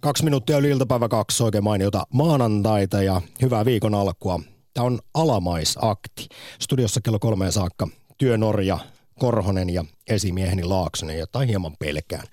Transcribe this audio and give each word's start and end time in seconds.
Kaksi 0.00 0.24
minuuttia 0.24 0.58
yli 0.58 0.68
iltapäivä 0.68 1.08
kaksi, 1.08 1.42
oikein 1.42 1.64
mainiota 1.64 2.06
maanantaita 2.12 3.02
ja 3.02 3.20
hyvää 3.42 3.64
viikon 3.64 3.94
alkua. 3.94 4.40
Tämä 4.74 4.84
on 4.84 4.98
Alamaisakti. 5.14 6.28
Studiossa 6.60 7.00
kello 7.00 7.18
kolmeen 7.18 7.52
saakka 7.52 7.88
Työ 8.18 8.36
Norja, 8.38 8.78
Korhonen 9.18 9.70
ja 9.70 9.84
esimieheni 10.08 10.64
Laaksonen, 10.64 11.18
jota 11.18 11.38
hieman 11.38 11.76
pelkään. 11.78 12.26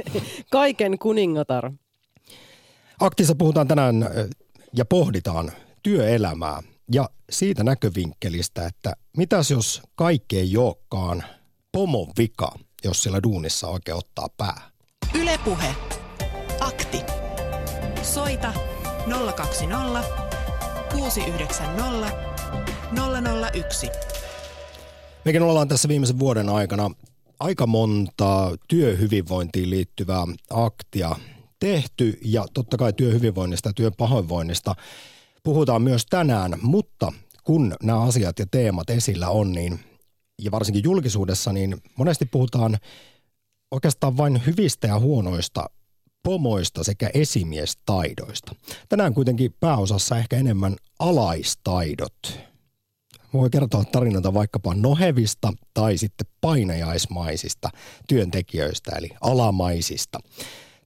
Kaiken 0.50 0.98
kuningatar. 0.98 1.72
Aktissa 3.00 3.34
puhutaan 3.34 3.68
tänään 3.68 3.94
ja 4.76 4.84
pohditaan 4.84 5.52
työelämää 5.82 6.62
ja 6.92 7.08
siitä 7.30 7.64
näkövinkkelistä, 7.64 8.66
että 8.66 8.92
mitäs 9.16 9.50
jos 9.50 9.82
kaikki 9.94 10.38
ei 10.38 10.56
olekaan 10.56 11.24
pomon 11.72 12.08
vika, 12.18 12.52
jos 12.84 13.02
sillä 13.02 13.22
duunissa 13.22 13.68
oikein 13.68 13.98
ottaa 13.98 14.28
pää. 14.36 14.70
Ylepuhe. 15.14 15.74
Akti. 16.60 17.00
Soita 18.02 18.52
020 19.36 20.04
690 20.92 22.12
001. 23.52 23.90
Mekin 25.24 25.42
ollaan 25.42 25.68
tässä 25.68 25.88
viimeisen 25.88 26.18
vuoden 26.18 26.48
aikana 26.48 26.90
aika 27.40 27.66
monta 27.66 28.56
työhyvinvointiin 28.68 29.70
liittyvää 29.70 30.24
aktia 30.50 31.16
tehty 31.60 32.18
ja 32.24 32.46
totta 32.54 32.76
kai 32.76 32.92
työhyvinvoinnista 32.92 33.68
ja 33.68 33.72
työn 33.72 33.92
pahoinvoinnista 33.98 34.74
puhutaan 35.42 35.82
myös 35.82 36.06
tänään, 36.06 36.54
mutta 36.62 37.12
kun 37.44 37.74
nämä 37.82 38.02
asiat 38.02 38.38
ja 38.38 38.46
teemat 38.50 38.90
esillä 38.90 39.28
on, 39.28 39.52
niin 39.52 39.80
ja 40.42 40.50
varsinkin 40.50 40.84
julkisuudessa, 40.84 41.52
niin 41.52 41.76
monesti 41.96 42.26
puhutaan 42.26 42.78
oikeastaan 43.70 44.16
vain 44.16 44.42
hyvistä 44.46 44.86
ja 44.86 44.98
huonoista 44.98 45.66
pomoista 46.22 46.84
sekä 46.84 47.10
esimiestaidoista. 47.14 48.54
Tänään 48.88 49.14
kuitenkin 49.14 49.54
pääosassa 49.60 50.18
ehkä 50.18 50.36
enemmän 50.36 50.76
alaistaidot. 50.98 52.38
Voi 53.32 53.50
kertoa 53.50 53.84
tarinoita 53.84 54.34
vaikkapa 54.34 54.74
nohevista 54.74 55.52
tai 55.74 55.98
sitten 55.98 56.26
painajaismaisista 56.40 57.70
työntekijöistä 58.08 58.92
eli 58.96 59.10
alamaisista. 59.20 60.18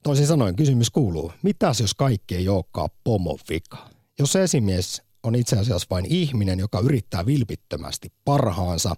Toisin 0.03 0.27
sanoen 0.27 0.55
kysymys 0.55 0.89
kuuluu, 0.89 1.31
mitäs 1.41 1.79
jos 1.79 1.93
kaikki 1.93 2.35
ei 2.35 2.49
olekaan 2.49 2.89
pomon 3.03 3.39
vika? 3.49 3.89
Jos 4.19 4.35
esimies 4.35 5.01
on 5.23 5.35
itse 5.35 5.57
asiassa 5.57 5.87
vain 5.89 6.05
ihminen, 6.05 6.59
joka 6.59 6.79
yrittää 6.79 7.25
vilpittömästi 7.25 8.11
parhaansa 8.25 8.95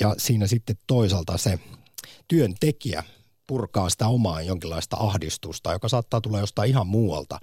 ja 0.00 0.14
siinä 0.18 0.46
sitten 0.46 0.76
toisaalta 0.86 1.38
se 1.38 1.58
työntekijä 2.28 3.04
purkaa 3.48 3.90
sitä 3.90 4.08
omaa 4.08 4.42
jonkinlaista 4.42 4.96
ahdistusta, 5.00 5.72
joka 5.72 5.88
saattaa 5.88 6.20
tulla 6.20 6.38
jostain 6.38 6.70
ihan 6.70 6.86
muualta. 6.86 7.38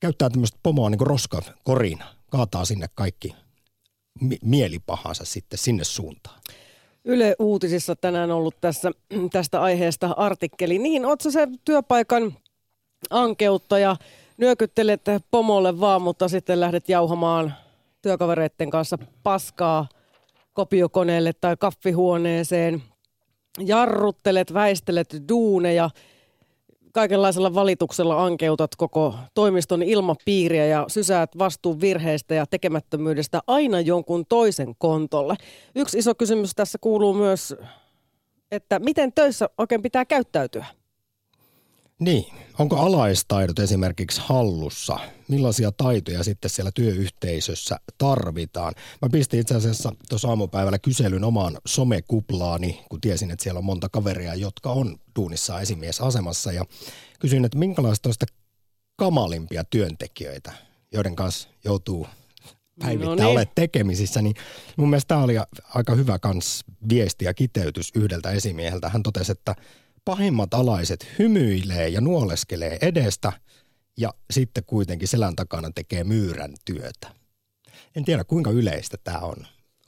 Käyttää 0.00 0.30
tämmöistä 0.30 0.58
pomoa 0.62 0.90
niin 0.90 0.98
kuin 0.98 1.06
roskakorina, 1.06 2.04
kaataa 2.30 2.64
sinne 2.64 2.86
kaikki 2.94 3.34
mielipahansa 4.42 5.24
sitten 5.24 5.58
sinne 5.58 5.84
suuntaan. 5.84 6.40
Yle 7.04 7.36
Uutisissa 7.38 7.96
tänään 7.96 8.30
ollut 8.30 8.60
tässä, 8.60 8.90
tästä 9.32 9.60
aiheesta 9.60 10.14
artikkeli. 10.16 10.78
Niin, 10.78 11.06
ootko 11.06 11.30
se 11.30 11.48
työpaikan 11.64 12.34
ankeuttaja, 13.10 13.96
nyökyttelet 14.36 15.00
pomolle 15.30 15.80
vaan, 15.80 16.02
mutta 16.02 16.28
sitten 16.28 16.60
lähdet 16.60 16.88
jauhamaan 16.88 17.54
työkavereiden 18.02 18.70
kanssa 18.70 18.98
paskaa 19.22 19.88
kopiokoneelle 20.52 21.32
tai 21.32 21.56
kaffihuoneeseen, 21.56 22.82
jarruttelet, 23.58 24.54
väistelet 24.54 25.16
duuneja, 25.28 25.90
kaikenlaisella 26.92 27.54
valituksella 27.54 28.24
ankeutat 28.24 28.76
koko 28.76 29.14
toimiston 29.34 29.82
ilmapiiriä 29.82 30.66
ja 30.66 30.84
sysäät 30.88 31.38
vastuun 31.38 31.80
virheistä 31.80 32.34
ja 32.34 32.46
tekemättömyydestä 32.46 33.40
aina 33.46 33.80
jonkun 33.80 34.26
toisen 34.28 34.74
kontolle. 34.78 35.34
Yksi 35.74 35.98
iso 35.98 36.14
kysymys 36.14 36.50
tässä 36.56 36.78
kuuluu 36.80 37.14
myös, 37.14 37.54
että 38.50 38.78
miten 38.78 39.12
töissä 39.12 39.48
oikein 39.58 39.82
pitää 39.82 40.04
käyttäytyä? 40.04 40.66
Niin, 42.00 42.24
onko 42.58 42.76
alaistaidot 42.76 43.58
esimerkiksi 43.58 44.20
hallussa? 44.24 44.98
Millaisia 45.28 45.72
taitoja 45.72 46.24
sitten 46.24 46.50
siellä 46.50 46.70
työyhteisössä 46.74 47.76
tarvitaan? 47.98 48.74
Mä 49.02 49.08
pistin 49.12 49.40
itse 49.40 49.54
asiassa 49.54 49.92
tuossa 50.08 50.28
aamupäivällä 50.28 50.78
kyselyn 50.78 51.24
omaan 51.24 51.58
somekuplaani, 51.66 52.84
kun 52.88 53.00
tiesin, 53.00 53.30
että 53.30 53.42
siellä 53.42 53.58
on 53.58 53.64
monta 53.64 53.88
kaveria, 53.88 54.34
jotka 54.34 54.70
on 54.72 54.96
duunissa 55.16 55.60
esimiesasemassa. 55.60 56.52
Ja 56.52 56.64
kysyin, 57.18 57.44
että 57.44 57.58
minkälaista 57.58 58.08
on 58.08 58.14
kamalimpia 58.96 59.64
työntekijöitä, 59.64 60.52
joiden 60.92 61.16
kanssa 61.16 61.48
joutuu 61.64 62.06
päivittäin 62.78 63.08
no 63.08 63.14
niin. 63.14 63.26
olet 63.26 63.54
tekemisissä, 63.54 64.22
niin 64.22 64.34
mun 64.76 64.90
mielestä 64.90 65.08
tämä 65.08 65.22
oli 65.22 65.34
aika 65.74 65.94
hyvä 65.94 66.18
kans 66.18 66.64
viesti 66.88 67.24
ja 67.24 67.34
kiteytys 67.34 67.90
yhdeltä 67.94 68.30
esimieheltä. 68.30 68.88
Hän 68.88 69.02
totesi, 69.02 69.32
että 69.32 69.56
pahimmat 70.04 70.54
alaiset 70.54 71.06
hymyilee 71.18 71.88
ja 71.88 72.00
nuoleskelee 72.00 72.78
edestä 72.82 73.32
ja 73.96 74.14
sitten 74.30 74.64
kuitenkin 74.66 75.08
selän 75.08 75.36
takana 75.36 75.70
tekee 75.74 76.04
myyrän 76.04 76.54
työtä. 76.64 77.14
En 77.96 78.04
tiedä 78.04 78.24
kuinka 78.24 78.50
yleistä 78.50 78.96
tämä 79.04 79.18
on. 79.18 79.36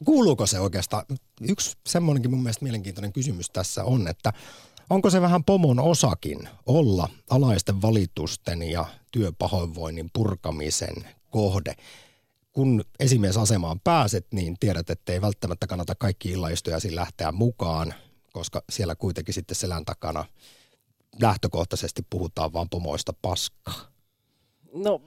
Kuuluuko 0.05 0.47
se 0.47 0.61
oikeastaan? 0.61 1.05
Yksi 1.41 1.77
semmoinenkin 1.87 2.31
mun 2.31 2.43
mielestä 2.43 2.65
mielenkiintoinen 2.65 3.13
kysymys 3.13 3.51
tässä 3.51 3.85
on, 3.85 4.09
että 4.09 4.33
onko 4.91 5.11
se 5.11 5.21
vähän 5.21 5.45
pomon 5.45 5.81
osakin 5.81 6.49
olla 6.67 7.09
alaisten 7.31 7.83
valitusten 7.83 8.63
ja 8.63 8.87
työpahoinvoinnin 9.13 10.11
purkamisen 10.13 10.95
kohde? 11.31 11.75
Kun 12.53 12.85
esimiesasemaan 13.01 13.81
pääset, 13.81 14.27
niin 14.33 14.57
tiedät, 14.61 14.91
että 14.91 15.13
ei 15.13 15.21
välttämättä 15.21 15.67
kannata 15.67 15.95
kaikki 15.95 16.31
illaistujasi 16.31 16.95
lähteä 16.95 17.33
mukaan 17.33 17.95
koska 18.33 18.63
siellä 18.71 18.95
kuitenkin 18.97 19.35
sitten 19.35 19.55
selän 19.55 19.85
takana 19.85 20.25
lähtökohtaisesti 21.21 22.03
puhutaan 22.11 22.53
vaan 22.53 22.69
pomoista 22.69 23.13
paskaa. 23.23 23.93
No 24.75 25.01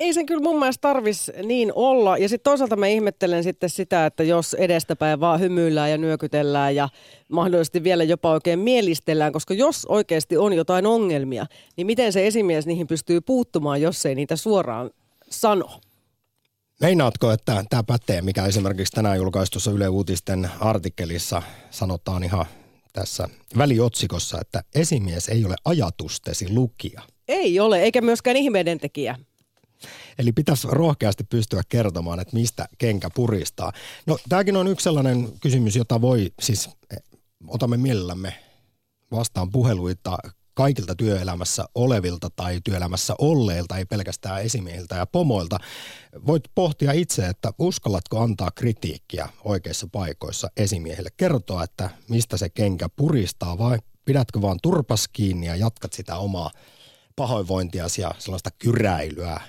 ei 0.00 0.14
sen 0.14 0.26
kyllä 0.26 0.40
mun 0.40 0.58
mielestä 0.58 0.80
tarvis 0.80 1.30
niin 1.42 1.72
olla. 1.74 2.18
Ja 2.18 2.28
sitten 2.28 2.50
toisaalta 2.50 2.76
mä 2.76 2.86
ihmettelen 2.86 3.44
sitten 3.44 3.70
sitä, 3.70 4.06
että 4.06 4.22
jos 4.22 4.54
edestäpäin 4.54 5.20
vaan 5.20 5.40
hymyillään 5.40 5.90
ja 5.90 5.98
nyökytellään 5.98 6.76
ja 6.76 6.88
mahdollisesti 7.28 7.84
vielä 7.84 8.04
jopa 8.04 8.30
oikein 8.30 8.58
mielistellään, 8.58 9.32
koska 9.32 9.54
jos 9.54 9.86
oikeasti 9.86 10.36
on 10.36 10.52
jotain 10.52 10.86
ongelmia, 10.86 11.46
niin 11.76 11.86
miten 11.86 12.12
se 12.12 12.26
esimies 12.26 12.66
niihin 12.66 12.86
pystyy 12.86 13.20
puuttumaan, 13.20 13.82
jos 13.82 14.06
ei 14.06 14.14
niitä 14.14 14.36
suoraan 14.36 14.90
sano? 15.30 15.70
Meinaatko, 16.82 17.30
että 17.30 17.64
tämä 17.70 17.82
pätee, 17.82 18.22
mikä 18.22 18.44
esimerkiksi 18.46 18.92
tänään 18.92 19.16
julkaistussa 19.16 19.70
Yle 19.70 19.88
Uutisten 19.88 20.50
artikkelissa 20.60 21.42
sanotaan 21.70 22.24
ihan 22.24 22.46
tässä 22.92 23.28
väliotsikossa, 23.58 24.40
että 24.40 24.62
esimies 24.74 25.28
ei 25.28 25.44
ole 25.44 25.54
ajatustesi 25.64 26.54
lukija. 26.54 27.02
Ei 27.28 27.60
ole, 27.60 27.82
eikä 27.82 28.00
myöskään 28.00 28.36
ihmeiden 28.36 28.78
tekijä. 28.78 29.18
Eli 30.18 30.32
pitäisi 30.32 30.68
rohkeasti 30.70 31.24
pystyä 31.24 31.62
kertomaan, 31.68 32.20
että 32.20 32.36
mistä 32.36 32.68
kenkä 32.78 33.10
puristaa. 33.14 33.72
No 34.06 34.18
tämäkin 34.28 34.56
on 34.56 34.68
yksi 34.68 34.84
sellainen 34.84 35.28
kysymys, 35.40 35.76
jota 35.76 36.00
voi 36.00 36.32
siis, 36.40 36.70
eh, 36.90 37.02
otamme 37.48 37.76
mielellämme 37.76 38.34
vastaan 39.10 39.50
puheluita 39.50 40.18
kaikilta 40.54 40.94
työelämässä 40.94 41.64
olevilta 41.74 42.30
tai 42.36 42.60
työelämässä 42.64 43.14
olleilta, 43.18 43.78
ei 43.78 43.84
pelkästään 43.84 44.42
esimiehiltä 44.42 44.96
ja 44.96 45.06
pomoilta. 45.06 45.58
Voit 46.26 46.44
pohtia 46.54 46.92
itse, 46.92 47.26
että 47.26 47.52
uskallatko 47.58 48.20
antaa 48.20 48.50
kritiikkiä 48.50 49.28
oikeissa 49.44 49.86
paikoissa 49.92 50.48
esimiehille. 50.56 51.10
Kertoa, 51.16 51.64
että 51.64 51.90
mistä 52.08 52.36
se 52.36 52.48
kenkä 52.48 52.88
puristaa 52.88 53.58
vai 53.58 53.78
pidätkö 54.04 54.42
vaan 54.42 54.58
turpas 54.62 55.08
kiinni 55.08 55.46
ja 55.46 55.56
jatkat 55.56 55.92
sitä 55.92 56.16
omaa 56.16 56.50
pahoinvointiasi 57.16 58.02
ja 58.02 58.14
sellaista 58.18 58.50
kyräilyä, 58.58 59.40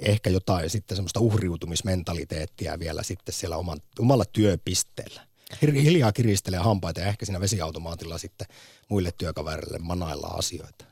ehkä 0.00 0.30
jotain 0.30 0.70
sitten 0.70 0.96
semmoista 0.96 1.20
uhriutumismentaliteettia 1.20 2.78
vielä 2.78 3.02
sitten 3.02 3.34
siellä 3.34 3.56
oman, 3.56 3.78
omalla 3.98 4.24
työpisteellä 4.32 5.27
hiljaa 5.62 6.12
kiristelee 6.12 6.60
hampaita 6.60 7.00
ja 7.00 7.06
ehkä 7.06 7.26
siinä 7.26 7.40
vesiautomaatilla 7.40 8.18
sitten 8.18 8.46
muille 8.88 9.10
työkavereille 9.18 9.78
manaillaan 9.78 10.38
asioita. 10.38 10.84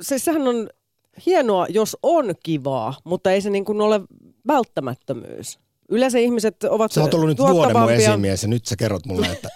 Se, 0.00 0.18
sehän 0.18 0.48
on 0.48 0.68
hienoa, 1.26 1.66
jos 1.68 1.96
on 2.02 2.34
kivaa, 2.42 2.94
mutta 3.04 3.32
ei 3.32 3.40
se 3.40 3.50
niin 3.50 3.64
kuin 3.64 3.80
ole 3.80 4.00
välttämättömyys. 4.46 5.58
Yleensä 5.88 6.18
ihmiset 6.18 6.64
ovat 6.64 6.92
Sä 6.92 7.00
oot 7.00 7.14
ollut 7.14 7.28
nyt 7.28 7.38
vuoden 7.38 7.78
mun 7.78 7.92
esimies 7.92 8.42
ja 8.42 8.48
nyt 8.48 8.66
sä 8.66 8.76
kerrot 8.76 9.06
mulle, 9.06 9.26
että... 9.26 9.48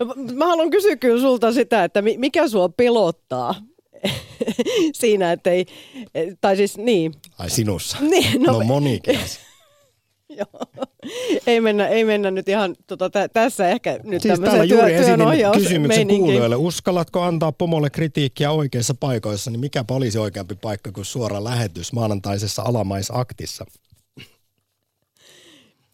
no, 0.00 0.14
mä 0.38 0.46
haluan 0.46 0.70
kysyä 0.70 0.96
kyllä 0.96 1.20
sulta 1.20 1.52
sitä, 1.52 1.84
että 1.84 2.02
mikä 2.02 2.48
sua 2.48 2.68
pelottaa 2.68 3.54
siinä, 4.92 5.32
että 5.32 5.50
ei, 5.50 5.66
tai 6.40 6.56
siis 6.56 6.76
niin. 6.78 7.14
Ai 7.38 7.50
sinussa? 7.50 7.96
Niin, 8.00 8.42
no, 8.42 8.52
no 8.52 8.64
monikin 8.64 9.18
Joo. 10.38 10.86
Ei 11.46 11.60
mennä, 11.60 11.88
ei 11.88 12.04
mennä 12.04 12.30
nyt 12.30 12.48
ihan 12.48 12.76
tota, 12.86 13.10
tä, 13.10 13.28
tässä 13.28 13.68
ehkä 13.68 14.00
nyt 14.04 14.22
siis 14.22 14.40
täällä 14.40 14.64
juuri 14.64 14.92
työ, 14.92 15.50
kysymyksen 15.54 16.08
kuulijoille. 16.08 16.56
Uskallatko 16.56 17.22
antaa 17.22 17.52
pomolle 17.52 17.90
kritiikkiä 17.90 18.50
oikeissa 18.50 18.94
paikoissa, 18.94 19.50
niin 19.50 19.60
mikä 19.60 19.84
olisi 19.90 20.18
oikeampi 20.18 20.54
paikka 20.54 20.92
kuin 20.92 21.04
suora 21.04 21.44
lähetys 21.44 21.92
maanantaisessa 21.92 22.62
alamaisaktissa? 22.62 23.64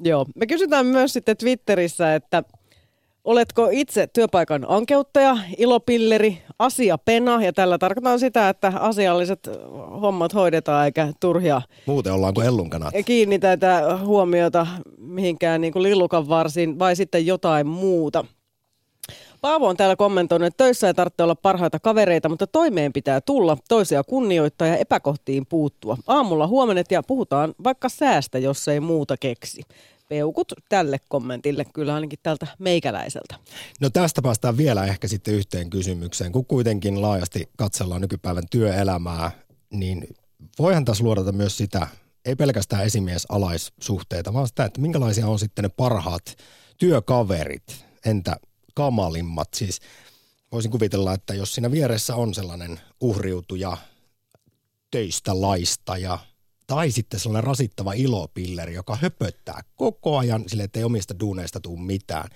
Joo, 0.00 0.26
me 0.34 0.46
kysytään 0.46 0.87
myös 0.87 1.12
sitten 1.12 1.37
Twitterissä, 1.37 2.14
että 2.14 2.43
Oletko 3.25 3.69
itse 3.71 4.07
työpaikan 4.07 4.67
ankeuttaja, 4.69 5.37
ilopilleri, 5.59 6.43
asiapena 6.59 7.45
ja 7.45 7.53
tällä 7.53 7.79
tarkoitan 7.79 8.19
sitä, 8.19 8.49
että 8.49 8.73
asialliset 8.81 9.51
hommat 10.01 10.35
hoidetaan 10.35 10.85
eikä 10.85 11.13
turhia. 11.21 11.63
Muuten 11.87 12.13
ollaan 12.13 12.35
kuin 12.35 12.47
ellunkanat. 12.47 12.95
Kiinnitetä 13.05 13.99
huomiota 14.05 14.67
mihinkään 14.99 15.61
niin 15.61 15.73
kuin 15.73 15.83
lillukan 15.83 16.29
varsin 16.29 16.79
vai 16.79 16.97
sitten 16.97 17.27
jotain 17.27 17.67
muuta. 17.67 18.25
Paavo 19.41 19.69
on 19.69 19.77
täällä 19.77 19.97
kommentoinut, 19.97 20.47
että 20.47 20.65
töissä 20.65 20.87
ei 20.87 20.95
tarvitse 20.95 21.23
olla 21.23 21.35
parhaita 21.35 21.81
kavereita, 21.81 22.29
mutta 22.29 22.47
toimeen 22.47 22.93
pitää 22.93 23.21
tulla, 23.21 23.57
toisia 23.69 24.05
kunnioittaa 24.05 24.69
ja 24.69 24.77
epäkohtiin 24.77 25.47
puuttua. 25.47 25.97
Aamulla 26.07 26.47
huomenet 26.47 26.91
ja 26.91 27.03
puhutaan 27.03 27.55
vaikka 27.65 27.89
säästä, 27.89 28.39
jos 28.39 28.69
ei 28.69 28.81
muuta 28.81 29.17
keksi 29.17 29.63
peukut 30.12 30.53
tälle 30.69 31.00
kommentille, 31.09 31.64
kyllä 31.64 31.94
ainakin 31.94 32.19
tältä 32.23 32.47
meikäläiseltä. 32.59 33.35
No 33.81 33.91
tästä 33.91 34.23
päästään 34.23 34.56
vielä 34.56 34.85
ehkä 34.85 35.09
sitten 35.09 35.35
yhteen 35.35 35.70
kysymykseen. 35.70 36.32
Kun 36.32 36.47
kuitenkin 36.47 37.03
laajasti 37.03 37.50
katsellaan 37.56 38.00
nykypäivän 38.00 38.49
työelämää, 38.50 39.31
niin 39.70 40.17
voihan 40.59 40.85
tässä 40.85 41.05
luodata 41.05 41.32
myös 41.32 41.56
sitä, 41.56 41.87
ei 42.25 42.37
pelkästään 42.37 42.85
esimies-alaissuhteita, 42.85 44.32
vaan 44.32 44.49
sitä, 44.49 44.64
että 44.64 44.81
minkälaisia 44.81 45.26
on 45.26 45.38
sitten 45.38 45.62
ne 45.62 45.69
parhaat 45.69 46.37
työkaverit, 46.79 47.85
entä 48.06 48.37
kamalimmat. 48.75 49.49
Siis 49.55 49.81
voisin 50.53 50.70
kuvitella, 50.70 51.15
että 51.15 51.35
jos 51.35 51.55
siinä 51.55 51.70
vieressä 51.70 52.15
on 52.15 52.35
sellainen 52.35 52.81
uhriutuja 53.00 53.76
töistä 54.91 55.41
laista 55.41 55.97
ja 55.97 56.19
tai 56.73 56.91
sitten 56.91 57.21
sellainen 57.21 57.45
rasittava 57.45 57.93
ilopilleri, 57.93 58.75
joka 58.75 58.97
höpöttää 58.97 59.61
koko 59.77 60.19
ajan 60.19 60.45
sille, 60.47 60.63
että 60.63 60.79
ei 60.79 60.85
omista 60.85 61.15
duuneista 61.21 61.61
tule 61.61 61.81
mitään, 61.81 62.29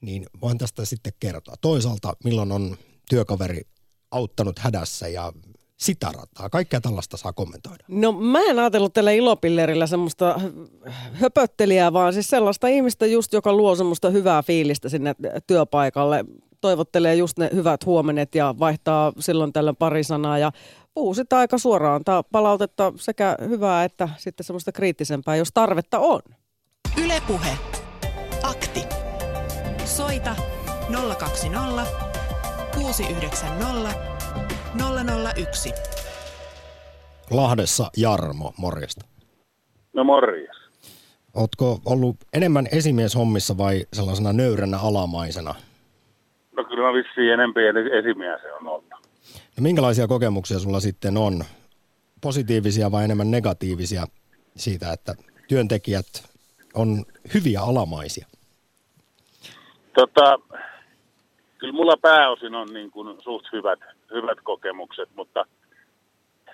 niin 0.00 0.26
voin 0.40 0.58
tästä 0.58 0.84
sitten 0.84 1.12
kertoa. 1.20 1.54
Toisaalta, 1.60 2.12
milloin 2.24 2.52
on 2.52 2.76
työkaveri 3.08 3.62
auttanut 4.10 4.58
hädässä 4.58 5.08
ja 5.08 5.32
sitä 5.76 6.06
rataa. 6.06 6.50
Kaikkea 6.50 6.80
tällaista 6.80 7.16
saa 7.16 7.32
kommentoida. 7.32 7.84
No 7.88 8.12
mä 8.12 8.40
en 8.40 8.58
ajatellut 8.58 8.92
tällä 8.92 9.10
ilopillerillä 9.10 9.86
semmoista 9.86 10.40
höpöttelijää, 11.12 11.92
vaan 11.92 12.12
siis 12.12 12.28
sellaista 12.30 12.68
ihmistä 12.68 13.06
just, 13.06 13.32
joka 13.32 13.52
luo 13.52 13.76
semmoista 13.76 14.10
hyvää 14.10 14.42
fiilistä 14.42 14.88
sinne 14.88 15.14
työpaikalle. 15.46 16.24
Toivottelee 16.60 17.14
just 17.14 17.38
ne 17.38 17.50
hyvät 17.54 17.86
huomenet 17.86 18.34
ja 18.34 18.54
vaihtaa 18.58 19.12
silloin 19.18 19.52
tällöin 19.52 19.76
pari 19.76 20.04
sanaa 20.04 20.38
ja 20.38 20.52
puhuu 20.94 21.14
sitä 21.14 21.38
aika 21.38 21.58
suoraan, 21.58 21.94
antaa 21.94 22.22
palautetta 22.22 22.92
sekä 22.96 23.36
hyvää 23.48 23.84
että 23.84 24.08
sitten 24.16 24.44
semmoista 24.44 24.72
kriittisempää, 24.72 25.36
jos 25.36 25.48
tarvetta 25.54 25.98
on. 25.98 26.20
Ylepuhe. 27.04 27.58
Akti. 28.42 28.80
Soita 29.84 30.36
020 31.18 31.86
690 32.74 33.90
001. 35.36 35.72
Lahdessa 37.30 37.90
Jarmo, 37.96 38.52
morjesta. 38.58 39.06
No 39.92 40.04
morjes. 40.04 40.56
Ootko 41.34 41.80
ollut 41.84 42.16
enemmän 42.32 42.66
esimieshommissa 42.72 43.58
vai 43.58 43.84
sellaisena 43.92 44.32
nöyränä 44.32 44.78
alamaisena? 44.78 45.54
No 46.56 46.64
kyllä 46.64 46.86
mä 46.86 46.92
vissiin 46.92 47.32
enempi 47.32 47.60
esimies 47.98 48.40
on 48.60 48.68
ollut. 48.68 48.93
No 49.56 49.62
minkälaisia 49.62 50.08
kokemuksia 50.08 50.58
sulla 50.58 50.80
sitten 50.80 51.16
on? 51.16 51.44
Positiivisia 52.20 52.92
vai 52.92 53.04
enemmän 53.04 53.30
negatiivisia 53.30 54.06
siitä, 54.56 54.92
että 54.92 55.14
työntekijät 55.48 56.06
on 56.74 57.04
hyviä 57.34 57.60
alamaisia? 57.60 58.26
Tota, 59.94 60.38
kyllä 61.58 61.72
mulla 61.72 61.96
pääosin 61.96 62.54
on 62.54 62.68
niin 62.74 62.90
kuin 62.90 63.22
suht 63.22 63.46
hyvät, 63.52 63.80
hyvät 64.10 64.38
kokemukset, 64.42 65.08
mutta 65.16 65.44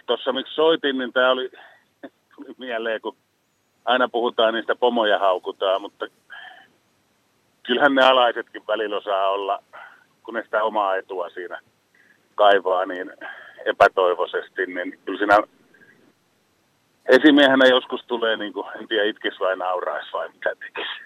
tuossa 0.07 0.33
miksi 0.33 0.55
soitin, 0.55 0.99
niin 0.99 1.13
tämä 1.13 1.31
oli, 1.31 1.51
tuli 2.37 2.55
mieleen, 2.59 3.01
kun 3.01 3.17
aina 3.85 4.09
puhutaan 4.09 4.55
niistä 4.55 4.75
pomoja 4.75 5.19
haukutaan, 5.19 5.81
mutta 5.81 6.07
kyllähän 7.63 7.95
ne 7.95 8.03
alaisetkin 8.03 8.67
välillä 8.67 8.97
osaa 8.97 9.29
olla, 9.29 9.63
kun 10.23 10.35
ne 10.35 10.43
sitä 10.45 10.65
omaa 10.65 10.97
etua 10.97 11.31
siinä 11.31 11.61
kaivaa 12.43 12.87
niin 12.87 13.13
epätoivoisesti, 13.73 14.67
niin 14.67 14.99
kyllä 15.05 15.19
siinä 15.19 15.39
esimiehenä 17.09 17.67
joskus 17.67 18.01
tulee, 18.07 18.37
niin 18.37 18.53
kuin, 18.53 18.67
en 18.81 18.89
tiedä 18.89 19.05
itkis 19.05 19.41
vai 19.41 19.57
naurais 19.57 20.13
vai 20.13 20.29
mitä 20.29 20.51
tekisi. 20.61 20.97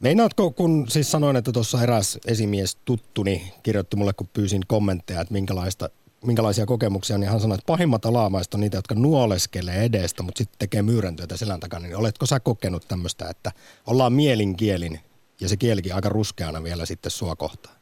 Meinaatko, 0.00 0.50
kun 0.50 0.88
siis 0.88 1.10
sanoin, 1.12 1.36
että 1.36 1.52
tuossa 1.52 1.82
eräs 1.82 2.18
esimies 2.26 2.76
tuttuni 2.84 3.52
kirjoitti 3.62 3.96
mulle, 3.96 4.12
kun 4.12 4.28
pyysin 4.32 4.62
kommentteja, 4.66 5.20
että 5.20 5.32
minkälaista, 5.34 5.88
minkälaisia 6.26 6.66
kokemuksia, 6.66 7.18
niin 7.18 7.30
hän 7.30 7.40
sanoi, 7.40 7.54
että 7.54 7.66
pahimmat 7.66 8.06
alamaiset 8.06 8.54
on 8.54 8.60
niitä, 8.60 8.78
jotka 8.78 8.94
nuoleskelee 8.94 9.84
edestä, 9.84 10.22
mutta 10.22 10.38
sitten 10.38 10.58
tekee 10.58 10.82
myyräntyötä 10.82 11.36
selän 11.36 11.60
takana. 11.60 11.86
Niin 11.86 11.96
oletko 11.96 12.26
sä 12.26 12.40
kokenut 12.40 12.88
tämmöistä, 12.88 13.28
että 13.30 13.50
ollaan 13.86 14.12
mielinkielin 14.12 15.00
ja 15.40 15.48
se 15.48 15.56
kielikin 15.56 15.94
aika 15.94 16.08
ruskeana 16.08 16.62
vielä 16.62 16.86
sitten 16.86 17.10
sua 17.10 17.36
kohtaan? 17.36 17.76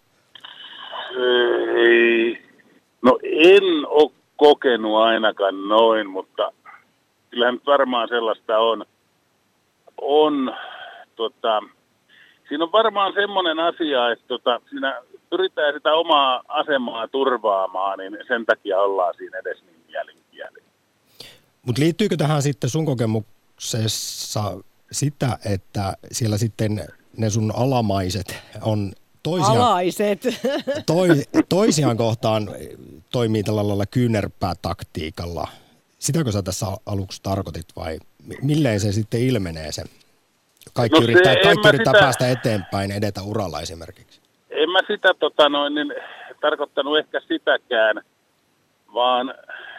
Ei, 1.76 2.43
No 3.04 3.18
en 3.22 3.86
ole 3.86 4.10
kokenut 4.36 4.96
ainakaan 4.96 5.68
noin, 5.68 6.10
mutta 6.10 6.52
kyllähän 7.30 7.54
nyt 7.54 7.66
varmaan 7.66 8.08
sellaista 8.08 8.58
on. 8.58 8.84
on 10.00 10.54
tota, 11.16 11.62
siinä 12.48 12.64
on 12.64 12.72
varmaan 12.72 13.12
semmoinen 13.12 13.58
asia, 13.58 14.10
että 14.10 14.24
tota, 14.28 14.60
siinä 14.70 15.02
pyritään 15.30 15.74
sitä 15.74 15.92
omaa 15.92 16.42
asemaa 16.48 17.08
turvaamaan, 17.08 17.98
niin 17.98 18.18
sen 18.28 18.46
takia 18.46 18.78
ollaan 18.78 19.14
siinä 19.16 19.38
edes 19.38 19.62
niin 19.62 19.80
mielinkieli. 19.88 20.62
Mutta 21.66 21.80
liittyykö 21.82 22.16
tähän 22.16 22.42
sitten 22.42 22.70
sun 22.70 22.86
kokemuksessa 22.86 24.40
sitä, 24.92 25.38
että 25.54 25.92
siellä 26.12 26.38
sitten 26.38 26.80
ne 27.16 27.30
sun 27.30 27.52
alamaiset 27.56 28.42
on 28.62 28.92
toisiaan, 29.24 29.56
Alaiset. 29.58 30.20
toi, 30.86 31.08
toisiaan 31.48 31.96
kohtaan 31.96 32.48
toimii 33.12 33.42
tällä 33.42 33.68
lailla 33.68 33.86
kyynärpäätaktiikalla. 33.86 35.48
Sitäkö 35.98 36.32
sä 36.32 36.42
tässä 36.42 36.66
aluksi 36.86 37.20
tarkoitit 37.22 37.66
vai 37.76 37.98
mi- 38.26 38.38
milleen 38.42 38.80
se 38.80 38.92
sitten 38.92 39.20
ilmenee 39.20 39.72
se? 39.72 39.82
Kaikki 40.74 40.98
No 41.00 41.06
se- 41.06 41.12
yrittää, 41.12 41.32
en 41.32 41.42
kaikki 41.42 41.68
yrittää 41.68 41.92
sitä- 41.92 42.04
päästä 42.04 42.28
eteenpäin, 42.30 42.90
edetä 42.92 43.22
uralla 43.22 43.60
esimerkiksi. 43.60 44.20
En 44.50 44.70
mä 44.70 44.78
sitä 44.86 45.14
tota 45.18 45.48
noin, 45.48 45.74
niin, 45.74 45.94
tarkoittanut 46.40 46.98
ehkä 46.98 47.20
sitäkään, 47.28 48.02
vaan 48.94 49.34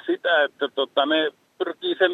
sitä, 0.06 0.44
että 0.44 0.68
tota, 0.76 1.06
ne 1.06 1.32
pyrkii 1.58 1.96
sen, 2.00 2.12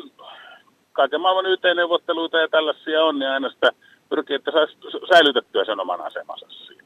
kaiken 0.93 1.21
maailman 1.21 1.45
YT-neuvotteluita 1.45 2.37
ja 2.37 2.47
tällaisia 2.47 3.03
on, 3.03 3.19
niin 3.19 3.29
aina 3.29 3.49
sitä 3.49 3.71
pyrkii, 4.09 4.35
että 4.35 4.51
saisi 4.51 4.73
säilytettyä 5.13 5.65
sen 5.65 5.79
oman 5.79 6.01
asemansa 6.01 6.45
siinä. 6.49 6.80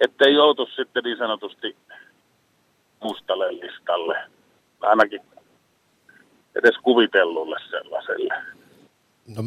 Että 0.00 0.24
ei 0.24 0.34
joutu 0.34 0.66
sitten 0.76 1.04
niin 1.04 1.18
sanotusti 1.18 1.76
mustalle 3.02 3.52
listalle, 3.52 4.16
ainakin 4.80 5.20
edes 6.54 6.76
kuvitellulle 6.82 7.56
sellaiselle. 7.70 8.34
No 9.36 9.42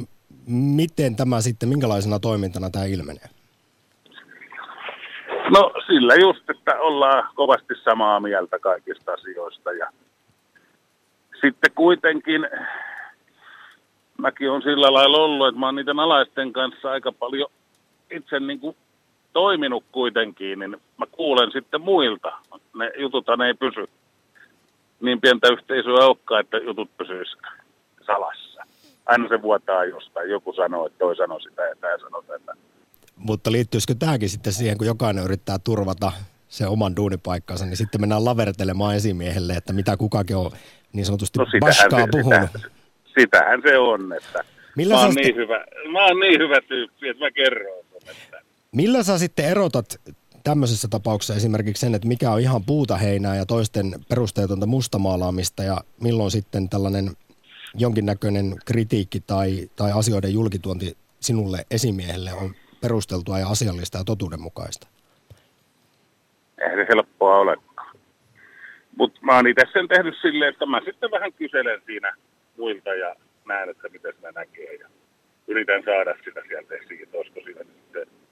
miten 0.48 1.16
tämä 1.16 1.42
sitten, 1.42 1.70
minkälaisena 1.70 2.20
toimintana 2.20 2.70
tämä 2.70 2.86
ilmenee? 2.86 3.30
No 5.50 5.72
sillä 5.88 6.16
just, 6.16 6.50
että 6.50 6.80
ollaan 6.80 7.30
kovasti 7.36 7.74
samaa 7.84 8.20
mieltä 8.20 8.60
kaikista 8.60 9.14
asioista 9.14 9.72
ja 9.72 9.90
sitten 11.42 11.72
kuitenkin 11.76 12.48
mäkin 14.18 14.52
on 14.52 14.62
sillä 14.62 14.94
lailla 14.94 15.18
ollut, 15.18 15.48
että 15.48 15.60
mä 15.60 15.66
oon 15.66 15.76
niiden 15.76 16.00
alaisten 16.00 16.54
kanssa 16.54 16.92
aika 16.92 17.12
paljon 17.12 17.50
itse 18.12 18.40
niin 18.40 18.60
kuin 18.60 18.76
toiminut 19.34 19.84
kuitenkin, 19.92 20.60
niin 20.60 20.78
mä 20.98 21.06
kuulen 21.12 21.52
sitten 21.52 21.82
muilta. 21.82 22.32
Ne 22.78 22.92
jututhan 22.98 23.42
ei 23.42 23.54
pysy 23.54 23.86
niin 25.02 25.22
pientä 25.22 25.48
yhteisöä 25.48 26.06
olekaan, 26.06 26.42
että 26.42 26.58
jutut 26.58 26.98
pysyisivät 26.98 27.44
salassa. 28.06 28.64
Aina 29.06 29.28
se 29.30 29.42
vuotaa 29.42 29.86
jostain. 29.86 30.30
Joku 30.30 30.54
sanoo, 30.54 30.86
että 30.86 31.00
toi 31.00 31.16
sanoo 31.16 31.40
sitä 31.40 31.62
ja 31.62 31.76
tämä 31.76 31.98
sanoo 31.98 32.22
tätä. 32.22 32.54
Mutta 33.16 33.52
liittyisikö 33.52 33.96
tämäkin 34.00 34.30
sitten 34.30 34.54
siihen, 34.54 34.78
kun 34.78 34.88
jokainen 34.88 35.24
yrittää 35.24 35.58
turvata 35.64 36.12
se 36.48 36.68
oman 36.68 36.96
duunipaikkansa, 36.96 37.66
niin 37.66 37.78
sitten 37.78 38.02
mennään 38.02 38.26
lavertelemaan 38.26 38.96
esimiehelle, 38.96 39.54
että 39.54 39.74
mitä 39.74 39.98
kukakin 39.98 40.36
on 40.38 40.52
niin 40.94 41.06
sanotusti 41.06 41.40
No 41.40 41.46
se, 41.46 42.08
puhunut. 42.12 42.50
sitä, 42.54 42.70
sitähän 43.20 43.62
se 43.68 43.78
on, 43.78 44.14
että 44.14 44.44
Millä 44.76 44.94
mä, 44.94 45.02
oon 45.02 45.14
niin 45.14 45.36
hyvä, 45.36 45.66
mä 45.92 46.06
oon 46.06 46.20
niin 46.20 46.40
hyvä 46.40 46.62
tyyppi, 46.68 47.10
että 47.10 47.24
mä 47.24 47.32
kerron 47.32 47.86
Millä 48.74 49.04
sä 49.04 49.18
sitten 49.18 49.46
erotat 49.46 49.86
tämmöisessä 50.44 50.88
tapauksessa 50.88 51.36
esimerkiksi 51.36 51.82
sen, 51.82 51.96
että 51.96 52.08
mikä 52.08 52.32
on 52.32 52.40
ihan 52.40 52.64
puuta 52.64 52.98
heinää 52.98 53.36
ja 53.36 53.46
toisten 53.46 53.86
perusteetonta 54.10 54.66
mustamaalaamista 54.66 55.64
ja 55.64 55.78
milloin 56.02 56.32
sitten 56.32 56.70
tällainen 56.70 57.12
jonkinnäköinen 57.76 58.56
kritiikki 58.66 59.20
tai, 59.20 59.70
tai 59.76 59.92
asioiden 59.92 60.34
julkituonti 60.34 60.98
sinulle 61.20 61.66
esimiehelle 61.72 62.34
on 62.34 62.56
perusteltua 62.82 63.40
ja 63.40 63.48
asiallista 63.48 63.98
ja 63.98 64.04
totuudenmukaista? 64.04 64.88
eihän 66.64 66.78
se 66.78 66.86
helppoa 66.90 67.40
olekaan. 67.40 67.96
Mutta 68.98 69.20
mä 69.22 69.36
oon 69.36 69.48
itse 69.48 69.64
sen 69.74 69.88
tehnyt 69.88 70.16
silleen, 70.22 70.54
että 70.54 70.66
mä 70.66 70.82
sitten 70.86 71.12
vähän 71.12 71.34
kyselen 71.34 71.82
siinä 71.86 72.14
muilta 72.58 72.94
ja 72.94 73.16
näen, 73.46 73.70
että 73.70 73.90
miten 73.90 74.14
ne 74.22 74.32
näkee 74.36 74.74
ja 74.74 74.88
yritän 75.48 75.84
saada 75.86 76.16
sitä 76.26 76.42
sieltä 76.48 76.76
esiin, 76.76 77.04
että 77.04 77.18
olisiko 77.18 77.40
siinä 77.44 77.60
nyt 77.60 77.83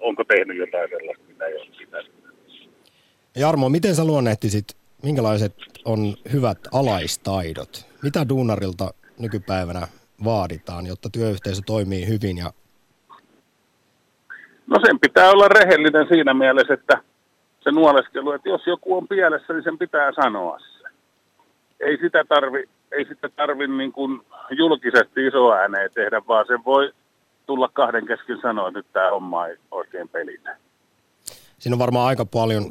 onko 0.01 0.23
tehnyt 0.23 0.57
jotain 0.57 0.89
sellaista, 0.89 1.23
mitä 1.27 1.45
ei 1.45 1.55
ole 1.55 1.67
pitänyt. 1.77 2.11
Jarmo, 3.35 3.69
miten 3.69 3.95
sä 3.95 4.05
luonnehtisit, 4.05 4.65
minkälaiset 5.03 5.55
on 5.85 6.15
hyvät 6.33 6.57
alaistaidot? 6.73 7.85
Mitä 8.03 8.29
duunarilta 8.29 8.93
nykypäivänä 9.19 9.87
vaaditaan, 10.23 10.87
jotta 10.87 11.09
työyhteisö 11.09 11.61
toimii 11.65 12.07
hyvin 12.07 12.37
ja 12.37 12.51
No 14.67 14.77
sen 14.85 14.99
pitää 14.99 15.29
olla 15.29 15.47
rehellinen 15.47 16.07
siinä 16.07 16.33
mielessä, 16.33 16.73
että 16.73 16.97
se 17.63 17.71
nuoleskelu, 17.71 18.31
että 18.31 18.49
jos 18.49 18.67
joku 18.67 18.97
on 18.97 19.07
pielessä, 19.07 19.53
niin 19.53 19.63
sen 19.63 19.77
pitää 19.77 20.11
sanoa 20.23 20.59
se. 20.59 20.89
Ei 21.79 21.97
sitä 21.97 22.23
tarvi, 22.29 22.63
ei 22.91 23.05
sitä 23.05 23.29
tarvi 23.29 23.67
niin 23.67 23.91
kuin 23.91 24.21
julkisesti 24.51 25.27
iso 25.27 25.53
ääneen 25.53 25.89
tehdä, 25.93 26.21
vaan 26.27 26.45
se 26.47 26.53
voi 26.65 26.91
tulla 27.51 27.69
kahden 27.73 28.07
kesken 28.07 28.37
sanoa, 28.41 28.67
että 28.67 28.79
nyt 28.79 28.91
tämä 28.93 29.09
homma 29.09 29.47
ei 29.47 29.57
oikein 29.71 30.09
pelitä. 30.09 30.57
Siinä 31.59 31.75
on 31.75 31.79
varmaan 31.79 32.07
aika 32.07 32.25
paljon 32.25 32.63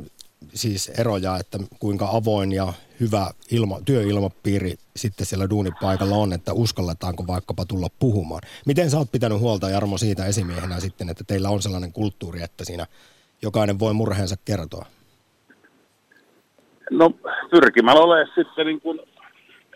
siis 0.55 0.89
eroja, 0.89 1.37
että 1.37 1.59
kuinka 1.81 2.09
avoin 2.13 2.53
ja 2.53 2.73
hyvä 3.01 3.27
ilma, 3.51 3.81
työilmapiiri 3.85 4.75
sitten 4.97 5.27
siellä 5.27 5.51
duunipaikalla 5.51 6.15
on, 6.15 6.33
että 6.33 6.53
uskalletaanko 6.53 7.27
vaikkapa 7.27 7.65
tulla 7.65 7.89
puhumaan. 7.99 8.41
Miten 8.67 8.91
sä 8.91 8.99
oot 8.99 9.13
pitänyt 9.13 9.41
huolta 9.41 9.71
Jarmo 9.71 9.99
siitä 9.99 10.27
esimiehenä 10.27 10.81
sitten, 10.81 11.09
että 11.09 11.25
teillä 11.27 11.49
on 11.49 11.63
sellainen 11.63 11.93
kulttuuri, 11.93 12.43
että 12.43 12.65
siinä 12.65 12.87
jokainen 13.43 13.79
voi 13.79 13.95
murheensa 13.95 14.37
kertoa? 14.45 14.87
No 16.91 17.11
pyrkimällä 17.51 18.01
ole 18.01 18.27
sitten 18.35 18.67
niin 18.67 18.81
kuin 18.81 19.01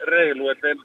reilu, 0.06 0.48
että 0.48 0.68
en, 0.68 0.78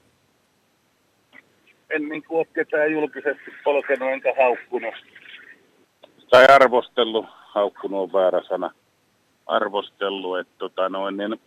en 1.90 2.08
niin 2.08 2.22
kuin 2.22 2.38
ole 2.38 2.46
ketään 2.54 2.92
julkisesti 2.92 3.50
polkenut 3.64 4.08
enkä 4.12 4.34
haukkunut. 4.38 4.94
Tai 6.30 6.46
arvostellut, 6.46 7.26
haukkunut 7.30 8.00
on 8.00 8.12
väärä 8.12 8.42
sana. 8.48 8.70
Arvostellut, 9.46 10.38
että 10.38 10.54
tota 10.58 10.88
noin, 10.88 11.16
niin, 11.16 11.40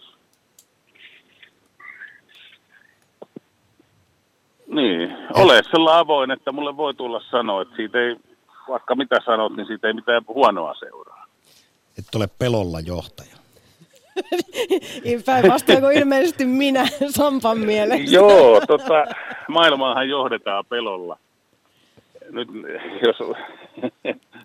niin, 4.67 5.17
ole 5.33 5.61
sellainen 5.71 5.99
avoin, 5.99 6.31
että 6.31 6.51
mulle 6.51 6.77
voi 6.77 6.93
tulla 6.93 7.21
sanoa, 7.31 7.61
että 7.61 7.75
siitä 7.75 7.99
ei, 7.99 8.15
vaikka 8.67 8.95
mitä 8.95 9.15
sanot, 9.25 9.55
niin 9.55 9.67
siitä 9.67 9.87
ei 9.87 9.93
mitään 9.93 10.21
huonoa 10.27 10.73
seuraa. 10.73 11.25
Et 11.97 12.15
ole 12.15 12.27
pelolla 12.39 12.79
johtaja. 12.79 13.42
Päinvastoin 15.25 15.79
kuin 15.79 15.97
ilmeisesti 15.97 16.45
minä 16.45 16.87
Sampan 17.09 17.57
mielestä. 17.57 18.11
Joo, 18.11 18.61
tota, 18.67 19.05
maailmaahan 19.47 20.09
johdetaan 20.09 20.65
pelolla. 20.69 21.17
Nyt 22.31 22.47
jos 23.05 23.37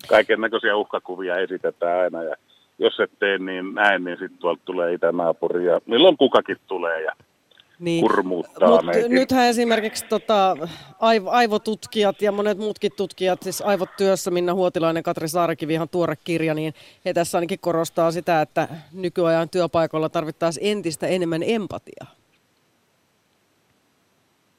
kaiken 0.09 0.41
näköisiä 0.41 0.77
uhkakuvia 0.77 1.37
esitetään 1.37 2.01
aina 2.01 2.23
ja 2.23 2.37
jos 2.79 3.01
et 3.01 3.11
tee 3.19 3.39
niin 3.39 3.75
näin, 3.75 4.05
niin 4.05 4.19
sitten 4.19 4.39
tuolta 4.39 4.63
tulee 4.65 4.93
itänaapuri 4.93 5.65
ja 5.65 5.81
milloin 5.87 6.17
kukakin 6.17 6.57
tulee 6.67 7.03
ja 7.03 7.13
Niin. 7.79 8.01
kurmuuttaa 8.01 8.69
Mut 8.69 8.85
meikin. 8.85 9.11
nythän 9.15 9.47
esimerkiksi 9.47 10.07
tota, 10.09 10.57
aiv- 10.93 11.29
aivotutkijat 11.31 12.23
ja 12.23 12.33
monet 12.33 12.59
muutkin 12.59 12.93
tutkijat, 12.97 13.43
siis 13.43 13.61
Aivot 13.61 13.89
työssä, 13.97 14.31
Minna 14.31 14.55
Huotilainen, 14.55 15.03
Katri 15.03 15.29
Saarikivi, 15.29 15.73
ihan 15.73 15.89
tuore 15.89 16.15
kirja, 16.25 16.55
niin 16.55 16.75
he 17.05 17.13
tässä 17.13 17.39
ainakin 17.39 17.59
korostaa 17.59 18.11
sitä, 18.11 18.41
että 18.41 18.69
nykyajan 18.93 19.49
työpaikoilla 19.49 20.09
tarvittaisiin 20.09 20.71
entistä 20.73 21.07
enemmän 21.07 21.43
empatiaa. 21.43 22.15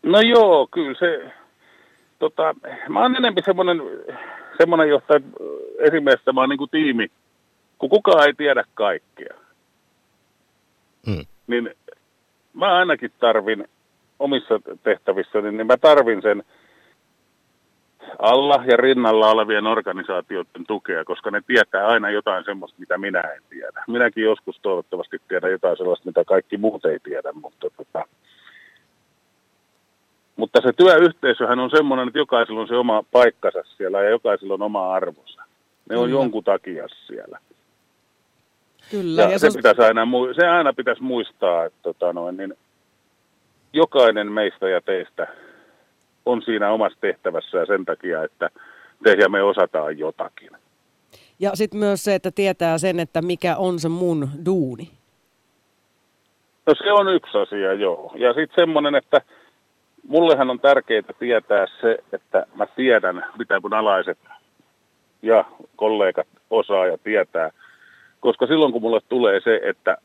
No 0.04 0.22
joo, 0.22 0.68
kyllä 0.72 0.96
se, 1.00 1.32
tota, 2.20 2.56
mä 2.90 3.02
oon 3.02 3.16
enemmän 3.16 3.44
semmoinen, 3.46 3.82
semmoinen 4.58 4.90
johtaja, 4.90 5.20
esimerkiksi 5.80 6.32
mä 6.34 6.40
oon 6.42 6.50
niin 6.50 6.58
kuin 6.58 6.70
tiimi, 6.70 7.08
kun 7.78 7.90
kukaan 7.90 8.28
ei 8.28 8.34
tiedä 8.34 8.64
kaikkea. 8.74 9.34
Mm. 11.08 11.26
niin 11.48 11.70
mä 12.60 12.76
ainakin 12.78 13.12
tarvin 13.20 13.68
omissa 14.20 14.60
tehtävissäni, 14.84 15.52
niin 15.52 15.68
mä 15.68 15.78
tarvin 15.78 16.22
sen 16.22 16.44
alla 18.20 18.64
ja 18.68 18.78
rinnalla 18.78 19.32
olevien 19.32 19.68
organisaatioiden 19.68 20.66
tukea, 20.68 21.06
koska 21.06 21.32
ne 21.32 21.42
tietää 21.48 21.88
aina 21.88 22.10
jotain 22.10 22.46
semmoista, 22.46 22.80
mitä 22.80 22.98
minä 22.98 23.20
en 23.20 23.42
tiedä. 23.50 23.84
Minäkin 23.88 24.24
joskus 24.24 24.60
toivottavasti 24.62 25.22
tiedän 25.28 25.52
jotain 25.52 25.78
sellaista, 25.78 26.06
mitä 26.06 26.24
kaikki 26.24 26.58
muut 26.58 26.86
ei 26.86 27.00
tiedä, 27.00 27.32
mutta, 27.34 27.68
tota, 27.78 28.06
mutta 30.36 30.62
se 30.62 30.74
työyhteisöhän 30.74 31.60
on 31.60 31.70
semmoinen, 31.70 32.08
että 32.08 32.20
jokaisella 32.20 32.62
on 32.62 32.68
se 32.68 32.76
oma 32.76 33.04
paikkansa 33.12 33.60
siellä 33.78 34.04
ja 34.04 34.10
jokaisella 34.10 34.54
on 34.54 34.62
oma 34.62 34.94
arvonsa. 34.94 35.42
Ne 35.90 35.98
on 35.98 36.06
Kyllä. 36.06 36.20
jonkun 36.20 36.44
takia 36.44 36.88
siellä. 37.08 37.40
Kyllä. 38.92 39.22
Ja, 39.22 39.30
Ja, 39.30 39.40
se, 39.40 39.50
se, 39.50 39.58
pitäisi 39.58 39.82
aina, 39.82 40.08
se 40.36 40.48
aina 40.48 40.74
pitäisi 40.74 41.04
muistaa, 41.04 41.66
että 41.66 41.80
tota 41.84 42.14
noin, 42.14 42.38
niin 42.38 42.54
jokainen 43.74 44.32
meistä 44.32 44.70
ja 44.70 44.82
teistä 44.82 45.28
on 46.26 46.42
siinä 46.42 46.72
omassa 46.72 46.98
tehtävässä 47.02 47.58
ja 47.58 47.66
sen 47.66 47.86
takia, 47.86 48.24
että 48.24 48.50
te 49.04 49.14
ja 49.14 49.30
me 49.30 49.44
osataan 49.44 49.98
jotakin. 49.98 50.52
Ja 51.40 51.52
sitten 51.54 51.80
myös 51.80 52.04
se, 52.04 52.16
että 52.16 52.32
tietää 52.32 52.78
sen, 52.78 53.00
että 53.00 53.22
mikä 53.22 53.56
on 53.58 53.80
se 53.80 53.90
mun 53.90 54.30
duuni. 54.46 54.92
No 56.66 56.76
se 56.76 56.92
on 56.92 57.16
yksi 57.16 57.38
asia, 57.38 57.74
joo. 57.74 58.14
Ja 58.16 58.34
sitten 58.34 58.56
semmoinen, 58.56 58.96
että 58.96 59.22
mullehan 60.08 60.50
on 60.50 60.60
tärkeää 60.60 61.02
tietää 61.20 61.66
se, 61.82 61.98
että 62.12 62.46
mä 62.56 62.66
tiedän, 62.66 63.26
mitä 63.38 63.60
mun 63.60 63.74
alaiset 63.74 64.18
ja 65.22 65.46
kollegat 65.76 66.28
osaa 66.50 66.86
ja 66.88 66.98
tietää. 66.98 67.52
Koska 68.20 68.48
silloin, 68.48 68.72
kun 68.72 68.82
mulle 68.82 69.02
tulee 69.10 69.42
se, 69.44 69.62
että 69.64 69.98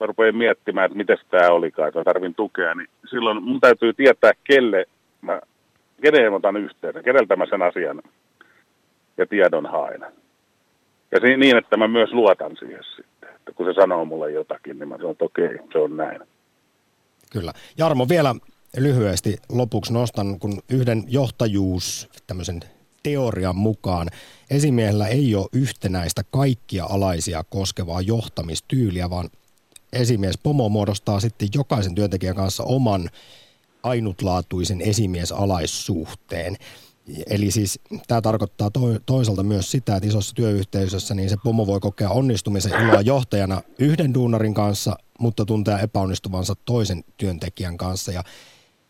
mä 0.00 0.06
rupean 0.06 0.36
miettimään, 0.36 0.86
että 0.86 0.98
miten 0.98 1.18
tämä 1.30 1.50
olikaan, 1.50 1.88
että 1.88 2.00
mä 2.00 2.04
tarvin 2.04 2.34
tukea, 2.34 2.74
niin 2.74 2.88
silloin 3.10 3.42
mun 3.42 3.60
täytyy 3.60 3.92
tietää, 3.92 4.32
kelle 4.44 4.86
mä, 5.20 5.40
keneen 6.02 6.32
mä 6.32 6.36
otan 6.36 6.56
yhteyden, 6.56 7.04
keneltä 7.04 7.36
mä 7.36 7.46
sen 7.46 7.62
asian 7.62 8.02
ja 9.16 9.26
tiedon 9.26 9.66
haen. 9.66 10.00
Ja 11.12 11.36
niin, 11.36 11.56
että 11.56 11.76
mä 11.76 11.88
myös 11.88 12.12
luotan 12.12 12.56
siihen 12.56 12.84
sitten. 12.96 13.28
Että 13.36 13.52
kun 13.52 13.66
se 13.66 13.72
sanoo 13.80 14.04
mulle 14.04 14.30
jotakin, 14.30 14.78
niin 14.78 14.88
mä 14.88 14.96
sanon, 14.96 15.12
että 15.12 15.24
okei, 15.24 15.58
se 15.72 15.78
on 15.78 15.96
näin. 15.96 16.20
Kyllä. 17.32 17.52
Jarmo, 17.78 18.06
vielä 18.08 18.34
lyhyesti 18.78 19.36
lopuksi 19.48 19.92
nostan, 19.92 20.38
kun 20.38 20.52
yhden 20.70 21.04
johtajuus, 21.08 22.08
tämmöisen 22.26 22.60
teorian 23.02 23.56
mukaan 23.56 24.08
esimiehellä 24.50 25.06
ei 25.06 25.34
ole 25.34 25.48
yhtenäistä 25.52 26.22
kaikkia 26.30 26.84
alaisia 26.84 27.44
koskevaa 27.44 28.00
johtamistyyliä, 28.00 29.10
vaan 29.10 29.30
esimies 29.92 30.38
Pomo 30.42 30.68
muodostaa 30.68 31.20
sitten 31.20 31.48
jokaisen 31.54 31.94
työntekijän 31.94 32.36
kanssa 32.36 32.64
oman 32.64 33.10
ainutlaatuisen 33.82 34.80
esimiesalaissuhteen. 34.80 36.56
Eli 37.26 37.50
siis 37.50 37.80
tämä 38.06 38.20
tarkoittaa 38.20 38.70
to, 38.70 38.80
toisaalta 39.06 39.42
myös 39.42 39.70
sitä, 39.70 39.96
että 39.96 40.08
isossa 40.08 40.34
työyhteisössä 40.34 41.14
niin 41.14 41.30
se 41.30 41.36
pomo 41.44 41.66
voi 41.66 41.80
kokea 41.80 42.10
onnistumisen 42.10 42.72
iloa 42.82 43.00
johtajana 43.00 43.62
yhden 43.78 44.14
duunarin 44.14 44.54
kanssa, 44.54 44.96
mutta 45.18 45.44
tuntea 45.44 45.78
epäonnistuvansa 45.78 46.54
toisen 46.64 47.04
työntekijän 47.16 47.76
kanssa. 47.76 48.12
Ja 48.12 48.24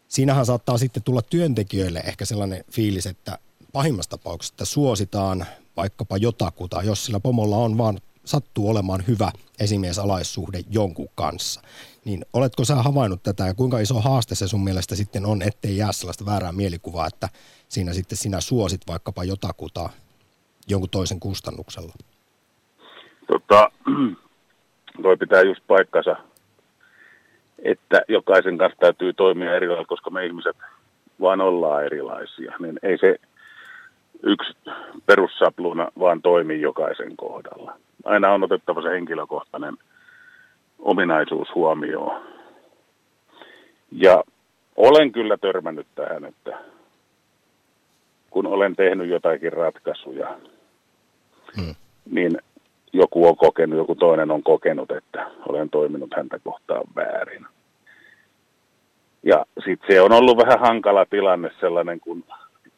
siinähän 0.08 0.46
saattaa 0.46 0.78
sitten 0.78 1.02
tulla 1.02 1.22
työntekijöille 1.22 1.98
ehkä 1.98 2.25
sellainen 2.25 2.64
fiilis, 2.72 3.06
että 3.06 3.38
pahimmassa 3.76 4.11
tapauksessa 4.11 4.54
että 4.54 4.64
suositaan 4.64 5.47
vaikkapa 5.76 6.16
jotakuta, 6.16 6.83
jos 6.83 7.04
sillä 7.06 7.21
pomolla 7.21 7.56
on 7.56 7.78
vaan 7.78 7.99
sattuu 8.25 8.71
olemaan 8.71 9.04
hyvä 9.09 9.30
esimiesalaissuhde 9.61 10.59
jonkun 10.71 11.09
kanssa. 11.14 11.61
Niin 12.04 12.25
oletko 12.33 12.64
sä 12.64 12.75
havainnut 12.75 13.23
tätä 13.23 13.47
ja 13.47 13.54
kuinka 13.54 13.78
iso 13.78 14.00
haaste 14.00 14.35
se 14.35 14.49
sun 14.49 14.64
mielestä 14.64 14.95
sitten 14.95 15.26
on, 15.26 15.42
ettei 15.42 15.76
jää 15.76 15.92
sellaista 15.92 16.26
väärää 16.26 16.52
mielikuvaa, 16.52 17.06
että 17.06 17.28
siinä 17.68 17.92
sitten 17.92 18.18
sinä 18.18 18.40
suosit 18.40 18.80
vaikkapa 18.88 19.25
jotakuta 19.25 19.90
jonkun 20.68 20.90
toisen 20.90 21.21
kustannuksella? 21.21 21.92
Tota, 23.26 23.71
toi 25.02 25.16
pitää 25.16 25.42
just 25.42 25.61
paikkansa, 25.66 26.16
että 27.64 28.02
jokaisen 28.09 28.59
kanssa 28.59 28.80
täytyy 28.80 29.12
toimia 29.12 29.56
erilailla, 29.56 29.85
koska 29.85 30.11
me 30.11 30.26
ihmiset 30.26 30.56
vaan 31.21 31.40
ollaan 31.40 31.85
erilaisia. 31.85 32.52
Niin 32.59 32.78
ei 32.83 32.99
se 32.99 33.16
yksi 34.26 34.56
perussapluna 35.06 35.88
vaan 35.99 36.23
toimi 36.23 36.61
jokaisen 36.61 37.16
kohdalla. 37.16 37.76
Aina 38.04 38.33
on 38.33 38.45
otettava 38.45 38.83
se 38.83 38.88
henkilökohtainen 38.88 39.76
ominaisuus 40.78 41.49
huomioon. 41.54 42.23
Ja 43.92 44.25
olen 44.76 45.12
kyllä 45.12 45.37
törmännyt 45.37 45.87
tähän, 45.95 46.25
että 46.25 46.59
kun 48.30 48.47
olen 48.47 48.76
tehnyt 48.76 49.09
jotakin 49.09 49.52
ratkaisuja, 49.52 50.38
hmm. 51.56 51.75
niin 52.11 52.39
joku 52.93 53.28
on 53.28 53.36
kokenut, 53.36 53.78
joku 53.78 53.95
toinen 53.95 54.30
on 54.30 54.43
kokenut, 54.43 54.91
että 54.91 55.30
olen 55.49 55.71
toiminut 55.71 56.10
häntä 56.17 56.39
kohtaan 56.39 56.84
väärin. 56.97 57.47
Ja 59.23 59.45
sitten 59.65 59.95
se 59.95 60.00
on 60.00 60.12
ollut 60.12 60.36
vähän 60.36 60.60
hankala 60.60 61.06
tilanne 61.10 61.50
sellainen, 61.60 62.00
kun 62.00 62.25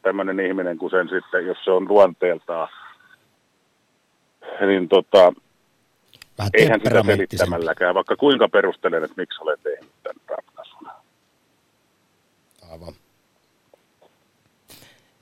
tämmöinen 0.01 0.39
ihminen, 0.39 0.77
kun 0.77 0.89
sen 0.89 1.09
sitten, 1.09 1.45
jos 1.45 1.57
se 1.63 1.71
on 1.71 1.87
luonteeltaan, 1.89 2.67
niin 4.67 4.89
tota, 4.89 5.33
Vähän 6.37 6.49
eihän 6.53 6.79
sitä 6.83 7.03
selittämälläkään, 7.05 7.95
vaikka 7.95 8.15
kuinka 8.15 8.49
perustelen, 8.49 9.03
että 9.03 9.13
miksi 9.17 9.41
olen 9.41 9.57
tehnyt 9.63 9.91
tämän 10.03 10.21
ratkaisun. 10.27 10.87
Aivan. 12.71 12.93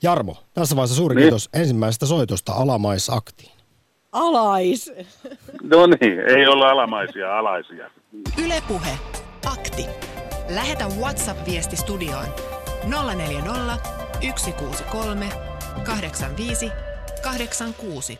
Jarmo, 0.02 0.36
tässä 0.54 0.76
vaiheessa 0.76 0.96
suuri 0.96 1.14
niin? 1.14 1.24
kiitos 1.24 1.48
ensimmäisestä 1.54 2.06
soitosta 2.06 2.52
Alamaisaktiin. 2.52 3.52
Alais! 4.12 4.92
No 5.62 5.86
niin, 5.86 6.20
ei 6.20 6.46
olla 6.46 6.70
alamaisia, 6.70 7.38
alaisia. 7.38 7.90
Ylepuhe 8.44 8.98
Akti. 9.52 9.86
Lähetä 10.54 10.84
WhatsApp-viesti 11.00 11.76
studioon 11.76 12.26
040 13.16 14.07
163 14.20 15.28
85 15.84 16.70
86. 17.22 18.18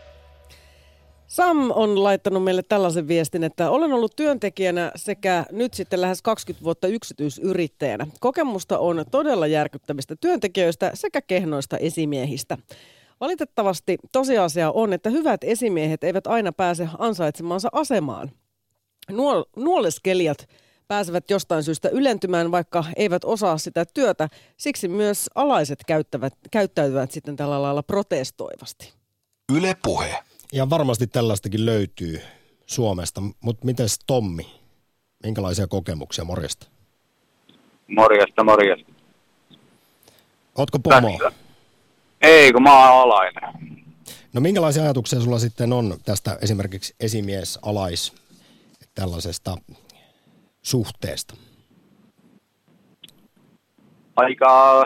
Sam 1.27 1.71
on 1.71 2.05
laittanut 2.05 2.45
meille 2.45 2.63
tällaisen 2.63 3.09
viestin, 3.09 3.45
että 3.45 3.71
olen 3.71 3.93
ollut 3.93 4.17
työntekijänä 4.17 4.93
sekä 4.97 5.45
nyt 5.53 5.75
sitten 5.75 6.01
lähes 6.01 6.23
20 6.23 6.65
vuotta 6.65 6.89
yksityisyrittäjänä. 6.89 8.07
Kokemusta 8.21 8.79
on 8.79 9.05
todella 9.11 9.47
järkyttävistä 9.47 10.17
työntekijöistä 10.21 10.91
sekä 10.95 11.23
kehnoista 11.23 11.77
esimiehistä. 11.77 12.59
Valitettavasti 13.21 13.99
tosiasia 14.13 14.71
on, 14.71 14.93
että 14.93 15.11
hyvät 15.11 15.45
esimiehet 15.45 16.05
eivät 16.05 16.27
aina 16.27 16.53
pääse 16.53 16.89
ansaitsemansa 16.99 17.69
asemaan. 17.73 18.31
Nuol- 19.13 19.45
nuoleskelijat 19.57 20.49
pääsevät 20.88 21.31
jostain 21.31 21.62
syystä 21.62 21.88
ylentymään, 21.88 22.51
vaikka 22.51 22.85
eivät 22.96 23.24
osaa 23.24 23.59
sitä 23.59 23.85
työtä. 23.85 24.29
Siksi 24.57 24.88
myös 24.88 25.31
alaiset 25.35 25.79
käyttävät, 25.87 26.35
käyttäytyvät 26.51 27.11
sitten 27.11 27.37
tällä 27.37 27.62
lailla 27.62 27.83
protestoivasti. 27.83 28.92
Yle 29.53 29.77
Puhe. 29.83 30.18
Ja 30.53 30.70
varmasti 30.70 31.07
tällaistakin 31.07 31.66
löytyy 31.66 32.20
Suomesta, 32.66 33.22
mutta 33.40 33.66
miten 33.66 33.87
Tommi? 34.07 34.46
Minkälaisia 35.24 35.66
kokemuksia 35.66 36.24
morjesta? 36.24 36.66
Morjesta, 37.87 38.44
morjesta. 38.44 38.92
Ootko 40.59 40.79
pomo? 40.79 41.18
Tässä. 41.18 41.38
Ei, 42.20 42.53
kun 42.53 42.62
mä 42.62 42.92
oon 42.92 43.03
alainen. 43.03 43.79
No 44.33 44.40
minkälaisia 44.40 44.83
ajatuksia 44.83 45.20
sulla 45.20 45.38
sitten 45.38 45.72
on 45.72 45.98
tästä 46.05 46.38
esimerkiksi 46.42 46.94
esimies-alais 47.01 48.12
tällaisesta 48.94 49.57
suhteesta? 50.68 51.35
Aika, 54.16 54.83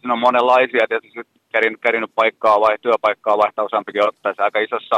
siinä 0.00 0.12
on 0.12 0.18
monenlaisia, 0.18 0.88
tietysti 0.88 1.20
kärin, 1.52 1.78
kärinyt 1.80 2.10
paikkaa 2.14 2.60
vai 2.60 2.78
työpaikkaa 2.82 3.38
vaihtaa 3.38 3.64
useampikin 3.64 4.08
ottaessa. 4.08 4.42
Aika 4.42 4.58
isossa, 4.58 4.96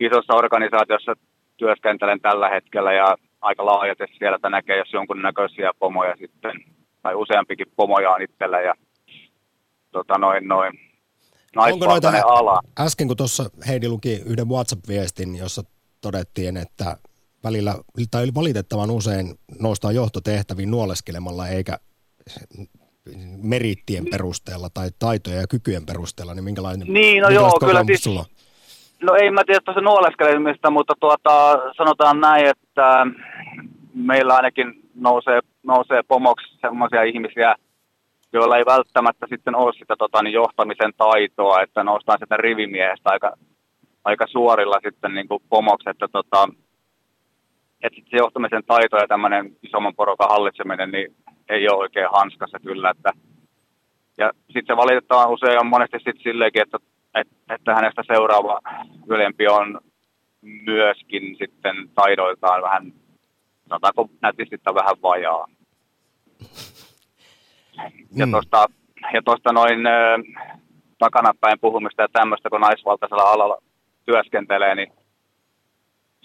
isossa 0.00 0.34
organisaatiossa 0.34 1.12
työskentelen 1.56 2.20
tällä 2.20 2.48
hetkellä 2.48 2.92
ja 2.92 3.16
aika 3.40 3.66
laajasti 3.66 4.04
siellä 4.18 4.36
että 4.36 4.50
näkee, 4.50 4.78
jos 4.78 4.92
jonkunnäköisiä 4.92 5.70
pomoja 5.78 6.16
sitten, 6.16 6.52
tai 7.02 7.14
useampikin 7.14 7.66
pomoja 7.76 8.10
on 8.10 8.22
itsellä 8.22 8.60
ja 8.60 8.74
tota 9.92 10.18
noin 10.18 10.48
noin. 10.48 10.72
Onko 11.56 11.86
noita, 11.86 12.12
ala. 12.24 12.60
äsken 12.80 13.08
kun 13.08 13.16
tuossa 13.16 13.44
Heidi 13.68 13.88
luki 13.88 14.22
yhden 14.26 14.48
WhatsApp-viestin, 14.48 15.36
jossa 15.38 15.62
todettiin, 16.00 16.56
että 16.56 16.96
välillä, 17.44 17.74
tai 18.10 18.26
valitettavan 18.34 18.90
usein 18.90 19.34
noustaan 19.60 19.94
johtotehtäviin 19.94 20.70
nuoleskelemalla 20.70 21.48
eikä 21.48 21.78
merittien 23.42 24.04
perusteella 24.10 24.68
tai 24.74 24.88
taitojen 24.98 25.40
ja 25.40 25.46
kykyjen 25.46 25.86
perusteella, 25.86 26.34
niin 26.34 26.44
minkälainen 26.44 26.88
Niin, 26.88 27.22
no 27.22 27.28
joo, 27.28 27.52
kyllä 27.60 27.84
siis- 27.86 28.04
sulla 28.04 28.20
on? 28.20 28.26
No 29.02 29.14
ei 29.14 29.30
mä 29.30 29.44
tiedä 29.44 29.60
tuossa 29.64 29.80
nuoleskelemista, 29.80 30.70
mutta 30.70 30.94
tuota, 31.00 31.58
sanotaan 31.76 32.20
näin, 32.20 32.46
että 32.46 33.06
meillä 33.94 34.34
ainakin 34.34 34.80
nousee, 34.94 35.40
nousee 35.62 36.02
pomoksi 36.02 36.46
sellaisia 36.60 37.02
ihmisiä, 37.02 37.54
joilla 38.32 38.56
ei 38.56 38.66
välttämättä 38.66 39.26
sitten 39.28 39.54
ole 39.54 39.72
sitä 39.72 39.94
tota, 39.98 40.22
niin 40.22 40.32
johtamisen 40.32 40.92
taitoa, 40.96 41.60
että 41.60 41.84
noustaan 41.84 42.18
sitä 42.22 42.36
rivimiehestä 42.36 43.10
aika, 43.10 43.36
aika 44.04 44.26
suorilla 44.26 44.76
sitten 44.84 45.14
niin 45.14 45.28
kuin 45.28 45.42
pomoksi, 45.48 45.90
että 45.90 46.08
tota, 46.08 46.48
että 47.82 48.00
se 48.10 48.16
johtamisen 48.16 48.62
taito 48.66 48.96
ja 48.96 49.08
tämmöinen 49.08 49.56
isomman 49.62 49.94
porukan 49.94 50.28
hallitseminen 50.28 50.90
niin 50.90 51.16
ei 51.48 51.68
ole 51.68 51.78
oikein 51.78 52.08
hanskassa 52.12 52.58
kyllä, 52.60 52.90
että 52.90 53.12
ja 54.18 54.30
sitten 54.46 54.66
se 54.66 54.76
valitettavan 54.76 55.30
usein 55.30 55.60
on 55.60 55.66
monesti 55.66 55.96
sitten 55.96 56.22
silleenkin, 56.22 56.62
että, 56.62 56.78
että, 57.14 57.54
että 57.54 57.74
hänestä 57.74 58.02
seuraava 58.06 58.60
ylempi 59.06 59.48
on 59.48 59.80
myöskin 60.42 61.36
sitten 61.38 61.76
taidoiltaan 61.94 62.62
vähän, 62.62 62.92
sanotaanko 63.68 64.10
nätisti 64.22 64.56
vähän 64.74 64.96
vajaa. 65.02 65.46
Ja 68.16 68.26
Mm. 68.26 68.32
tuosta 68.32 68.66
ja 69.12 69.22
tuosta 69.22 69.52
noin 69.52 69.86
ö, 69.86 70.18
takanapäin 70.98 71.60
puhumista 71.60 72.02
ja 72.02 72.08
tämmöistä, 72.12 72.50
kun 72.50 72.60
naisvaltaisella 72.60 73.22
alalla 73.22 73.62
työskentelee, 74.04 74.74
niin 74.74 74.92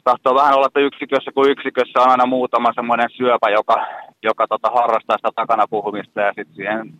tahtoo 0.05 0.35
vähän 0.35 0.55
olla, 0.55 0.67
että 0.67 0.87
yksikössä 0.89 1.31
kuin 1.31 1.51
yksikössä 1.51 2.01
on 2.01 2.09
aina 2.09 2.25
muutama 2.25 2.73
semmoinen 2.75 3.09
syöpä, 3.17 3.49
joka, 3.49 3.77
joka 4.23 4.47
tota, 4.47 4.69
harrastaa 4.77 5.17
sitä 5.17 5.31
takana 5.35 5.65
puhumista 5.69 6.21
ja 6.21 6.33
sitten 6.35 6.55
siihen 6.55 6.93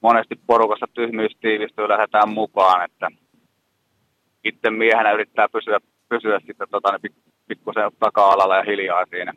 monesti 0.00 0.34
porukassa 0.46 0.86
tyhmyys 0.94 1.32
tiivistyy 1.40 1.88
lähdetään 1.88 2.28
mukaan, 2.28 2.84
että 2.84 3.08
itse 4.44 4.70
miehenä 4.70 5.12
yrittää 5.12 5.48
pysyä, 5.48 5.78
pysyä 6.08 6.40
sitten 6.46 6.68
tota, 6.70 6.88
niin 7.02 7.14
pikkusen 7.48 7.90
taka-alalla 7.98 8.56
ja 8.56 8.64
hiljaa 8.64 9.04
siinä. 9.10 9.32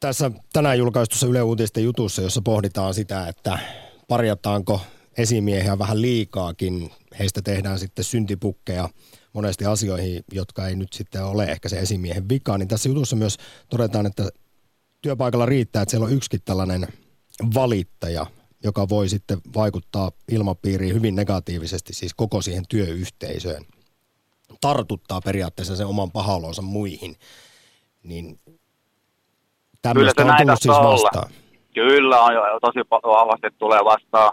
Tässä 0.00 0.30
tänään 0.52 0.78
julkaistussa 0.78 1.26
Yle 1.26 1.42
Uutisten 1.42 1.84
jutussa, 1.84 2.22
jossa 2.22 2.42
pohditaan 2.44 2.94
sitä, 2.94 3.28
että 3.28 3.58
parjataanko 4.08 4.80
esimiehiä 5.18 5.78
vähän 5.78 6.02
liikaakin, 6.02 6.90
heistä 7.18 7.42
tehdään 7.42 7.78
sitten 7.78 8.04
syntipukkeja 8.04 8.88
monesti 9.34 9.64
asioihin, 9.64 10.24
jotka 10.32 10.68
ei 10.68 10.76
nyt 10.76 10.92
sitten 10.92 11.24
ole 11.24 11.44
ehkä 11.44 11.68
se 11.68 11.78
esimiehen 11.78 12.28
vika, 12.28 12.58
niin 12.58 12.68
tässä 12.68 12.88
jutussa 12.88 13.16
myös 13.16 13.38
todetaan, 13.70 14.06
että 14.06 14.28
työpaikalla 15.02 15.46
riittää, 15.46 15.82
että 15.82 15.90
siellä 15.90 16.06
on 16.06 16.12
yksikin 16.12 16.40
tällainen 16.44 16.88
valittaja, 17.54 18.26
joka 18.64 18.88
voi 18.88 19.08
sitten 19.08 19.38
vaikuttaa 19.54 20.10
ilmapiiriin 20.32 20.94
hyvin 20.94 21.14
negatiivisesti, 21.14 21.92
siis 21.92 22.14
koko 22.14 22.42
siihen 22.42 22.64
työyhteisöön. 22.68 23.64
Tartuttaa 24.60 25.20
periaatteessa 25.20 25.76
sen 25.76 25.86
oman 25.86 26.10
pahalonsa 26.10 26.62
muihin. 26.62 27.16
Niin 28.02 28.40
tämmöistä 29.82 30.22
Kyllä 30.22 30.32
on 30.32 30.38
tullut 30.38 30.62
siis 30.62 30.76
vastaan. 30.76 31.26
Olla. 31.26 31.44
Kyllä, 31.74 32.20
on 32.20 32.34
jo, 32.34 32.42
tosi 32.60 32.78
vahvasti 32.90 33.46
tulee 33.58 33.80
vastaan. 33.84 34.32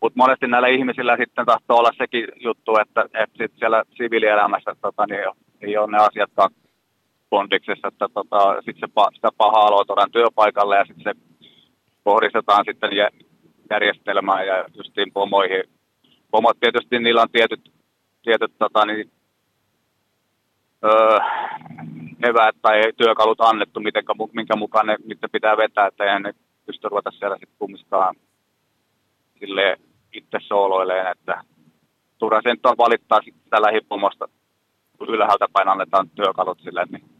Mutta 0.00 0.16
monesti 0.16 0.46
näillä 0.46 0.68
ihmisillä 0.68 1.16
sitten 1.16 1.46
tahtoo 1.46 1.78
olla 1.78 1.90
sekin 1.98 2.28
juttu, 2.36 2.76
että, 2.76 3.02
että 3.02 3.36
sit 3.38 3.52
siellä 3.58 3.82
siviilielämässä 3.96 4.76
tota, 4.80 5.06
niin 5.06 5.20
ei 5.60 5.76
ole 5.76 5.90
ne 5.90 5.98
asiatkaan 5.98 6.50
kondiksessa, 7.30 7.88
että 7.88 8.06
tota, 8.14 8.62
sit 8.62 8.76
se, 8.80 8.86
sitä 9.14 9.28
pahaa 9.36 9.66
aloitetaan 9.66 10.10
työpaikalle 10.10 10.76
ja 10.76 10.84
sitten 10.84 11.14
se 11.14 11.20
kohdistetaan 12.04 12.64
sitten 12.64 12.90
järjestelmään 13.70 14.46
ja 14.46 14.64
justiin 14.74 15.12
pomoihin. 15.12 15.64
Pomot 16.30 16.60
tietysti 16.60 16.98
niillä 16.98 17.22
on 17.22 17.30
tietyt, 17.32 17.72
tietyt 18.22 18.52
tota, 18.58 18.86
niin, 18.86 19.10
öö, 20.84 21.18
eväät 22.22 22.56
tai 22.62 22.92
työkalut 22.96 23.40
annettu, 23.40 23.80
miten, 23.80 24.04
minkä 24.32 24.56
mukaan 24.56 24.86
ne, 24.86 24.96
niitä 25.06 25.28
pitää 25.32 25.56
vetää, 25.56 25.86
että 25.86 26.04
eihän 26.04 26.22
ne 26.22 26.32
pysty 26.66 26.88
ruveta 26.88 27.10
siellä 27.10 27.36
sitten 27.36 27.58
kummistaan 27.58 28.14
sille 29.40 29.76
itse 30.18 30.38
sooloileen, 30.40 31.06
että 31.06 31.44
turha 32.18 32.40
sen 32.42 32.58
valittaa 32.78 33.20
sitä 33.24 33.62
lähipomosta, 33.62 34.28
kun 34.98 35.08
ylhäältä 35.08 35.46
päin 35.52 35.68
annetaan 35.68 36.10
työkalut 36.10 36.60
sille, 36.60 36.84
niin 36.90 37.18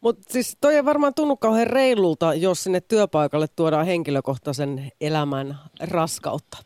mutta 0.00 0.22
siis 0.28 0.58
toi 0.60 0.74
ei 0.74 0.84
varmaan 0.84 1.14
tunnu 1.14 1.36
kauhean 1.36 1.66
reilulta, 1.66 2.34
jos 2.34 2.64
sinne 2.64 2.80
työpaikalle 2.80 3.46
tuodaan 3.56 3.86
henkilökohtaisen 3.86 4.92
elämän 5.00 5.54
raskautta. 5.90 6.58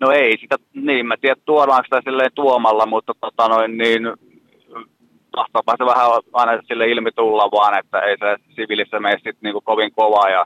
No 0.00 0.10
ei 0.10 0.38
sitä, 0.40 0.56
niin 0.74 1.06
mä 1.06 1.16
tiedän 1.20 1.42
tuodaanko 1.44 1.84
sitä 1.84 2.00
silleen 2.04 2.30
tuomalla, 2.34 2.86
mutta 2.86 3.12
tota 3.20 3.48
noin 3.48 3.78
niin, 3.78 4.02
tahtoopa 5.36 5.74
se 5.78 5.84
vähän 5.84 6.10
aina 6.32 6.62
sille 6.68 6.86
ilmi 6.86 7.12
tulla 7.12 7.50
vaan, 7.50 7.78
että 7.78 7.98
ei 8.00 8.16
se 8.18 8.36
siviilissä 8.54 9.00
mene 9.00 9.14
sitten 9.14 9.36
niinku 9.42 9.60
kovin 9.60 9.92
kova 9.92 10.28
ja, 10.28 10.44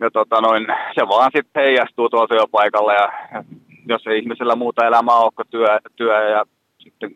ja 0.00 0.10
tota 0.10 0.40
noin, 0.40 0.66
se 0.94 1.08
vaan 1.08 1.30
sitten 1.36 1.62
heijastuu 1.62 2.08
tuolla 2.08 2.28
työpaikalla 2.28 2.92
ja 2.92 3.08
jos 3.88 4.06
ei 4.06 4.18
ihmisellä 4.18 4.56
muuta 4.56 4.86
elämää 4.86 5.16
ole 5.16 5.32
kuin 5.36 5.48
työ, 5.50 5.78
työ 5.96 6.28
ja 6.28 6.44
sitten 6.78 7.10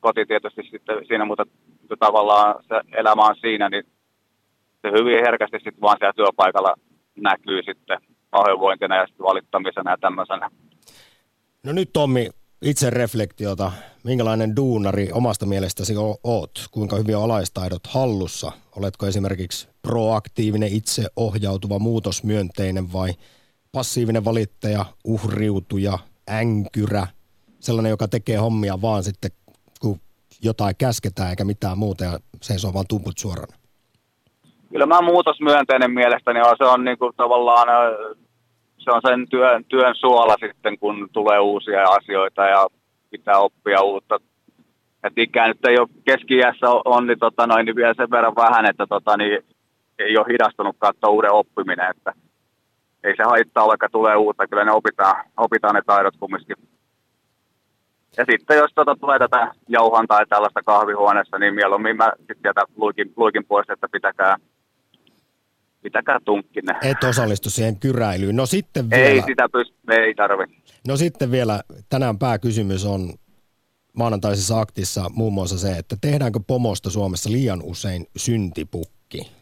koti 0.00 0.26
tietysti 0.26 0.62
sitten 0.70 1.06
siinä, 1.06 1.24
mutta 1.24 1.46
tavallaan 1.98 2.64
se 2.68 2.80
elämä 2.92 3.22
on 3.22 3.36
siinä, 3.36 3.68
niin 3.68 3.84
se 4.82 4.90
hyvin 4.98 5.24
herkästi 5.26 5.56
sitten 5.56 5.80
vaan 5.80 5.96
siellä 5.98 6.12
työpaikalla 6.12 6.74
näkyy 7.16 7.62
sitten 7.62 7.98
pahoinvointina 8.30 8.96
ja 8.96 9.06
sitten 9.06 9.24
valittamisena 9.24 9.90
ja 9.90 9.96
tämmöisenä. 10.00 10.50
No 11.62 11.72
nyt 11.72 11.90
Tommi, 11.92 12.28
itse 12.62 12.90
reflektiota, 12.90 13.72
minkälainen 14.04 14.56
duunari 14.56 15.08
omasta 15.12 15.46
mielestäsi 15.46 15.94
oot? 16.24 16.50
Kuinka 16.70 16.96
hyviä 16.96 17.18
alaistaidot 17.18 17.86
hallussa? 17.86 18.52
Oletko 18.76 19.06
esimerkiksi 19.06 19.68
proaktiivinen, 19.82 20.72
itse 20.72 21.04
ohjautuva, 21.16 21.78
muutosmyönteinen 21.78 22.92
vai 22.92 23.10
passiivinen 23.72 24.24
valittaja, 24.24 24.84
uhriutuja, 25.04 25.98
änkyrä, 26.30 27.06
sellainen, 27.60 27.90
joka 27.90 28.08
tekee 28.08 28.36
hommia 28.36 28.82
vaan 28.82 29.04
sitten 29.04 29.30
kun 29.80 30.00
jotain 30.42 30.76
käsketään 30.78 31.30
eikä 31.30 31.44
mitään 31.44 31.78
muuta 31.78 32.04
ja 32.04 32.18
seisoo 32.42 32.74
vaan 32.74 32.86
tumput 32.88 33.18
suorana? 33.18 33.56
Kyllä 34.70 34.86
mä 34.86 35.00
muutosmyönteinen 35.00 35.90
mielestäni 35.90 36.40
on. 36.40 36.56
Se 36.58 36.64
on 36.64 36.84
niin 36.84 36.98
kuin 36.98 37.12
tavallaan 37.16 37.68
se 38.84 38.90
on 38.90 39.00
sen 39.08 39.28
työn, 39.28 39.64
työn 39.64 39.94
suola 39.94 40.36
sitten, 40.40 40.78
kun 40.78 41.08
tulee 41.12 41.38
uusia 41.38 41.84
asioita 41.84 42.42
ja 42.46 42.66
pitää 43.10 43.38
oppia 43.38 43.82
uutta. 43.82 44.20
Et 45.04 45.12
ikään 45.18 45.48
nyt 45.48 45.64
ei 45.64 45.78
ole 45.78 45.88
keski 46.04 46.40
on, 46.84 47.06
niin, 47.06 47.18
tota 47.18 47.46
noin, 47.46 47.66
niin 47.66 47.76
vielä 47.76 47.94
sen 47.94 48.10
verran 48.10 48.34
vähän, 48.36 48.66
että 48.66 48.86
tota, 48.86 49.16
niin 49.16 49.38
ei 49.98 50.16
ole 50.16 50.32
hidastunut 50.32 50.76
katsoa 50.78 51.10
uuden 51.10 51.32
oppiminen. 51.32 51.90
Että 51.90 52.12
ei 53.04 53.16
se 53.16 53.22
haittaa, 53.22 53.66
vaikka 53.68 53.88
tulee 53.88 54.16
uutta. 54.16 54.46
Kyllä 54.46 54.64
ne 54.64 54.72
opitaan, 54.72 55.24
opitaan 55.36 55.74
ne 55.74 55.82
taidot 55.86 56.14
kumminkin 56.20 56.56
ja 58.16 58.24
sitten 58.30 58.58
jos 58.58 58.70
tuota 58.74 58.96
tulee 59.00 59.18
tätä 59.18 59.52
jauhan 59.68 60.06
tai 60.06 60.26
tällaista 60.26 60.62
kahvihuoneessa, 60.62 61.38
niin 61.38 61.54
mieluummin 61.54 61.96
mä 61.96 62.12
sitten 62.18 62.36
sieltä 62.42 62.64
luikin, 62.76 63.12
luikin 63.16 63.44
pois, 63.44 63.70
että 63.70 63.88
pitäkää, 63.92 64.36
pitäkää 65.82 66.18
tunkkinne. 66.24 66.78
Et 66.82 67.04
osallistu 67.04 67.50
siihen 67.50 67.80
kyräilyyn. 67.80 68.36
No 68.36 68.46
sitten 68.46 68.90
vielä... 68.90 69.04
Ei 69.04 69.22
sitä 69.22 69.48
pysty, 69.52 69.74
ei 69.88 70.14
tarvi. 70.14 70.44
No 70.88 70.96
sitten 70.96 71.30
vielä, 71.30 71.60
tänään 71.88 72.18
pääkysymys 72.18 72.86
on 72.86 73.12
maanantaisessa 73.92 74.60
aktissa 74.60 75.10
muun 75.14 75.32
muassa 75.32 75.58
se, 75.58 75.78
että 75.78 75.96
tehdäänkö 76.00 76.40
pomosta 76.46 76.90
Suomessa 76.90 77.32
liian 77.32 77.62
usein 77.62 78.06
syntipukki? 78.16 79.32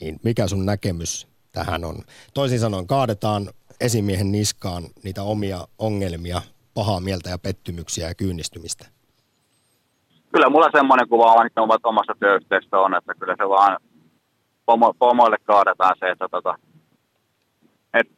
Niin 0.00 0.20
mikä 0.24 0.46
sun 0.46 0.66
näkemys 0.66 1.28
tähän 1.52 1.84
on? 1.84 1.96
Toisin 2.34 2.60
sanoen, 2.60 2.86
kaadetaan 2.86 3.48
esimiehen 3.80 4.32
niskaan 4.32 4.82
niitä 5.04 5.22
omia 5.22 5.66
ongelmia, 5.78 6.42
pahaa 6.74 7.00
mieltä 7.00 7.30
ja 7.30 7.38
pettymyksiä 7.38 8.08
ja 8.08 8.14
kyynnistymistä? 8.14 8.86
Kyllä 10.32 10.48
mulla 10.48 10.68
semmoinen 10.72 11.08
kuva 11.08 11.32
on, 11.32 11.46
että 11.46 11.60
omasta 11.84 12.14
työyhteisöstä 12.20 12.78
on, 12.78 12.94
että 12.94 13.14
kyllä 13.14 13.34
se 13.38 13.48
vaan 13.48 13.78
pomo, 14.66 14.94
pomoille 14.98 15.36
kaadetaan 15.44 15.96
se, 15.98 16.10
että 16.10 16.28
tota, 16.28 16.54
et, 17.94 18.08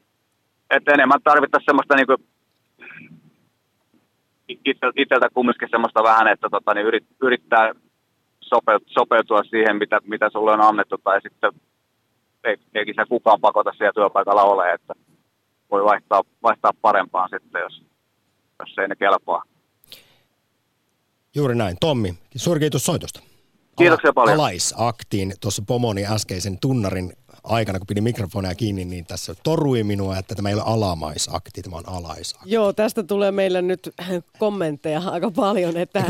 et 0.71 0.89
enemmän 0.89 1.23
tarvittaisiin 1.25 1.67
semmoista 1.67 1.95
niinku 1.97 2.17
itseltä 4.97 5.29
kumminkin 5.35 5.69
semmoista 5.71 6.03
vähän, 6.03 6.29
että 6.29 6.49
tota, 6.51 6.75
niin 6.75 6.87
yrit, 6.87 7.07
yrittää 7.23 7.73
sopeutua 8.87 9.43
siihen, 9.51 9.77
mitä, 9.77 10.01
mitä 10.05 10.31
sulle 10.33 10.53
on 10.53 10.61
annettu, 10.61 10.99
tai 10.99 11.21
sitten 11.21 11.53
ei, 12.45 12.57
eikin 12.75 12.95
se 12.95 13.05
kukaan 13.09 13.41
pakota 13.41 13.73
siellä 13.73 13.93
työpaikalla 13.93 14.43
ole, 14.43 14.73
että 14.73 14.95
voi 15.71 15.85
vaihtaa, 15.85 16.23
vaihtaa 16.43 16.73
parempaan 16.83 17.29
sitten, 17.31 17.61
jos, 17.61 17.83
jos 18.59 18.79
ei 18.79 18.89
ne 18.89 18.97
kelpaa. 18.97 19.43
Juuri 21.35 21.55
näin. 21.55 21.77
Tommi, 21.81 22.15
suuri 22.37 22.61
kiitos 22.61 22.85
soitosta. 22.85 23.34
Kiitoksia 23.77 24.09
Ala, 24.09 24.15
paljon. 24.15 24.41
Alaisaktiin 24.41 25.35
tuossa 25.41 25.63
pomoni 25.67 26.07
äskeisen 26.07 26.59
tunnarin 26.61 27.13
aikana, 27.45 27.79
kun 27.79 27.87
pidin 27.87 28.05
mikrofonia 28.05 28.55
kiinni, 28.55 28.85
niin 28.85 29.07
tässä 29.07 29.35
torui 29.43 29.83
minua, 29.83 30.19
että 30.19 30.35
tämä 30.35 30.49
ei 30.49 30.55
ole 30.55 30.63
alamaisakti, 30.67 31.63
tämä 31.63 31.77
on 31.77 31.89
alaisakti. 31.89 32.51
Joo, 32.51 32.73
tästä 32.73 33.03
tulee 33.03 33.33
meille 33.33 33.63
nyt 33.63 33.95
kommentteja 34.39 35.01
aika 35.01 35.31
paljon, 35.31 35.77
että 35.77 36.05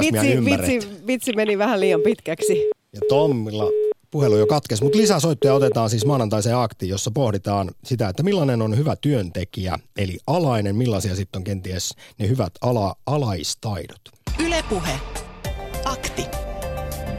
vitsi, 0.00 0.44
vitsi, 0.44 0.88
vitsi 1.06 1.32
meni 1.32 1.58
vähän 1.58 1.80
liian 1.80 2.00
pitkäksi. 2.00 2.70
Ja 2.92 3.00
Tommilla 3.08 3.64
puhelu 4.10 4.36
jo 4.36 4.46
katkesi, 4.46 4.82
mutta 4.82 4.98
lisäsoittoja 4.98 5.54
otetaan 5.54 5.90
siis 5.90 6.06
maanantaiseen 6.06 6.56
aktiin, 6.56 6.90
jossa 6.90 7.10
pohditaan 7.10 7.70
sitä, 7.84 8.08
että 8.08 8.22
millainen 8.22 8.62
on 8.62 8.76
hyvä 8.76 8.96
työntekijä, 8.96 9.78
eli 9.96 10.18
alainen, 10.26 10.76
millaisia 10.76 11.16
sitten 11.16 11.40
on 11.40 11.44
kenties 11.44 11.94
ne 12.18 12.28
hyvät 12.28 12.52
ala, 12.60 12.96
alaistaidot. 13.06 14.00
Ylepuhe. 14.38 15.00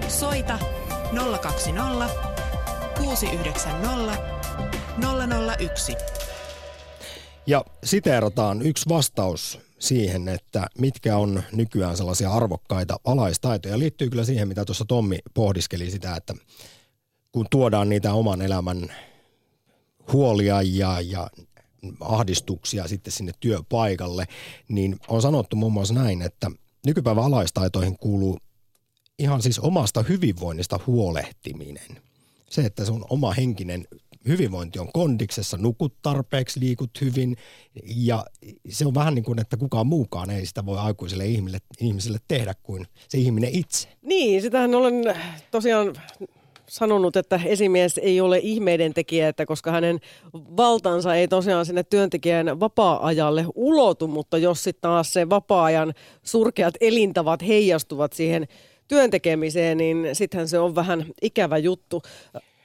Soita 0.08 0.60
020 1.42 2.10
690 2.98 4.18
001. 5.60 5.96
Ja 7.48 7.66
siteerataan 7.84 8.62
yksi 8.62 8.90
vastaus 8.90 9.60
siihen, 9.80 10.28
että 10.28 10.68
mitkä 10.80 11.18
on 11.18 11.44
nykyään 11.52 11.98
sellaisia 11.98 12.32
arvokkaita 12.32 13.00
alaistaitoja. 13.06 13.80
Liittyy 13.80 14.10
kyllä 14.10 14.24
siihen, 14.24 14.48
mitä 14.48 14.66
tuossa 14.66 14.86
Tommi 14.86 15.20
pohdiskeli 15.34 15.92
sitä, 15.92 16.16
että 16.16 16.34
kun 17.32 17.46
tuodaan 17.50 17.90
niitä 17.90 18.14
oman 18.14 18.42
elämän 18.42 18.94
huolia 20.14 20.62
ja, 20.62 21.02
ja 21.02 21.28
ahdistuksia 22.00 22.88
sitten 22.88 23.14
sinne 23.14 23.32
työpaikalle, 23.40 24.26
niin 24.68 25.00
on 25.08 25.22
sanottu 25.22 25.56
muun 25.56 25.74
muassa 25.74 25.94
näin, 25.94 26.22
että 26.22 26.52
nykypäivän 26.86 27.24
alaistaitoihin 27.24 27.98
kuuluu 27.98 28.40
ihan 29.20 29.42
siis 29.42 29.60
omasta 29.60 30.04
hyvinvoinnista 30.10 30.80
huolehtiminen. 30.88 32.02
Se, 32.50 32.62
että 32.62 32.86
sun 32.86 33.06
oma 33.10 33.32
henkinen 33.32 33.88
hyvinvointi 34.28 34.80
on 34.80 34.90
kondiksessa, 34.94 35.58
nukut 35.58 35.94
tarpeeksi, 36.02 36.60
liikut 36.60 37.02
hyvin 37.02 37.38
ja 37.96 38.26
se 38.70 38.86
on 38.86 38.94
vähän 38.94 39.16
niin 39.16 39.26
kuin, 39.26 39.40
että 39.40 39.58
kukaan 39.58 39.88
muukaan 39.88 40.30
ei 40.30 40.46
sitä 40.46 40.66
voi 40.66 40.78
aikuiselle 40.78 41.26
ihmiselle, 41.26 41.60
ihmiselle 41.82 42.20
tehdä 42.28 42.54
kuin 42.64 42.86
se 43.10 43.18
ihminen 43.18 43.50
itse. 43.54 43.88
Niin, 44.02 44.42
sitähän 44.42 44.76
olen 44.76 45.16
tosiaan 45.52 45.96
sanonut, 46.70 47.16
että 47.16 47.40
esimies 47.46 47.98
ei 47.98 48.22
ole 48.22 48.40
ihmeiden 48.44 48.94
tekijä, 48.94 49.28
että 49.28 49.46
koska 49.46 49.72
hänen 49.72 50.00
valtansa 50.34 51.16
ei 51.16 51.28
tosiaan 51.28 51.66
sinne 51.66 51.84
työntekijän 51.84 52.60
vapaa-ajalle 52.60 53.46
ulotu, 53.56 54.08
mutta 54.08 54.38
jos 54.38 54.64
sitten 54.64 54.82
taas 54.82 55.14
se 55.14 55.30
vapaa-ajan 55.30 55.94
surkeat 56.24 56.74
elintavat 56.82 57.42
heijastuvat 57.42 58.14
siihen 58.14 58.48
työntekemiseen, 58.88 59.78
niin 59.78 60.10
sittenhän 60.14 60.48
se 60.48 60.60
on 60.60 60.76
vähän 60.76 61.06
ikävä 61.22 61.58
juttu. 61.58 62.02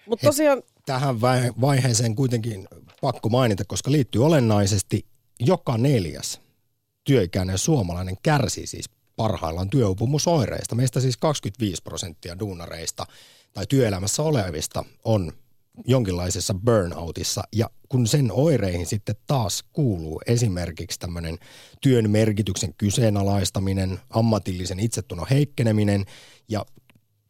Mutta 0.07 0.27
tosiaan... 0.27 0.63
Tähän 0.87 1.21
vaiheeseen 1.61 2.17
kuitenkin 2.17 2.69
pakko 3.01 3.29
mainita, 3.29 3.65
koska 3.65 3.93
liittyy 3.93 4.25
olennaisesti 4.25 5.07
joka 5.41 5.79
neljäs 5.79 6.41
työikäinen 7.05 7.59
suomalainen 7.59 8.17
kärsii 8.23 8.67
siis 8.67 8.91
parhaillaan 9.17 9.71
työupumusoireista. 9.71 10.75
Meistä 10.75 11.01
siis 11.01 11.17
25 11.17 11.83
prosenttia 11.83 12.39
duunareista 12.39 13.07
tai 13.53 13.67
työelämässä 13.67 14.23
olevista 14.23 14.85
on 15.05 15.33
jonkinlaisessa 15.87 16.55
burnoutissa. 16.65 17.43
Ja 17.53 17.71
kun 17.89 18.07
sen 18.07 18.33
oireihin 18.33 18.87
sitten 18.87 19.17
taas 19.27 19.65
kuuluu 19.73 20.23
esimerkiksi 20.27 20.99
tämmöinen 20.99 21.39
työn 21.81 22.11
merkityksen 22.11 22.75
kyseenalaistaminen, 22.75 24.01
ammatillisen 24.11 24.81
itsetunnon 24.81 25.27
heikkeneminen 25.31 26.05
ja 26.49 26.67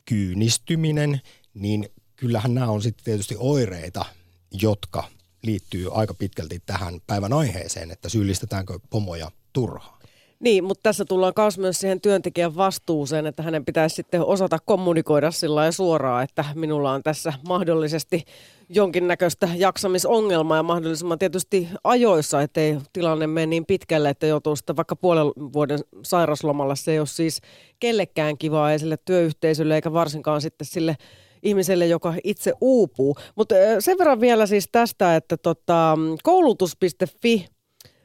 kyynistyminen, 0.05 1.21
niin 1.55 1.89
kyllähän 2.17 2.55
nämä 2.55 2.71
on 2.71 2.83
sitten 2.83 3.05
tietysti 3.05 3.35
oireita, 3.39 4.05
jotka 4.53 5.05
liittyy 5.43 5.89
aika 5.93 6.15
pitkälti 6.15 6.63
tähän 6.67 7.01
päivän 7.07 7.33
aiheeseen, 7.33 7.91
että 7.91 8.09
syyllistetäänkö 8.09 8.79
pomoja 8.91 9.31
turhaan. 9.53 10.00
Niin, 10.41 10.65
mutta 10.65 10.83
tässä 10.83 11.05
tullaan 11.05 11.33
myös 11.59 11.81
siihen 11.81 12.01
työntekijän 12.01 12.57
vastuuseen, 12.57 13.27
että 13.27 13.43
hänen 13.43 13.65
pitäisi 13.65 13.97
sitten 13.97 14.25
osata 14.25 14.59
kommunikoida 14.65 15.31
sillä 15.31 15.73
suoraan, 15.73 16.25
että 16.25 16.45
minulla 16.55 16.93
on 16.93 17.03
tässä 17.03 17.33
mahdollisesti 17.49 18.25
jonkinnäköistä 18.69 19.49
jaksamisongelmaa 19.57 20.57
ja 20.57 20.63
mahdollisimman 20.63 21.19
tietysti 21.19 21.69
ajoissa, 21.85 22.43
ettei 22.43 22.79
tilanne 22.93 23.27
mene 23.27 23.47
niin 23.47 23.67
pitkälle, 23.67 24.11
että 24.11 24.27
joutuu 24.27 24.57
sitten 24.57 24.77
vaikka 24.77 24.97
puolen 24.97 25.27
vuoden 25.27 25.79
sairaslomalla. 26.03 26.75
Se 26.75 26.93
ei 26.93 26.99
ole 26.99 27.07
siis 27.07 27.41
kellekään 27.81 28.39
kivaa, 28.39 28.73
ei 28.73 28.79
sille 28.79 28.97
työyhteisölle 29.05 29.75
eikä 29.75 29.93
varsinkaan 29.93 30.41
sitten 30.41 30.67
sille 30.67 30.97
ihmiselle, 31.43 31.87
joka 31.87 32.15
itse 32.25 32.53
uupuu. 32.61 33.17
Mutta 33.37 33.55
sen 33.79 33.99
verran 33.99 34.21
vielä 34.21 34.47
siis 34.47 34.69
tästä, 34.73 35.17
että 35.17 35.37
tota, 35.37 35.99
koulutus.fi 36.23 37.47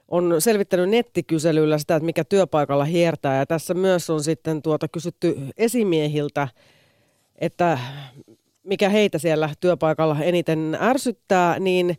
on 0.08 0.36
selvittänyt 0.40 0.90
nettikyselyllä 0.90 1.78
sitä, 1.78 1.96
että 1.96 2.06
mikä 2.06 2.24
työpaikalla 2.24 2.86
hiertää. 2.86 3.38
Ja 3.38 3.46
tässä 3.46 3.74
myös 3.74 4.10
on 4.10 4.24
sitten 4.24 4.62
tuota 4.62 4.88
kysytty 4.88 5.38
esimiehiltä, 5.58 6.48
että 7.36 7.80
mikä 8.64 8.90
heitä 8.90 9.18
siellä 9.18 9.50
työpaikalla 9.60 10.18
eniten 10.22 10.78
ärsyttää, 10.82 11.60
niin 11.60 11.98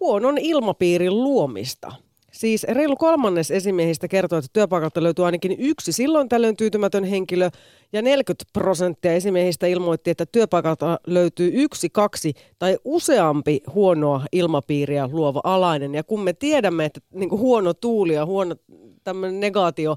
huonon 0.00 0.38
ilmapiirin 0.38 1.22
luomista– 1.24 1.92
Siis 2.40 2.64
reilu 2.64 2.96
kolmannes 2.96 3.50
esimiehistä 3.50 4.08
kertoo, 4.08 4.38
että 4.38 4.50
työpaikalta 4.52 5.02
löytyy 5.02 5.24
ainakin 5.24 5.56
yksi 5.58 5.92
silloin 5.92 6.28
tällöin 6.28 6.56
tyytymätön 6.56 7.04
henkilö 7.04 7.50
ja 7.92 8.02
40 8.02 8.44
prosenttia 8.52 9.12
esimiehistä 9.12 9.66
ilmoitti, 9.66 10.10
että 10.10 10.26
työpaikalta 10.26 11.00
löytyy 11.06 11.50
yksi, 11.54 11.90
kaksi 11.90 12.34
tai 12.58 12.78
useampi 12.84 13.60
huonoa 13.74 14.24
ilmapiiriä 14.32 15.08
luova 15.12 15.40
alainen. 15.44 15.94
Ja 15.94 16.04
kun 16.04 16.20
me 16.20 16.32
tiedämme, 16.32 16.84
että 16.84 17.00
niin 17.10 17.30
huono 17.30 17.74
tuuli 17.74 18.14
ja 18.14 18.26
huono 18.26 18.56
tämmöinen 19.04 19.40
negaatio 19.40 19.96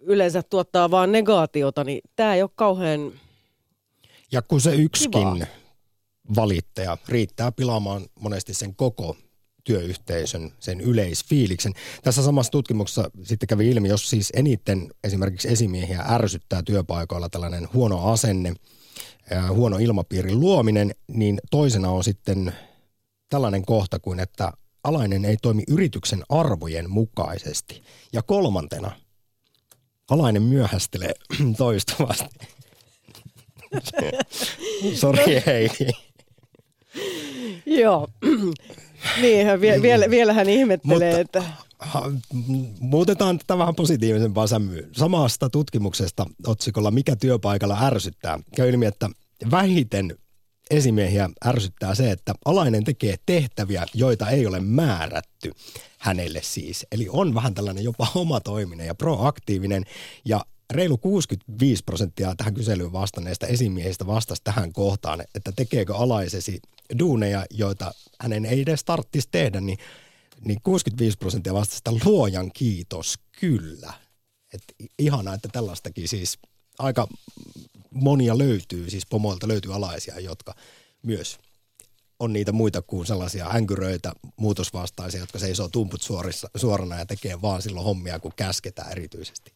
yleensä 0.00 0.42
tuottaa 0.42 0.90
vain 0.90 1.12
negaatiota, 1.12 1.84
niin 1.84 2.00
tämä 2.16 2.34
ei 2.34 2.42
ole 2.42 2.50
kauhean 2.54 3.12
Ja 4.32 4.42
kun 4.42 4.60
se 4.60 4.74
yksikin 4.74 5.32
kivaa. 5.32 5.46
valittaja 6.36 6.98
riittää 7.08 7.52
pilaamaan 7.52 8.02
monesti 8.20 8.54
sen 8.54 8.74
koko 8.76 9.16
työyhteisön, 9.66 10.52
sen 10.60 10.80
yleisfiiliksen. 10.80 11.72
Tässä 12.02 12.22
samassa 12.22 12.52
tutkimuksessa 12.52 13.10
sitten 13.22 13.46
kävi 13.46 13.70
ilmi, 13.70 13.88
jos 13.88 14.10
siis 14.10 14.32
eniten 14.36 14.88
esimerkiksi 15.04 15.48
esimiehiä 15.48 16.04
ärsyttää 16.08 16.62
työpaikoilla 16.62 17.28
tällainen 17.28 17.68
huono 17.74 18.12
asenne, 18.12 18.54
huono 19.50 19.78
ilmapiirin 19.78 20.40
luominen, 20.40 20.94
niin 21.08 21.40
toisena 21.50 21.90
on 21.90 22.04
sitten 22.04 22.52
tällainen 23.28 23.64
kohta 23.64 23.98
kuin, 23.98 24.20
että 24.20 24.52
alainen 24.84 25.24
ei 25.24 25.36
toimi 25.42 25.62
yrityksen 25.68 26.22
arvojen 26.28 26.90
mukaisesti. 26.90 27.82
Ja 28.12 28.22
kolmantena, 28.22 28.90
alainen 30.10 30.42
myöhästelee 30.42 31.14
toistuvasti. 31.58 32.46
Sori 35.00 35.42
Heidi. 35.46 35.90
Joo, 37.66 38.08
niin, 39.20 39.60
vie, 39.60 39.82
vielä, 39.82 40.10
vielä 40.10 40.32
hän 40.32 40.48
ihmettelee, 40.48 41.08
Mutta, 41.08 41.20
että... 41.20 41.42
Ha, 41.78 42.12
muutetaan 42.80 43.38
tätä 43.38 43.58
vähän 43.58 43.74
positiivisempaan 43.74 44.48
sämyyn. 44.48 44.88
Samasta 44.92 45.50
tutkimuksesta 45.50 46.26
otsikolla 46.46 46.90
Mikä 46.90 47.16
työpaikalla 47.16 47.78
ärsyttää? 47.86 48.38
Käy 48.56 48.70
ilmi, 48.70 48.86
että 48.86 49.10
vähiten 49.50 50.18
esimiehiä 50.70 51.30
ärsyttää 51.46 51.94
se, 51.94 52.10
että 52.10 52.34
alainen 52.44 52.84
tekee 52.84 53.16
tehtäviä, 53.26 53.86
joita 53.94 54.30
ei 54.30 54.46
ole 54.46 54.60
määrätty 54.60 55.52
hänelle 55.98 56.40
siis. 56.42 56.86
Eli 56.92 57.06
on 57.10 57.34
vähän 57.34 57.54
tällainen 57.54 57.84
jopa 57.84 58.06
omatoiminen 58.14 58.86
ja 58.86 58.94
proaktiivinen 58.94 59.84
ja 60.24 60.40
reilu 60.70 60.98
65 60.98 61.84
prosenttia 61.84 62.34
tähän 62.36 62.54
kyselyyn 62.54 62.92
vastanneista 62.92 63.46
esimiehistä 63.46 64.06
vastasi 64.06 64.42
tähän 64.44 64.72
kohtaan, 64.72 65.24
että 65.34 65.52
tekeekö 65.52 65.96
alaisesi 65.96 66.60
duuneja, 66.98 67.46
joita 67.50 67.94
hänen 68.20 68.44
ei 68.44 68.60
edes 68.60 68.84
tarvitsisi 68.84 69.28
tehdä, 69.30 69.60
niin, 69.60 69.78
niin 70.44 70.58
65 70.62 71.18
prosenttia 71.18 71.54
vastasi, 71.54 71.78
että 71.78 72.08
luojan 72.10 72.50
kiitos, 72.52 73.18
kyllä. 73.40 73.92
Et 74.54 74.62
ihanaa, 74.98 75.34
että 75.34 75.48
tällaistakin 75.52 76.08
siis 76.08 76.38
aika 76.78 77.08
monia 77.90 78.38
löytyy, 78.38 78.90
siis 78.90 79.06
pomoilta 79.06 79.48
löytyy 79.48 79.74
alaisia, 79.74 80.20
jotka 80.20 80.54
myös 81.02 81.38
on 82.18 82.32
niitä 82.32 82.52
muita 82.52 82.82
kuin 82.82 83.06
sellaisia 83.06 83.46
änkyröitä, 83.46 84.12
muutosvastaisia, 84.36 85.20
jotka 85.20 85.38
seisoo 85.38 85.68
tumput 85.68 86.02
suorissa, 86.02 86.50
suorana 86.56 86.98
ja 86.98 87.06
tekee 87.06 87.42
vaan 87.42 87.62
silloin 87.62 87.86
hommia, 87.86 88.20
kun 88.20 88.32
käsketään 88.36 88.92
erityisesti. 88.92 89.52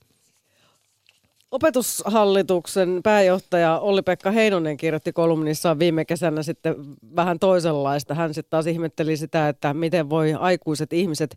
Opetushallituksen 1.51 3.01
pääjohtaja 3.03 3.79
Olli-Pekka 3.79 4.31
Heinonen 4.31 4.77
kirjoitti 4.77 5.13
kolumnissaan 5.13 5.79
viime 5.79 6.05
kesänä 6.05 6.43
sitten 6.43 6.75
vähän 7.17 7.39
toisenlaista. 7.39 8.15
Hän 8.15 8.35
sitten 8.35 8.51
taas 8.51 8.67
ihmetteli 8.67 9.17
sitä, 9.17 9.49
että 9.49 9.75
miten 9.75 10.11
voi 10.11 10.35
aikuiset 10.35 10.93
ihmiset 10.93 11.37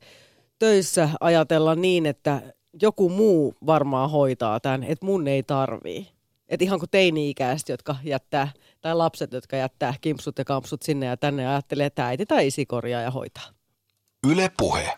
töissä 0.60 1.10
ajatella 1.19 1.76
niin, 1.76 2.06
että 2.06 2.41
joku 2.82 3.10
muu 3.10 3.56
varmaan 3.65 4.10
hoitaa 4.10 4.60
tämän, 4.60 4.84
että 4.84 5.06
mun 5.06 5.28
ei 5.28 5.43
tarvii. 5.43 6.08
Että 6.49 6.63
ihan 6.63 6.80
kuin 6.80 6.89
teini-ikäiset, 6.89 7.69
jotka 7.69 7.95
jättää, 8.04 8.47
tai 8.82 8.95
lapset, 8.95 9.34
jotka 9.34 9.56
jättää 9.56 9.93
kimpsut 10.02 10.38
ja 10.38 10.45
kampsut 10.45 10.82
sinne 10.82 11.06
ja 11.06 11.17
tänne 11.17 11.43
ja 11.43 11.49
ajattelee, 11.49 11.86
että 11.86 12.06
äiti 12.06 12.26
tai 12.26 12.47
isi 12.47 12.65
korjaa 12.65 13.02
ja 13.02 13.12
hoitaa. 13.12 13.43
Yle 14.32 14.52
Puhe. 14.58 14.93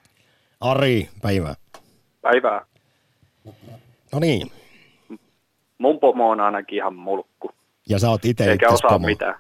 Ari, 0.60 1.10
päivää. 1.21 1.56
Päivää. 2.21 2.65
No 4.13 4.19
niin, 4.19 4.51
mun 5.77 5.99
pomo 5.99 6.29
on 6.29 6.39
ainakin 6.39 6.77
ihan 6.77 6.95
mulkku. 6.95 7.51
Ja 7.89 7.99
sä 7.99 8.09
oot 8.09 8.25
itse 8.25 8.51
Eikä 8.51 8.69
osaa 8.69 8.89
pomo. 8.89 9.05
mitään. 9.05 9.35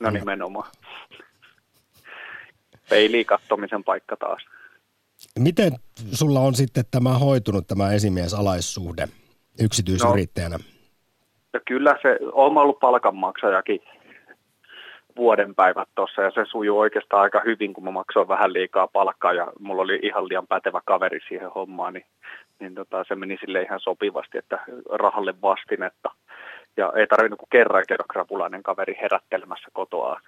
No 0.00 0.10
mm. 0.10 0.14
nimenomaan. 0.14 0.70
Peiliin 2.90 3.26
kattomisen 3.26 3.84
paikka 3.84 4.16
taas. 4.16 4.42
Miten 5.38 5.72
sulla 6.12 6.40
on 6.40 6.54
sitten 6.54 6.84
tämä 6.90 7.18
hoitunut, 7.18 7.66
tämä 7.66 7.92
esimiesalaissuhde 7.92 9.08
yksityisyrittäjänä? 9.60 10.56
No, 10.56 10.64
no 11.52 11.60
kyllä 11.66 11.96
se, 12.02 12.18
on 12.32 12.58
ollut 12.58 12.80
palkanmaksajakin 12.80 13.80
vuoden 15.16 15.54
päivät 15.54 15.88
tuossa 15.94 16.22
ja 16.22 16.30
se 16.30 16.44
sujuu 16.50 16.78
oikeastaan 16.78 17.22
aika 17.22 17.42
hyvin, 17.44 17.74
kun 17.74 17.84
mä 17.84 17.90
maksoin 17.90 18.28
vähän 18.28 18.52
liikaa 18.52 18.86
palkkaa 18.86 19.32
ja 19.32 19.52
mulla 19.58 19.82
oli 19.82 19.98
ihan 20.02 20.28
liian 20.28 20.46
pätevä 20.46 20.80
kaveri 20.84 21.20
siihen 21.28 21.50
hommaan, 21.50 21.92
niin, 21.94 22.06
niin 22.60 22.74
tota, 22.74 23.04
se 23.08 23.14
meni 23.14 23.36
sille 23.40 23.62
ihan 23.62 23.80
sopivasti, 23.80 24.38
että 24.38 24.58
rahalle 24.90 25.34
vastinetta. 25.42 26.10
Ja 26.76 26.92
ei 26.96 27.06
tarvinnut 27.06 27.38
kuin 27.38 27.48
kerran 27.52 27.84
käydä 27.88 28.04
krapulainen 28.12 28.62
kaveri 28.62 28.98
herättelemässä 29.02 29.68
kotoa 29.72 30.20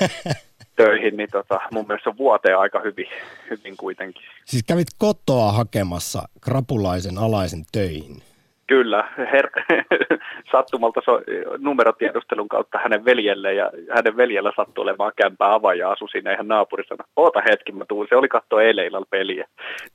töihin, 0.76 1.16
niin 1.16 1.28
tota, 1.32 1.60
mun 1.72 1.86
mielestä 1.88 2.10
on 2.10 2.16
vuoteen 2.16 2.58
aika 2.58 2.80
hyvin, 2.80 3.06
hyvin 3.50 3.76
kuitenkin. 3.76 4.22
Siis 4.44 4.64
kävit 4.68 4.88
kotoa 4.98 5.52
hakemassa 5.52 6.22
krapulaisen 6.40 7.18
alaisen 7.18 7.64
töihin? 7.72 8.33
Kyllä, 8.66 9.08
her- 9.18 9.86
sattumalta 10.52 11.00
so- 11.04 11.20
numerotiedustelun 11.58 12.48
kautta 12.48 12.78
hänen 12.78 13.04
veljelle 13.04 13.54
ja 13.54 13.70
hänen 13.96 14.16
veljellä 14.16 14.52
sattui 14.56 14.82
olemaan 14.82 15.12
kämpää 15.16 15.54
avaaja 15.54 15.90
asu 15.90 16.08
siinä 16.08 16.32
ihan 16.32 16.48
naapurissa. 16.48 16.94
Oota 17.16 17.42
hetki, 17.50 17.72
mä 17.72 17.84
tuun. 17.88 18.06
Se 18.08 18.16
oli 18.16 18.28
katsoa 18.28 18.62
eilen 18.62 18.86
illalla 18.86 19.06
peliä. 19.10 19.48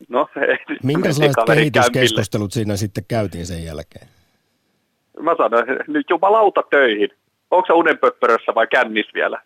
No, 0.09 0.27
Minkälaiset 0.83 1.31
kehityskeskustelut 1.55 2.51
siinä 2.51 2.75
sitten 2.75 3.03
käytiin 3.07 3.45
sen 3.45 3.65
jälkeen? 3.65 4.07
Mä 5.19 5.35
sanoin, 5.37 5.65
nyt 5.87 6.09
jumalauta 6.09 6.63
töihin. 6.69 7.09
Onko 7.51 7.67
se 7.67 7.73
unenpöppörössä 7.73 8.55
vai 8.55 8.67
kännis 8.67 9.13
vielä? 9.13 9.41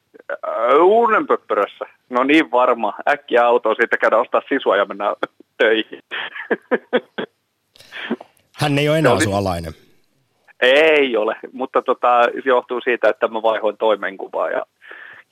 Unenpöppörössä. 0.80 1.86
No 2.10 2.24
niin 2.24 2.52
varma. 2.52 2.94
Äkkiä 3.08 3.46
autoa 3.46 3.76
siitä 3.76 3.98
käydä 3.98 4.18
ostaa 4.18 4.42
sisua 4.50 4.78
ja 4.78 4.86
mennä 4.86 5.16
töihin. 5.58 6.00
Hän 8.56 8.80
ei 8.80 8.90
ole 8.90 8.98
enää 8.98 9.14
oli... 9.14 9.34
alainen. 9.34 9.74
Ei 10.62 11.18
ole, 11.18 11.36
mutta 11.52 11.82
tota, 11.82 12.24
se 12.24 12.50
johtuu 12.50 12.82
siitä, 12.84 13.10
että 13.10 13.28
mä 13.28 13.42
vaihoin 13.42 13.78
toimenkuvaa 13.78 14.50
ja, 14.50 14.66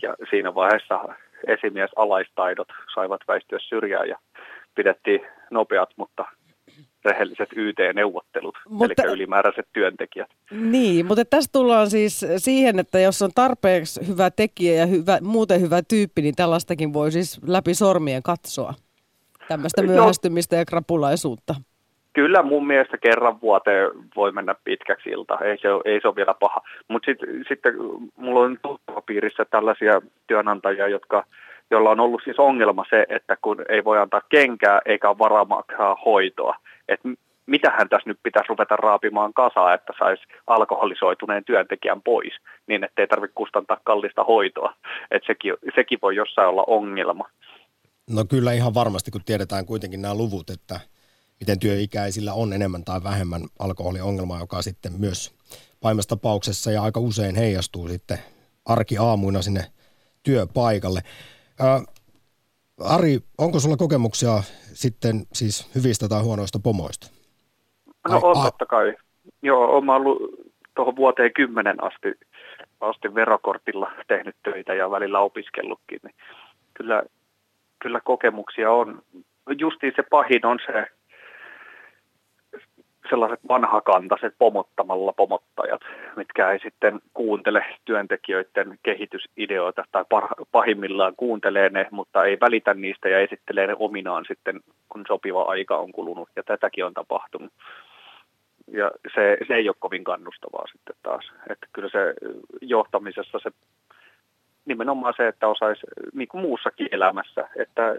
ja 0.02 0.16
siinä 0.30 0.56
vaiheessa 0.56 1.00
esimies 1.48 1.90
alaistaidot 1.96 2.68
saivat 2.94 3.22
väistyä 3.28 3.60
syrjään 3.70 4.10
ja 4.10 4.18
pidettiin 4.76 5.22
nopeat, 5.52 5.90
mutta 5.98 6.26
rehelliset 7.06 7.50
YT-neuvottelut, 7.56 8.56
mutta, 8.70 9.04
eli 9.04 9.14
ylimääräiset 9.14 9.68
työntekijät. 9.74 10.30
Niin, 10.52 11.06
mutta 11.06 11.26
tässä 11.26 11.50
tullaan 11.54 11.90
siis 11.90 12.26
siihen, 12.38 12.80
että 12.80 13.00
jos 13.00 13.22
on 13.22 13.32
tarpeeksi 13.36 14.08
hyvä 14.08 14.32
tekijä 14.32 14.74
ja 14.74 14.86
hyvä, 14.86 15.18
muuten 15.22 15.62
hyvä 15.62 15.82
tyyppi, 15.88 16.22
niin 16.22 16.36
tällaistakin 16.36 16.94
voi 16.94 17.12
siis 17.12 17.40
läpi 17.48 17.74
sormien 17.74 18.24
katsoa. 18.24 18.74
Tämmöistä 19.48 19.82
no. 19.82 19.88
myöhästymistä 19.88 20.56
no, 20.56 20.60
ja 20.60 20.66
krapulaisuutta. 20.66 21.56
Kyllä 22.14 22.44
mun 22.44 22.68
mielestä 22.68 22.98
kerran 22.98 23.42
vuoteen 23.42 23.92
voi 24.16 24.32
mennä 24.32 24.56
pitkäksi 24.64 25.10
ilta, 25.10 25.38
ei 25.44 25.58
se 25.58 25.68
ei 25.86 26.02
se 26.02 26.08
ole 26.08 26.16
vielä 26.16 26.34
paha. 26.34 26.62
Mutta 26.88 27.06
sitten 27.06 27.46
sit, 27.48 27.60
mulla 28.16 28.40
on 28.40 28.58
piirissä 29.06 29.46
tällaisia 29.46 30.02
työnantajia, 30.28 30.88
jotka, 30.88 31.24
joilla 31.72 31.90
on 31.90 32.00
ollut 32.00 32.22
siis 32.24 32.40
ongelma 32.40 32.86
se, 32.90 33.06
että 33.10 33.38
kun 33.42 33.66
ei 33.70 33.84
voi 33.84 33.98
antaa 33.98 34.22
kenkää 34.30 34.80
eikä 34.86 35.18
varaa 35.18 35.46
maksaa 35.46 35.98
hoitoa. 36.06 36.56
Että 36.88 37.10
mitähän 37.46 37.90
tässä 37.90 38.10
nyt 38.10 38.20
pitäisi 38.24 38.50
ruveta 38.50 38.76
raapimaan 38.76 39.34
kasaa, 39.34 39.74
että 39.74 39.94
saisi 40.00 40.24
alkoholisoituneen 40.48 41.46
työntekijän 41.46 42.02
pois, 42.02 42.34
niin 42.68 42.84
ettei 42.84 43.08
tarvitse 43.08 43.36
kustantaa 43.36 43.78
kallista 43.84 44.24
hoitoa. 44.24 44.74
Että 45.12 45.28
sekin, 45.28 45.54
sekin 45.76 46.00
voi 46.02 46.16
jossain 46.16 46.50
olla 46.50 46.64
ongelma. 46.68 47.30
No 48.10 48.26
kyllä 48.30 48.54
ihan 48.54 48.74
varmasti, 48.74 49.12
kun 49.12 49.22
tiedetään 49.26 49.66
kuitenkin 49.66 50.02
nämä 50.02 50.18
luvut, 50.18 50.50
että– 50.50 50.80
miten 51.42 51.60
työikäisillä 51.60 52.34
on 52.34 52.54
enemmän 52.54 52.84
tai 52.84 53.04
vähemmän 53.04 53.42
alkoholiongelmaa, 53.60 54.40
joka 54.40 54.62
sitten 54.62 54.92
myös 55.00 55.36
pahimmassa 55.82 56.10
tapauksessa 56.10 56.72
ja 56.72 56.84
aika 56.84 57.00
usein 57.00 57.36
heijastuu 57.36 57.88
sitten 57.88 58.18
arkiaamuina 58.66 59.42
sinne 59.42 59.62
työpaikalle. 60.24 61.00
Ää, 61.60 61.82
Ari, 62.84 63.20
onko 63.38 63.60
sulla 63.60 63.78
kokemuksia 63.78 64.44
sitten 64.74 65.16
siis 65.34 65.72
hyvistä 65.76 66.08
tai 66.08 66.22
huonoista 66.22 66.60
pomoista? 66.64 67.08
No 68.10 68.16
Ai, 68.16 68.20
on 68.24 68.44
totta 68.44 68.66
kai. 68.66 68.96
Joo, 69.42 69.66
olen 69.66 69.90
ollut 69.90 70.18
tuohon 70.76 70.96
vuoteen 70.96 71.34
kymmenen 71.34 71.84
asti, 71.84 72.14
asti 72.80 73.16
verokortilla 73.16 73.92
tehnyt 74.08 74.36
töitä 74.44 74.74
ja 74.74 74.92
välillä 74.92 75.20
opiskellutkin. 75.20 76.00
Niin 76.04 76.16
kyllä, 76.74 77.04
kyllä 77.80 78.00
kokemuksia 78.04 78.72
on. 78.72 79.02
Justiin 79.60 79.94
se 79.96 80.04
pahin 80.04 80.46
on 80.46 80.60
se 80.66 80.88
sellaiset 83.12 83.40
vanhakantaiset 83.48 84.36
pomottamalla 84.40 85.14
pomottajat, 85.14 85.82
mitkä 86.16 86.52
ei 86.52 86.60
sitten 86.60 87.00
kuuntele 87.14 87.66
työntekijöiden 87.86 88.80
kehitysideoita 88.84 89.84
tai 89.92 90.06
pahimmillaan 90.52 91.14
kuuntelee 91.18 91.70
ne, 91.70 91.88
mutta 91.92 92.26
ei 92.26 92.38
välitä 92.42 92.74
niistä 92.74 93.10
ja 93.10 93.20
esittelee 93.20 93.68
ne 93.68 93.76
ominaan 93.80 94.26
sitten, 94.28 94.60
kun 94.90 95.04
sopiva 95.08 95.42
aika 95.42 95.78
on 95.78 95.92
kulunut. 95.92 96.30
Ja 96.36 96.44
tätäkin 96.44 96.86
on 96.86 96.94
tapahtunut. 96.94 97.52
Ja 98.68 98.92
se, 99.16 99.38
se 99.48 99.54
ei 99.54 99.70
ole 99.70 99.76
kovin 99.80 100.04
kannustavaa 100.04 100.68
sitten 100.68 100.96
taas. 101.04 101.32
Että 101.50 101.68
kyllä 101.74 101.90
se 101.90 102.14
johtamisessa 102.62 103.40
se 103.44 103.52
nimenomaan 104.66 105.14
se, 105.18 105.28
että 105.28 105.48
osaisi 105.48 105.82
niin 106.14 106.28
kuin 106.28 106.42
muussakin 106.42 106.88
elämässä, 106.92 107.50
että 107.56 107.96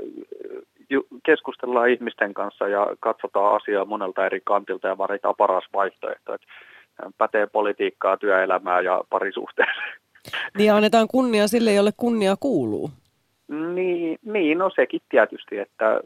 keskustellaan 1.27 1.91
ihmisten 1.91 2.35
kanssa 2.35 2.69
ja 2.69 2.87
katsotaan 3.01 3.57
asiaa 3.57 3.85
monelta 3.85 4.27
eri 4.27 4.41
kantilta 4.45 4.89
ja 4.89 4.99
valitaan 4.99 5.35
paras 5.39 5.65
vaihtoehto. 5.75 6.35
Että 6.35 6.47
pätee 7.19 7.47
politiikkaa, 7.47 8.17
työelämää 8.17 8.81
ja 8.81 9.05
parisuhteeseen. 9.11 9.93
Niin 10.59 10.73
annetaan 10.73 11.09
kunnia 11.09 11.49
sille, 11.49 11.73
jolle 11.73 11.91
kunnia 11.97 12.37
kuuluu. 12.41 12.91
Niin, 13.75 14.19
niin 14.25 14.59
no 14.59 14.71
sekin 14.75 15.01
tietysti, 15.09 15.59
että, 15.59 16.01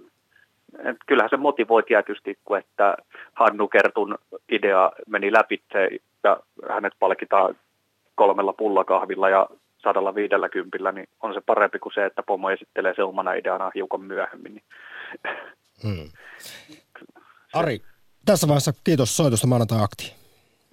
että 0.78 1.04
kyllähän 1.06 1.30
se 1.30 1.36
motivoi 1.36 1.82
tietysti, 1.82 2.38
kun 2.44 2.58
että 2.58 2.96
Hannu 3.32 3.68
Kertun 3.68 4.18
idea 4.48 4.92
meni 5.06 5.32
läpi 5.32 5.62
ja 6.24 6.40
hänet 6.68 6.92
palkitaan 6.98 7.56
kolmella 8.14 8.52
pullakahvilla 8.52 9.28
ja 9.28 9.48
sadalla 9.86 10.14
viidellä 10.14 10.48
kympillä, 10.48 10.92
niin 10.92 11.08
on 11.22 11.34
se 11.34 11.40
parempi 11.46 11.78
kuin 11.78 11.92
se, 11.94 12.06
että 12.06 12.22
pomo 12.22 12.50
esittelee 12.50 12.92
se 12.96 13.02
omana 13.02 13.32
ideana 13.32 13.70
hiukan 13.74 14.00
myöhemmin. 14.00 14.52
Niin. 14.54 14.64
Hmm. 15.82 16.08
Ari, 17.52 17.78
tässä 18.24 18.48
vaiheessa 18.48 18.72
kiitos 18.84 19.16
soitosta 19.16 19.46
maanantai 19.46 19.82
akti. 19.82 20.14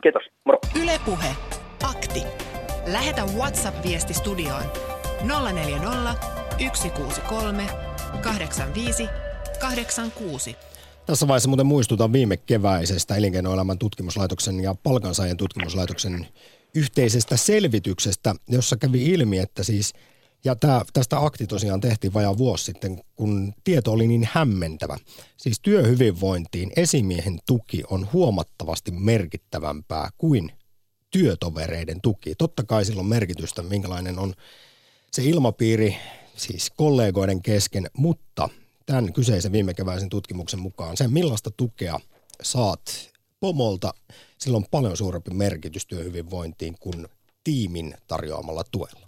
Kiitos, 0.03 0.23
moro. 0.45 0.59
Ylepuhe 0.83 1.35
akti. 1.89 2.23
Lähetä 2.91 3.21
WhatsApp-viesti 3.37 4.13
studioon 4.13 4.63
040 5.53 6.13
163 6.73 7.63
85 8.23 9.09
86. 9.59 10.55
Tässä 11.05 11.27
vaiheessa 11.27 11.49
muuten 11.49 11.65
muistutan 11.65 12.13
viime 12.13 12.37
keväisestä 12.37 13.15
elinkeinoelämän 13.15 13.79
tutkimuslaitoksen 13.79 14.59
ja 14.59 14.75
palkansaajien 14.83 15.37
tutkimuslaitoksen 15.37 16.27
yhteisestä 16.75 17.37
selvityksestä, 17.37 18.35
jossa 18.49 18.77
kävi 18.77 19.05
ilmi, 19.05 19.39
että 19.39 19.63
siis, 19.63 19.93
ja 20.45 20.55
tää, 20.55 20.81
tästä 20.93 21.25
akti 21.25 21.47
tosiaan 21.47 21.81
tehtiin 21.81 22.13
vajaa 22.13 22.37
vuosi 22.37 22.63
sitten, 22.63 23.01
kun 23.15 23.53
tieto 23.63 23.91
oli 23.91 24.07
niin 24.07 24.29
hämmentävä. 24.31 24.97
Siis 25.37 25.59
työhyvinvointiin 25.59 26.71
esimiehen 26.75 27.39
tuki 27.45 27.83
on 27.89 28.07
huomattavasti 28.13 28.91
merkittävämpää 28.91 30.09
kuin 30.17 30.51
työtovereiden 31.11 32.01
tuki. 32.01 32.35
Totta 32.35 32.63
kai 32.63 32.85
sillä 32.85 32.99
on 32.99 33.05
merkitystä, 33.05 33.61
minkälainen 33.63 34.19
on 34.19 34.33
se 35.11 35.23
ilmapiiri, 35.23 35.95
siis 36.35 36.71
kollegoiden 36.77 37.41
kesken, 37.41 37.89
mutta 37.97 38.49
tämän 38.85 39.13
kyseisen 39.13 39.51
viime 39.51 39.73
keväisen 39.73 40.09
tutkimuksen 40.09 40.59
mukaan 40.59 40.97
sen 40.97 41.13
millaista 41.13 41.51
tukea 41.51 41.99
saat 42.41 43.12
pomolta, 43.43 43.93
sillä 44.37 44.57
on 44.57 44.65
paljon 44.71 44.97
suurempi 44.97 45.31
merkitys 45.31 45.85
työhyvinvointiin 45.85 46.75
kuin 46.79 47.07
tiimin 47.43 47.95
tarjoamalla 48.07 48.63
tuella. 48.71 49.07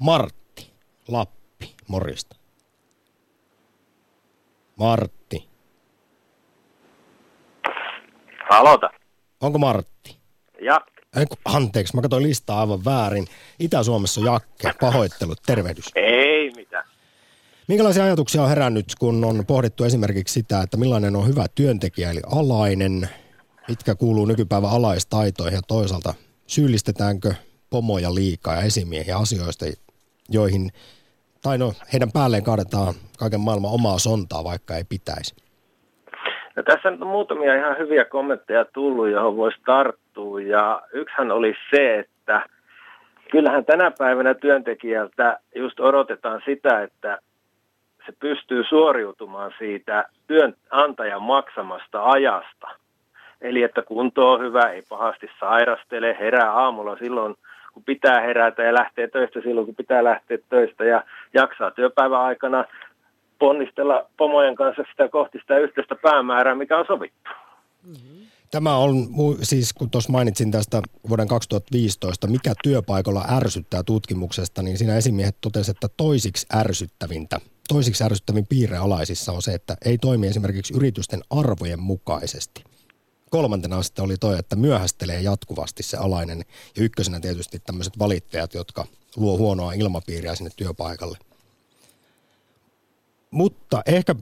Martti, 0.00 0.72
Lappi, 1.08 1.74
morista. 1.88 2.36
Martti. 4.76 5.48
Aloita. 8.50 8.90
Onko 9.40 9.58
Martti? 9.58 10.16
Ja. 10.62 10.80
Anteeksi, 11.44 11.96
mä 11.96 12.02
katsoin 12.02 12.22
listaa 12.22 12.60
aivan 12.60 12.84
väärin. 12.84 13.26
Itä-Suomessa 13.58 14.20
Jakke, 14.20 14.72
pahoittelut, 14.80 15.42
tervehdys. 15.46 15.84
Ei. 15.94 16.59
Minkälaisia 17.70 18.04
ajatuksia 18.04 18.42
on 18.42 18.48
herännyt, 18.48 18.86
kun 19.00 19.24
on 19.24 19.36
pohdittu 19.48 19.84
esimerkiksi 19.84 20.34
sitä, 20.34 20.60
että 20.64 20.76
millainen 20.76 21.16
on 21.16 21.28
hyvä 21.28 21.44
työntekijä 21.54 22.10
eli 22.10 22.20
alainen, 22.40 23.08
mitkä 23.68 23.94
kuuluu 23.94 24.26
nykypäivän 24.26 24.70
alaistaitoihin 24.70 25.56
ja 25.56 25.62
toisaalta 25.68 26.14
syyllistetäänkö 26.46 27.34
pomoja 27.70 28.14
liikaa 28.14 28.54
ja 28.54 28.62
esimiehiä 28.62 29.16
asioista, 29.16 29.64
joihin, 30.28 30.70
tai 31.42 31.58
no 31.58 31.72
heidän 31.92 32.12
päälleen 32.12 32.44
kaadetaan 32.44 32.94
kaiken 33.18 33.40
maailman 33.40 33.74
omaa 33.78 33.98
sontaa, 33.98 34.44
vaikka 34.44 34.76
ei 34.76 34.84
pitäisi. 34.88 35.34
No, 36.56 36.62
tässä 36.62 36.88
on 36.88 37.06
muutamia 37.06 37.54
ihan 37.54 37.78
hyviä 37.78 38.04
kommentteja 38.04 38.64
tullut, 38.64 39.10
johon 39.10 39.36
voisi 39.36 39.58
tarttua. 39.66 40.40
Ja 40.40 40.82
yksihän 40.92 41.30
oli 41.30 41.54
se, 41.70 41.98
että 41.98 42.46
kyllähän 43.30 43.64
tänä 43.64 43.90
päivänä 43.98 44.34
työntekijältä 44.34 45.38
just 45.54 45.80
odotetaan 45.80 46.42
sitä, 46.46 46.82
että 46.82 47.18
se 48.10 48.16
pystyy 48.20 48.64
suoriutumaan 48.68 49.52
siitä 49.58 50.04
työnantajan 50.26 51.22
maksamasta 51.22 52.04
ajasta. 52.04 52.68
Eli 53.40 53.62
että 53.62 53.82
kunto 53.82 54.32
on 54.32 54.40
hyvä, 54.40 54.62
ei 54.62 54.82
pahasti 54.88 55.26
sairastele, 55.40 56.16
herää 56.20 56.52
aamulla 56.52 56.96
silloin, 56.96 57.34
kun 57.74 57.84
pitää 57.84 58.20
herätä 58.20 58.62
ja 58.62 58.74
lähtee 58.74 59.08
töistä 59.08 59.40
silloin, 59.40 59.66
kun 59.66 59.74
pitää 59.74 60.04
lähteä 60.04 60.38
töistä 60.48 60.84
ja 60.84 61.04
jaksaa 61.34 61.70
työpäivän 61.70 62.20
aikana 62.20 62.64
ponnistella 63.38 64.06
pomojen 64.16 64.54
kanssa 64.54 64.82
sitä 64.90 65.08
kohti 65.08 65.38
sitä 65.38 65.58
yhteistä 65.58 65.94
päämäärää, 65.94 66.54
mikä 66.54 66.78
on 66.78 66.86
sovittu. 66.86 67.30
Tämä 68.50 68.76
on 68.76 68.94
siis, 69.42 69.72
kun 69.72 69.90
tuossa 69.90 70.12
mainitsin 70.12 70.50
tästä 70.50 70.82
vuoden 71.08 71.28
2015, 71.28 72.26
mikä 72.26 72.52
työpaikalla 72.62 73.24
ärsyttää 73.36 73.82
tutkimuksesta, 73.82 74.62
niin 74.62 74.78
siinä 74.78 74.96
esimiehet 74.96 75.36
totesivat, 75.40 75.76
että 75.76 75.94
toisiksi 75.96 76.46
ärsyttävintä, 76.56 77.40
toisiksi 77.70 78.04
ärsyttävin 78.04 78.46
piirre 78.46 78.76
alaisissa 78.76 79.32
on 79.32 79.42
se, 79.42 79.54
että 79.54 79.76
ei 79.84 79.98
toimi 79.98 80.26
esimerkiksi 80.26 80.74
yritysten 80.74 81.20
arvojen 81.30 81.80
mukaisesti. 81.80 82.64
Kolmantena 83.30 83.82
sitten 83.82 84.04
oli 84.04 84.16
toi, 84.16 84.38
että 84.38 84.56
myöhästelee 84.56 85.20
jatkuvasti 85.20 85.82
se 85.82 85.96
alainen. 85.96 86.44
Ja 86.76 86.82
ykkösenä 86.82 87.20
tietysti 87.20 87.58
tämmöiset 87.58 87.98
valittajat, 87.98 88.54
jotka 88.54 88.86
luo 89.16 89.38
huonoa 89.38 89.72
ilmapiiriä 89.72 90.34
sinne 90.34 90.50
työpaikalle. 90.56 91.18
Mutta 93.30 93.82
ehkä 93.86 94.14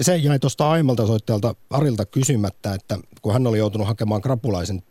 se 0.00 0.16
jäi 0.16 0.38
tuosta 0.38 0.70
aiemmalta 0.70 1.06
soittajalta 1.06 1.54
Arilta 1.70 2.06
kysymättä, 2.06 2.74
että 2.74 2.98
kun 3.22 3.32
hän 3.32 3.46
oli 3.46 3.58
joutunut 3.58 3.86
hakemaan 3.86 4.22
krapulaisen 4.22 4.82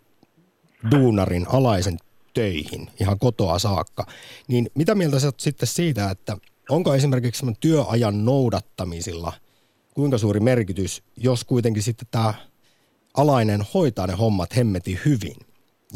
duunarin 0.92 1.46
alaisen 1.50 1.98
töihin 2.34 2.92
ihan 3.00 3.20
kotoa 3.20 3.60
saakka, 3.60 4.06
niin 4.48 4.72
mitä 4.76 4.96
mieltä 4.96 5.20
sä 5.20 5.32
sitten 5.38 5.68
siitä, 5.68 6.10
että 6.10 6.38
onko 6.70 6.94
esimerkiksi 6.96 7.46
työajan 7.60 8.26
noudattamisilla 8.26 9.34
kuinka 9.94 10.18
suuri 10.18 10.40
merkitys, 10.40 11.04
jos 11.18 11.46
kuitenkin 11.46 11.84
sitten 11.84 12.08
tämä 12.12 12.34
alainen 13.18 13.60
hoitaa 13.74 14.08
ne 14.08 14.14
hommat 14.14 14.58
hemmeti 14.58 15.00
hyvin 15.06 15.36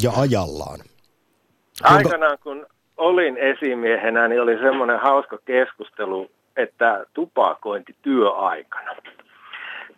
ja 0.03 0.11
ajallaan? 0.17 0.79
Kuinka... 0.79 1.95
Aikanaan 1.95 2.37
kun 2.43 2.67
olin 2.97 3.37
esimiehenä, 3.37 4.27
niin 4.27 4.41
oli 4.41 4.57
semmoinen 4.57 4.99
hauska 4.99 5.37
keskustelu 5.45 6.29
että 6.57 7.05
tupakointi 7.13 7.95
työaikana. 8.01 8.95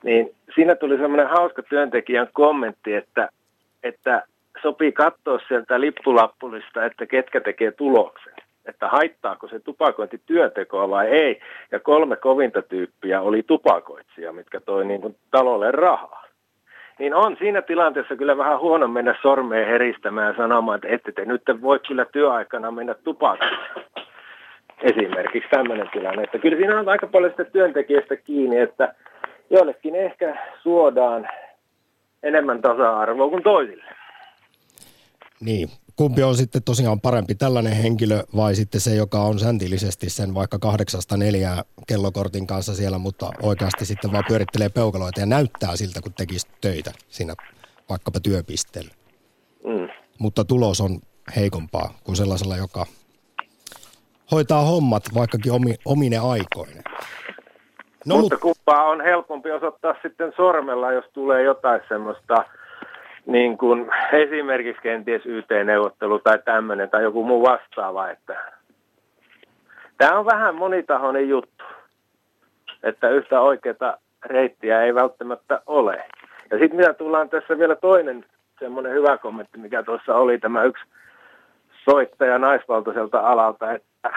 Niin 0.03 0.35
siinä 0.55 0.75
tuli 0.75 0.97
semmoinen 0.97 1.29
hauska 1.29 1.63
työntekijän 1.63 2.27
kommentti, 2.33 2.93
että, 2.93 3.29
että 3.83 4.23
sopii 4.61 4.91
katsoa 4.91 5.39
sieltä 5.47 5.81
lippulappulista, 5.81 6.85
että 6.85 7.05
ketkä 7.05 7.41
tekee 7.41 7.71
tuloksen. 7.71 8.32
Että 8.65 8.87
haittaako 8.87 9.47
se 9.47 9.59
tupakointi 9.59 10.21
työntekoa 10.25 10.89
vai 10.89 11.07
ei. 11.07 11.41
Ja 11.71 11.79
kolme 11.79 12.15
kovinta 12.15 12.61
tyyppiä 12.61 13.21
oli 13.21 13.43
tupakoitsija, 13.43 14.33
mitkä 14.33 14.59
toi 14.59 14.85
niin 14.85 15.01
kuin 15.01 15.15
talolle 15.31 15.71
rahaa. 15.71 16.23
Niin 16.99 17.15
on 17.15 17.35
siinä 17.39 17.61
tilanteessa 17.61 18.15
kyllä 18.15 18.37
vähän 18.37 18.59
huono 18.59 18.87
mennä 18.87 19.15
sormeen 19.21 19.67
heristämään 19.67 20.27
ja 20.27 20.37
sanomaan, 20.37 20.75
että 20.75 20.87
ette 20.87 21.11
te 21.11 21.25
nyt 21.25 21.41
voi 21.61 21.79
kyllä 21.87 22.05
työaikana 22.05 22.71
mennä 22.71 22.93
tupakoimaan 22.93 23.83
esimerkiksi 24.83 25.49
tämmöinen 25.49 25.89
tilanne. 25.93 26.23
Että 26.23 26.39
kyllä 26.39 26.57
siinä 26.57 26.79
on 26.79 26.89
aika 26.89 27.07
paljon 27.07 27.31
sitä 27.31 27.43
työntekijästä 27.43 28.15
kiinni, 28.15 28.57
että 28.57 28.95
joillekin 29.49 29.95
ehkä 29.95 30.37
suodaan 30.61 31.29
enemmän 32.23 32.61
tasa-arvoa 32.61 33.29
kuin 33.29 33.43
toisille. 33.43 33.83
Niin, 35.39 35.67
kumpi 35.95 36.23
on 36.23 36.35
sitten 36.35 36.63
tosiaan 36.63 37.01
parempi, 37.01 37.35
tällainen 37.35 37.73
henkilö 37.73 38.23
vai 38.35 38.55
sitten 38.55 38.81
se, 38.81 38.95
joka 38.95 39.21
on 39.21 39.39
säntillisesti 39.39 40.09
sen 40.09 40.33
vaikka 40.33 40.59
kahdeksasta 40.59 41.17
neljää 41.17 41.63
kellokortin 41.87 42.47
kanssa 42.47 42.75
siellä, 42.75 42.97
mutta 42.97 43.31
oikeasti 43.41 43.85
sitten 43.85 44.11
vaan 44.11 44.25
pyörittelee 44.27 44.69
peukaloita 44.69 45.19
ja 45.19 45.25
näyttää 45.25 45.75
siltä, 45.75 46.01
kun 46.01 46.13
tekisi 46.13 46.47
töitä 46.61 46.91
siinä 47.09 47.33
vaikkapa 47.89 48.19
työpisteellä. 48.19 48.93
Mm. 49.63 49.89
Mutta 50.19 50.45
tulos 50.45 50.81
on 50.81 50.99
heikompaa 51.35 51.93
kuin 52.03 52.15
sellaisella, 52.15 52.57
joka 52.57 52.85
hoitaa 54.31 54.61
hommat 54.61 55.03
vaikkakin 55.15 55.51
omi, 55.51 55.75
omine 55.85 56.17
aikoinen. 56.17 56.83
No, 58.05 58.17
mutta 58.17 58.37
kumpaa 58.37 58.83
on 58.83 59.01
helpompi 59.01 59.51
osoittaa 59.51 59.95
sitten 60.01 60.33
sormella, 60.35 60.91
jos 60.91 61.05
tulee 61.13 61.43
jotain 61.43 61.81
semmoista, 61.89 62.45
niin 63.25 63.57
kuin 63.57 63.91
esimerkiksi 64.11 64.81
kenties 64.81 65.25
YT-neuvottelu 65.25 66.19
tai 66.19 66.39
tämmöinen 66.45 66.89
tai 66.89 67.03
joku 67.03 67.23
muu 67.23 67.43
vastaava. 67.43 68.09
Että 68.09 68.35
tämä 69.97 70.19
on 70.19 70.25
vähän 70.25 70.55
monitahoinen 70.55 71.29
juttu, 71.29 71.63
että 72.83 73.09
yhtä 73.09 73.41
oikeaa 73.41 73.97
reittiä 74.25 74.81
ei 74.81 74.95
välttämättä 74.95 75.61
ole. 75.65 76.05
Ja 76.51 76.59
sitten 76.59 76.75
mitä 76.77 76.93
tullaan 76.93 77.29
tässä 77.29 77.59
vielä 77.59 77.75
toinen 77.75 78.25
semmoinen 78.59 78.93
hyvä 78.93 79.17
kommentti, 79.17 79.57
mikä 79.57 79.83
tuossa 79.83 80.15
oli 80.15 80.39
tämä 80.39 80.63
yksi 80.63 80.83
soittaja 81.89 82.39
naisvaltaiselta 82.39 83.19
alalta, 83.19 83.71
että 83.71 84.09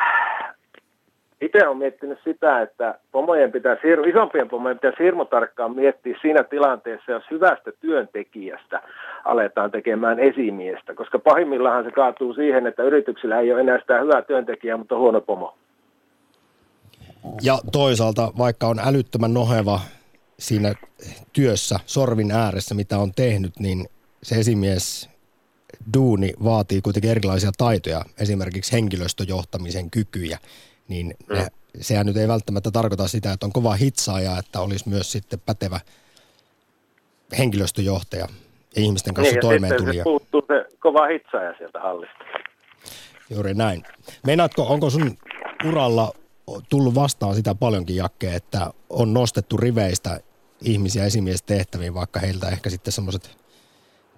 itse 1.40 1.66
olen 1.66 1.78
miettinyt 1.78 2.18
sitä, 2.24 2.62
että 2.62 2.98
pomojen 3.12 3.52
pitää, 3.52 3.76
isompien 4.10 4.48
pomojen 4.48 4.78
pitää 4.78 4.92
hirmutarkkaan 4.98 5.76
miettiä 5.76 6.18
siinä 6.22 6.42
tilanteessa, 6.42 7.12
jos 7.12 7.24
hyvästä 7.30 7.72
työntekijästä 7.80 8.82
aletaan 9.24 9.70
tekemään 9.70 10.20
esimiestä, 10.20 10.94
koska 10.94 11.18
pahimmillaan 11.18 11.84
se 11.84 11.90
kaatuu 11.90 12.34
siihen, 12.34 12.66
että 12.66 12.82
yrityksillä 12.82 13.40
ei 13.40 13.52
ole 13.52 13.60
enää 13.60 13.80
sitä 13.80 14.00
hyvää 14.00 14.22
työntekijää, 14.22 14.76
mutta 14.76 14.98
huono 14.98 15.20
pomo. 15.20 15.54
Ja 17.42 17.58
toisaalta, 17.72 18.32
vaikka 18.38 18.66
on 18.66 18.78
älyttömän 18.78 19.34
noheva 19.34 19.80
siinä 20.38 20.74
työssä 21.32 21.80
sorvin 21.86 22.32
ääressä, 22.32 22.74
mitä 22.74 22.98
on 22.98 23.12
tehnyt, 23.16 23.52
niin 23.58 23.86
se 24.22 24.34
esimies 24.34 25.10
duuni 25.94 26.32
vaatii 26.44 26.80
kuitenkin 26.80 27.10
erilaisia 27.10 27.50
taitoja, 27.58 28.02
esimerkiksi 28.20 28.72
henkilöstöjohtamisen 28.72 29.90
kykyjä, 29.90 30.38
niin 30.88 31.14
ne, 31.28 31.42
mm. 31.42 31.46
sehän 31.80 32.06
nyt 32.06 32.16
ei 32.16 32.28
välttämättä 32.28 32.70
tarkoita 32.70 33.08
sitä, 33.08 33.32
että 33.32 33.46
on 33.46 33.52
kova 33.52 33.74
hitsaaja, 33.74 34.38
että 34.38 34.60
olisi 34.60 34.88
myös 34.88 35.12
sitten 35.12 35.40
pätevä 35.46 35.80
henkilöstöjohtaja 37.38 38.28
ja 38.76 38.82
ihmisten 38.82 39.14
kanssa 39.14 39.32
niin, 39.32 39.40
toimeentulija. 39.40 40.00
se 40.00 40.04
puuttuu 40.04 40.42
se 40.46 40.76
kova 40.80 41.06
hitsaaja 41.06 41.54
sieltä 41.58 41.80
hallista. 41.80 42.24
Juuri 43.30 43.54
näin. 43.54 43.84
Meinaatko, 44.26 44.62
onko 44.62 44.90
sun 44.90 45.16
uralla 45.68 46.12
tullut 46.68 46.94
vastaan 46.94 47.34
sitä 47.34 47.54
paljonkin 47.54 47.96
jakke, 47.96 48.34
että 48.34 48.70
on 48.90 49.14
nostettu 49.14 49.56
riveistä 49.56 50.20
ihmisiä 50.62 51.04
esimiestehtäviin, 51.04 51.94
vaikka 51.94 52.20
heiltä 52.20 52.48
ehkä 52.48 52.70
sitten 52.70 52.92
semmoiset 52.92 53.36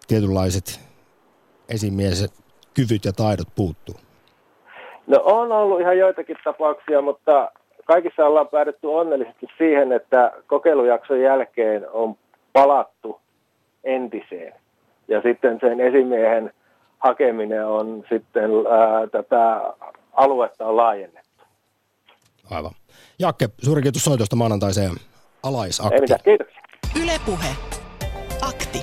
tietynlaiset 0.09 0.81
esimies 1.69 2.27
kyvyt 2.75 3.05
ja 3.05 3.12
taidot 3.12 3.49
puuttuu? 3.55 3.95
No 5.09 5.21
on 5.25 5.53
ollut 5.53 5.81
ihan 5.81 5.99
joitakin 5.99 6.37
tapauksia, 6.45 7.03
mutta 7.03 7.51
kaikissa 7.85 8.27
ollaan 8.27 8.49
päädytty 8.49 8.87
onnellisesti 8.87 9.47
siihen, 9.59 9.93
että 9.93 10.33
kokeilujakson 10.47 11.21
jälkeen 11.21 11.91
on 11.91 12.15
palattu 12.53 13.21
entiseen. 13.85 14.55
Ja 15.09 15.23
sitten 15.23 15.59
sen 15.61 15.81
esimiehen 15.81 16.53
hakeminen 16.99 17.67
on 17.67 18.05
sitten 18.09 18.51
ää, 18.71 19.07
tätä 19.07 19.75
aluetta 20.13 20.67
on 20.67 20.77
laajennettu. 20.77 21.45
Aivan. 22.51 22.73
Jakke, 23.19 23.49
suuri 23.63 23.83
kiitos 23.83 24.05
soitosta 24.05 24.37
maanantaiseen 24.37 24.93
alaisakti. 25.43 25.95
Ei 25.95 26.01
mitään, 26.01 26.21
kiitoksia. 26.25 26.63
Ylepuhe. 27.03 27.49
Akti. 28.43 28.79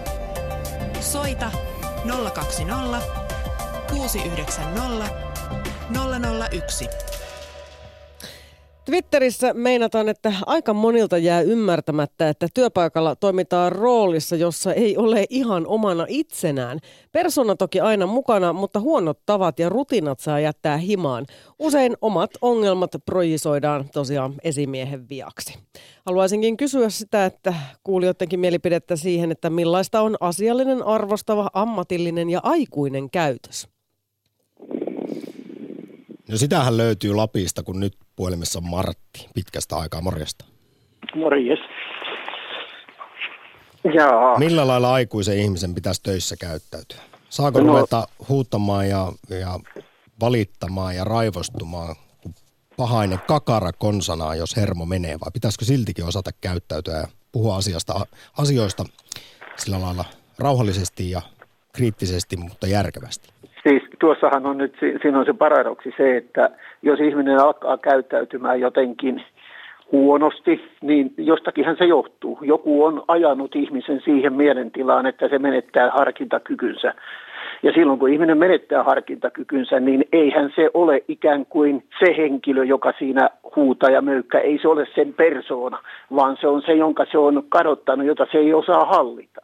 Soita 1.00 1.52
020 2.34 3.06
690 3.90 5.25
001. 6.52 6.90
Twitterissä 8.86 9.54
meinataan, 9.54 10.10
että 10.10 10.34
aika 10.46 10.74
monilta 10.74 11.18
jää 11.18 11.42
ymmärtämättä, 11.42 12.30
että 12.30 12.48
työpaikalla 12.54 13.16
toimitaan 13.16 13.72
roolissa, 13.72 14.36
jossa 14.36 14.74
ei 14.74 14.98
ole 14.98 15.26
ihan 15.30 15.68
omana 15.68 16.06
itsenään. 16.10 16.80
Persona 17.12 17.56
toki 17.56 17.80
aina 17.80 18.06
mukana, 18.06 18.54
mutta 18.54 18.80
huonot 18.80 19.20
tavat 19.26 19.60
ja 19.60 19.70
rutinat 19.70 20.20
saa 20.20 20.40
jättää 20.40 20.78
himaan. 20.78 21.26
Usein 21.60 21.98
omat 22.02 22.32
ongelmat 22.42 22.92
projisoidaan 23.06 23.90
tosiaan 23.94 24.34
esimiehen 24.44 25.10
viaksi. 25.10 25.60
Haluaisinkin 26.06 26.58
kysyä 26.58 26.90
sitä, 26.90 27.26
että 27.26 27.54
kuulijoidenkin 27.84 28.40
mielipidettä 28.40 28.96
siihen, 28.96 29.32
että 29.32 29.50
millaista 29.50 30.02
on 30.02 30.16
asiallinen, 30.20 30.84
arvostava, 30.84 31.50
ammatillinen 31.54 32.30
ja 32.30 32.40
aikuinen 32.44 33.10
käytös. 33.10 33.75
No 36.30 36.38
sitähän 36.38 36.78
löytyy 36.78 37.14
Lapista, 37.14 37.64
kun 37.64 37.80
nyt 37.80 37.94
puhelimessa 38.16 38.60
on 38.60 38.70
Martti 38.70 39.30
pitkästä 39.34 39.78
aikaa. 39.78 40.02
Morjesta. 40.02 40.46
Morjes. 41.16 41.60
Jaa. 43.94 44.40
Millä 44.40 44.68
lailla 44.68 44.94
aikuisen 44.94 45.38
ihmisen 45.38 45.76
pitäisi 45.76 46.04
töissä 46.04 46.36
käyttäytyä? 46.40 47.02
Saako 47.30 47.60
no. 47.60 47.68
ruveta 47.68 48.08
huuttamaan 48.30 48.90
ja, 48.90 49.12
ja 49.30 49.60
valittamaan 50.20 50.96
ja 50.96 51.04
raivostumaan 51.04 51.96
pahainen 52.78 53.20
kakara 53.28 53.74
konsanaa, 53.74 54.36
jos 54.36 54.56
hermo 54.56 54.86
menee, 54.86 55.20
vai 55.20 55.32
pitäisikö 55.34 55.66
siltikin 55.66 56.06
osata 56.06 56.32
käyttäytyä 56.42 56.98
ja 56.98 57.08
puhua 57.32 57.56
asiasta, 57.56 58.06
asioista 58.38 58.86
sillä 59.58 59.82
lailla 59.82 60.06
rauhallisesti 60.40 61.12
ja 61.12 61.22
kriittisesti, 61.74 62.38
mutta 62.38 62.68
järkevästi. 62.68 63.30
Tuossahan 64.00 64.46
on 64.46 64.58
nyt, 64.58 64.76
siinä 64.80 65.20
on 65.20 65.26
se 65.26 65.34
paradoksi 65.34 65.93
se, 65.98 66.18
että 66.18 66.50
jos 66.82 67.00
ihminen 67.00 67.39
alkaa 67.39 67.78
käyttäytymään 67.78 68.60
jotenkin 68.60 69.24
huonosti, 69.91 70.62
niin 70.82 71.14
jostakinhan 71.18 71.78
se 71.78 71.86
johtuu. 71.86 72.39
Joku 72.41 72.86
on 72.86 73.04
ajanut 73.08 73.56
ihmisen 73.56 74.02
siihen 74.02 74.34
mielentilaan, 74.34 75.06
että 75.06 75.28
se 75.28 75.39
menettää 75.39 75.91
harkintakykynsä. 75.91 76.93
Ja 77.64 77.72
silloin 77.72 78.00
kun 78.00 78.10
ihminen 78.10 78.38
menettää 78.38 78.84
harkintakykynsä, 78.84 79.80
niin 79.80 80.06
eihän 80.12 80.52
se 80.56 80.70
ole 80.74 81.02
ikään 81.08 81.46
kuin 81.46 81.84
se 82.00 82.18
henkilö, 82.18 82.64
joka 82.64 82.93
siinä 83.00 83.30
huutaa 83.56 83.89
ja 83.89 84.02
möykkä. 84.02 84.39
Ei 84.39 84.60
se 84.62 84.68
ole 84.68 84.88
sen 84.96 85.14
persoona, 85.14 85.80
vaan 86.16 86.38
se 86.41 86.48
on 86.48 86.62
se, 86.62 86.74
jonka 86.74 87.06
se 87.12 87.18
on 87.18 87.43
kadottanut, 87.50 88.08
jota 88.08 88.28
se 88.32 88.38
ei 88.38 88.54
osaa 88.54 88.86
hallita. 88.86 89.41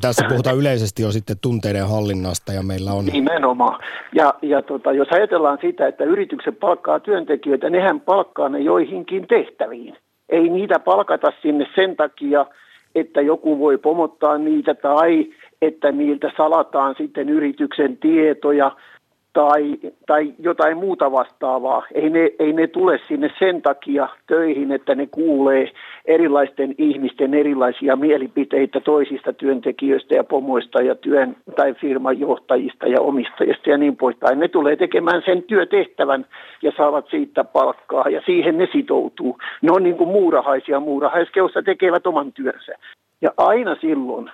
Tässä 0.00 0.26
puhutaan 0.28 0.56
yleisesti 0.56 1.02
jo 1.02 1.10
sitten 1.12 1.36
tunteiden 1.42 1.88
hallinnasta 1.88 2.52
ja 2.52 2.62
meillä 2.62 2.92
on... 2.92 3.04
Nimenomaan. 3.06 3.80
Ja, 4.14 4.34
ja 4.42 4.62
tota, 4.62 4.92
jos 4.92 5.08
ajatellaan 5.10 5.58
sitä, 5.60 5.86
että 5.86 6.04
yritykset 6.04 6.60
palkkaa 6.60 7.00
työntekijöitä, 7.00 7.70
nehän 7.70 8.00
palkkaa 8.00 8.48
ne 8.48 8.58
joihinkin 8.58 9.26
tehtäviin. 9.26 9.96
Ei 10.28 10.48
niitä 10.48 10.78
palkata 10.78 11.32
sinne 11.42 11.66
sen 11.74 11.96
takia, 11.96 12.46
että 12.94 13.20
joku 13.20 13.58
voi 13.58 13.78
pomottaa 13.78 14.38
niitä 14.38 14.74
tai 14.74 15.26
että 15.62 15.92
niiltä 15.92 16.30
salataan 16.36 16.94
sitten 16.98 17.28
yrityksen 17.28 17.96
tietoja 17.96 18.70
tai, 19.36 19.78
tai 20.06 20.32
jotain 20.38 20.76
muuta 20.76 21.12
vastaavaa. 21.12 21.82
Ei 21.94 22.10
ne, 22.10 22.30
ei 22.38 22.52
ne 22.52 22.66
tule 22.66 23.00
sinne 23.08 23.30
sen 23.38 23.62
takia 23.62 24.08
töihin, 24.26 24.72
että 24.72 24.94
ne 24.94 25.06
kuulee 25.06 25.72
erilaisten 26.04 26.74
ihmisten 26.78 27.34
erilaisia 27.34 27.96
mielipiteitä 27.96 28.80
toisista 28.80 29.32
työntekijöistä 29.32 30.14
ja 30.14 30.24
pomoista 30.24 30.82
ja 30.82 30.94
työn 30.94 31.36
tai 31.56 31.74
firman 31.74 32.20
johtajista 32.20 32.86
ja 32.86 33.00
omistajista 33.00 33.70
ja 33.70 33.78
niin 33.78 33.96
poispäin. 33.96 34.38
Ne 34.38 34.48
tulee 34.48 34.76
tekemään 34.76 35.22
sen 35.24 35.42
työtehtävän 35.42 36.26
ja 36.62 36.72
saavat 36.76 37.06
siitä 37.10 37.44
palkkaa 37.44 38.08
ja 38.08 38.22
siihen 38.26 38.58
ne 38.58 38.68
sitoutuu. 38.72 39.38
Ne 39.62 39.72
on 39.72 39.82
niin 39.82 39.96
kuin 39.96 40.08
muurahaisia. 40.08 40.80
Muurahaiskeossa 40.80 41.62
tekevät 41.62 42.06
oman 42.06 42.32
työnsä. 42.32 42.72
Ja 43.20 43.30
aina 43.36 43.76
silloin, 43.80 44.30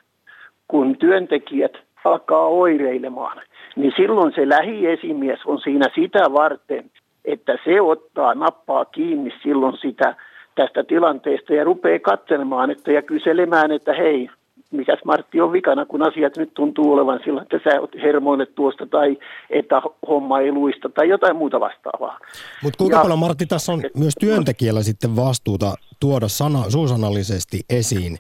kun 0.69 0.97
työntekijät 0.97 1.73
alkaa 2.05 2.47
oireilemaan, 2.47 3.43
niin 3.77 3.93
silloin 3.97 4.33
se 4.35 4.49
lähiesimies 4.49 5.39
on 5.47 5.61
siinä 5.61 5.87
sitä 5.95 6.33
varten, 6.33 6.91
että 7.25 7.59
se 7.65 7.81
ottaa 7.81 8.35
nappaa 8.35 8.85
kiinni 8.85 9.31
silloin 9.43 9.77
sitä 9.77 10.17
tästä 10.55 10.85
tilanteesta 10.85 11.55
ja 11.55 11.65
rupeaa 11.65 11.99
katselemaan 11.99 12.71
että, 12.71 12.93
ja 12.93 13.03
kyselemään, 13.03 13.73
että 13.73 13.93
hei, 13.93 14.29
mikäs 14.71 14.99
Martti 15.05 15.41
on 15.41 15.53
vikana, 15.53 15.87
kun 15.87 16.03
asiat 16.03 16.37
nyt 16.37 16.55
tuntuu 16.55 16.93
olevan 16.93 17.21
sillä, 17.25 17.43
että 17.43 17.61
sä 17.65 17.81
oot 17.81 17.95
hermoille 18.03 18.47
tuosta 18.47 18.87
tai 18.87 19.19
että 19.51 19.83
homma 20.09 20.41
ei 20.41 20.53
luista 20.53 20.89
tai 20.89 21.09
jotain 21.09 21.37
muuta 21.37 21.61
vastaavaa. 21.61 22.19
Mutta 22.63 22.79
kuinka 22.79 22.97
ja, 22.97 23.03
paljon 23.03 23.19
Martti 23.19 23.47
tässä 23.47 23.73
on 23.73 23.83
myös 23.97 24.15
työntekijällä 24.21 24.83
sitten 24.83 25.17
vastuuta 25.17 25.75
tuoda 26.01 26.29
sana, 26.29 26.71
suusanallisesti 26.71 27.61
esiin 27.71 28.19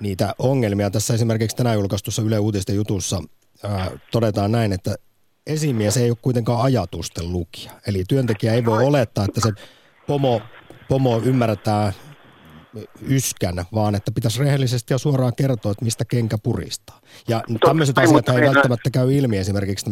niitä 0.00 0.34
ongelmia. 0.38 0.90
Tässä 0.90 1.14
esimerkiksi 1.14 1.56
tänään 1.56 1.76
julkaistussa 1.76 2.22
Yle 2.22 2.38
Uutisten 2.38 2.76
jutussa 2.76 3.22
ää, 3.64 3.90
todetaan 4.12 4.52
näin, 4.52 4.72
että 4.72 4.94
esimies 5.46 5.96
ei 5.96 6.10
ole 6.10 6.18
kuitenkaan 6.22 6.62
ajatusten 6.62 7.32
lukija. 7.32 7.72
Eli 7.86 8.04
työntekijä 8.08 8.54
ei 8.54 8.64
voi 8.64 8.84
olettaa, 8.84 9.24
että 9.24 9.40
se 9.40 9.52
pomo, 10.06 10.42
pomo 10.88 11.20
ymmärtää 11.24 11.92
yskän, 13.08 13.64
vaan 13.74 13.94
että 13.94 14.12
pitäisi 14.14 14.40
rehellisesti 14.40 14.94
ja 14.94 14.98
suoraan 14.98 15.32
kertoa, 15.36 15.72
että 15.72 15.84
mistä 15.84 16.04
kenkä 16.04 16.36
puristaa. 16.42 17.00
Ja 17.28 17.42
tämmöiset 17.66 17.98
asiat 17.98 18.28
ei 18.28 18.40
välttämättä 18.40 18.90
käy 18.90 19.12
ilmi 19.12 19.38
esimerkiksi 19.38 19.90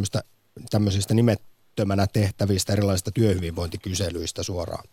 tämmöisistä 0.71 1.15
nimettömänä 1.15 2.07
tehtävistä 2.13 2.73
erilaisista 2.73 3.11
työhyvinvointikyselyistä 3.11 4.43
suoraan. 4.43 4.85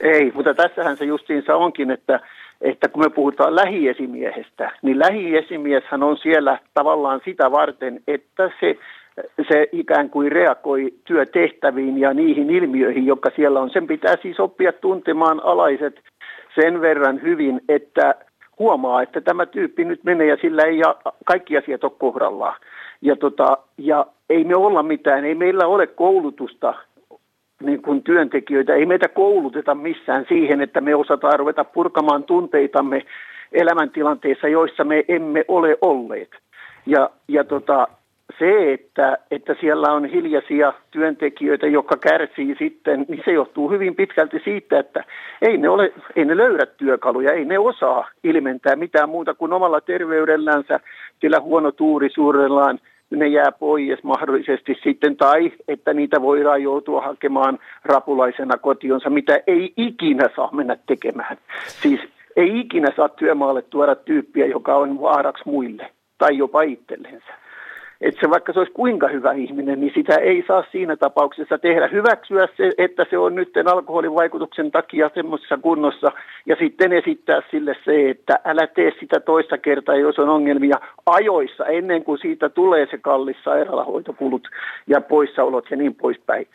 Ei, 0.00 0.32
mutta 0.32 0.54
tässähän 0.54 0.96
se 0.96 1.04
justiinsa 1.04 1.56
onkin, 1.56 1.90
että 1.90 2.20
että 2.60 2.88
kun 2.88 3.02
me 3.02 3.10
puhutaan 3.10 3.54
lähiesimiehestä, 3.54 4.70
niin 4.82 4.98
lähiesimieshän 4.98 6.02
on 6.02 6.16
siellä 6.16 6.58
tavallaan 6.74 7.20
sitä 7.24 7.50
varten, 7.50 8.00
että 8.08 8.50
se, 8.60 8.76
se 9.48 9.68
ikään 9.72 10.10
kuin 10.10 10.32
reagoi 10.32 10.94
työtehtäviin 11.04 11.98
ja 11.98 12.14
niihin 12.14 12.50
ilmiöihin, 12.50 13.06
jotka 13.06 13.30
siellä 13.36 13.60
on. 13.60 13.70
Sen 13.70 13.86
pitää 13.86 14.16
siis 14.22 14.40
oppia 14.40 14.72
tuntemaan 14.72 15.40
alaiset 15.44 16.00
sen 16.54 16.80
verran 16.80 17.22
hyvin, 17.22 17.60
että 17.68 18.14
huomaa, 18.58 19.02
että 19.02 19.20
tämä 19.20 19.46
tyyppi 19.46 19.84
nyt 19.84 20.04
menee 20.04 20.26
ja 20.26 20.36
sillä 20.40 20.62
ei 20.62 20.80
kaikki 21.24 21.58
asiat 21.58 21.84
ole 21.84 21.92
kohdallaan. 21.98 22.56
Ja, 23.02 23.16
tota, 23.16 23.58
ja 23.78 24.06
ei 24.30 24.44
me 24.44 24.56
olla 24.56 24.82
mitään, 24.82 25.24
ei 25.24 25.34
meillä 25.34 25.66
ole 25.66 25.86
koulutusta 25.86 26.74
niin 27.60 27.82
kuin 27.82 28.02
työntekijöitä. 28.02 28.74
Ei 28.74 28.86
meitä 28.86 29.08
kouluteta 29.08 29.74
missään 29.74 30.26
siihen, 30.28 30.60
että 30.60 30.80
me 30.80 30.94
osataan 30.94 31.38
ruveta 31.38 31.64
purkamaan 31.64 32.24
tunteitamme 32.24 33.02
elämäntilanteissa, 33.52 34.48
joissa 34.48 34.84
me 34.84 35.04
emme 35.08 35.44
ole 35.48 35.78
olleet. 35.80 36.30
Ja, 36.86 37.10
ja 37.28 37.44
tota, 37.44 37.88
se, 38.38 38.72
että, 38.72 39.18
että 39.30 39.56
siellä 39.60 39.92
on 39.92 40.04
hiljaisia 40.04 40.72
työntekijöitä, 40.90 41.66
jotka 41.66 41.96
kärsii 41.96 42.56
sitten, 42.58 43.06
niin 43.08 43.22
se 43.24 43.32
johtuu 43.32 43.70
hyvin 43.70 43.94
pitkälti 43.94 44.40
siitä, 44.44 44.78
että 44.78 45.04
ei 45.42 45.56
ne, 45.56 45.68
ole, 45.68 45.92
ei 46.16 46.24
ne 46.24 46.36
löydä 46.36 46.66
työkaluja, 46.66 47.32
ei 47.32 47.44
ne 47.44 47.58
osaa 47.58 48.08
ilmentää 48.24 48.76
mitään 48.76 49.08
muuta 49.08 49.34
kuin 49.34 49.52
omalla 49.52 49.80
terveydellänsä, 49.80 50.80
sillä 51.20 51.40
huonotuurisuudellaan 51.40 52.78
ne 53.10 53.28
jää 53.28 53.52
pois 53.52 54.02
mahdollisesti 54.02 54.78
sitten, 54.82 55.16
tai 55.16 55.52
että 55.68 55.94
niitä 55.94 56.22
voidaan 56.22 56.62
joutua 56.62 57.00
hakemaan 57.00 57.58
rapulaisena 57.84 58.58
kotionsa, 58.58 59.10
mitä 59.10 59.40
ei 59.46 59.72
ikinä 59.76 60.28
saa 60.36 60.52
mennä 60.52 60.76
tekemään. 60.86 61.38
Siis 61.66 62.00
ei 62.36 62.60
ikinä 62.60 62.88
saa 62.96 63.08
työmaalle 63.08 63.62
tuoda 63.62 63.94
tyyppiä, 63.94 64.46
joka 64.46 64.76
on 64.76 65.00
vaaraksi 65.00 65.42
muille 65.46 65.90
tai 66.18 66.38
jopa 66.38 66.62
itsellensä 66.62 67.40
että 68.00 68.20
se 68.20 68.30
vaikka 68.30 68.52
se 68.52 68.58
olisi 68.58 68.72
kuinka 68.72 69.08
hyvä 69.08 69.32
ihminen, 69.32 69.80
niin 69.80 69.92
sitä 69.94 70.14
ei 70.14 70.44
saa 70.46 70.64
siinä 70.72 70.96
tapauksessa 70.96 71.58
tehdä. 71.58 71.88
Hyväksyä 71.88 72.48
se, 72.56 72.70
että 72.78 73.06
se 73.10 73.18
on 73.18 73.34
nyt 73.34 73.50
alkoholin 73.72 74.14
vaikutuksen 74.14 74.70
takia 74.70 75.10
semmoisessa 75.14 75.58
kunnossa 75.58 76.12
ja 76.46 76.56
sitten 76.58 76.92
esittää 76.92 77.40
sille 77.50 77.76
se, 77.84 78.10
että 78.10 78.38
älä 78.44 78.66
tee 78.66 78.92
sitä 79.00 79.20
toista 79.20 79.58
kertaa, 79.58 79.94
jos 79.94 80.18
on 80.18 80.28
ongelmia 80.28 80.76
ajoissa 81.06 81.66
ennen 81.66 82.04
kuin 82.04 82.18
siitä 82.18 82.48
tulee 82.48 82.86
se 82.90 82.98
kallis 82.98 83.36
sairaalahoitokulut 83.44 84.48
ja 84.86 85.00
poissaolot 85.00 85.70
ja 85.70 85.76
niin 85.76 85.94
poispäin. 85.94 86.46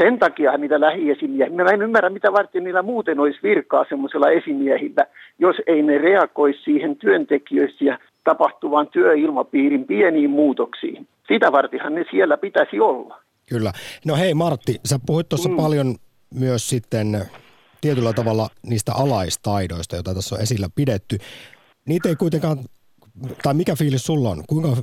Sen 0.00 0.18
takia 0.18 0.56
niitä 0.56 0.80
lähiesimiä, 0.80 1.50
mä 1.50 1.70
en 1.72 1.82
ymmärrä 1.82 2.10
mitä 2.10 2.32
varten 2.32 2.64
niillä 2.64 2.82
muuten 2.82 3.20
olisi 3.20 3.38
virkaa 3.42 3.84
semmoisella 3.88 4.30
esimiehillä, 4.30 5.06
jos 5.38 5.56
ei 5.66 5.82
ne 5.82 5.98
reagoisi 5.98 6.62
siihen 6.62 6.96
työntekijöissä 6.96 7.98
tapahtuvan 8.24 8.88
työilmapiirin 8.88 9.84
pieniin 9.84 10.30
muutoksiin. 10.30 11.08
Sitä 11.28 11.52
vartihan 11.52 11.94
ne 11.94 12.04
siellä 12.10 12.36
pitäisi 12.36 12.80
olla. 12.80 13.22
Kyllä. 13.48 13.72
No 14.06 14.16
hei 14.16 14.34
Martti, 14.34 14.80
sä 14.84 14.98
puhuit 15.06 15.28
tuossa 15.28 15.48
mm. 15.48 15.56
paljon 15.56 15.94
myös 16.34 16.68
sitten 16.68 17.26
tietyllä 17.80 18.12
tavalla 18.12 18.48
niistä 18.66 18.92
alaistaidoista, 18.94 19.96
joita 19.96 20.14
tässä 20.14 20.34
on 20.34 20.40
esillä 20.40 20.68
pidetty. 20.74 21.18
Niitä 21.88 22.08
ei 22.08 22.16
kuitenkaan, 22.16 22.58
tai 23.42 23.54
mikä 23.54 23.76
fiilis 23.76 24.06
sulla 24.06 24.30
on, 24.30 24.44
kuinka 24.48 24.82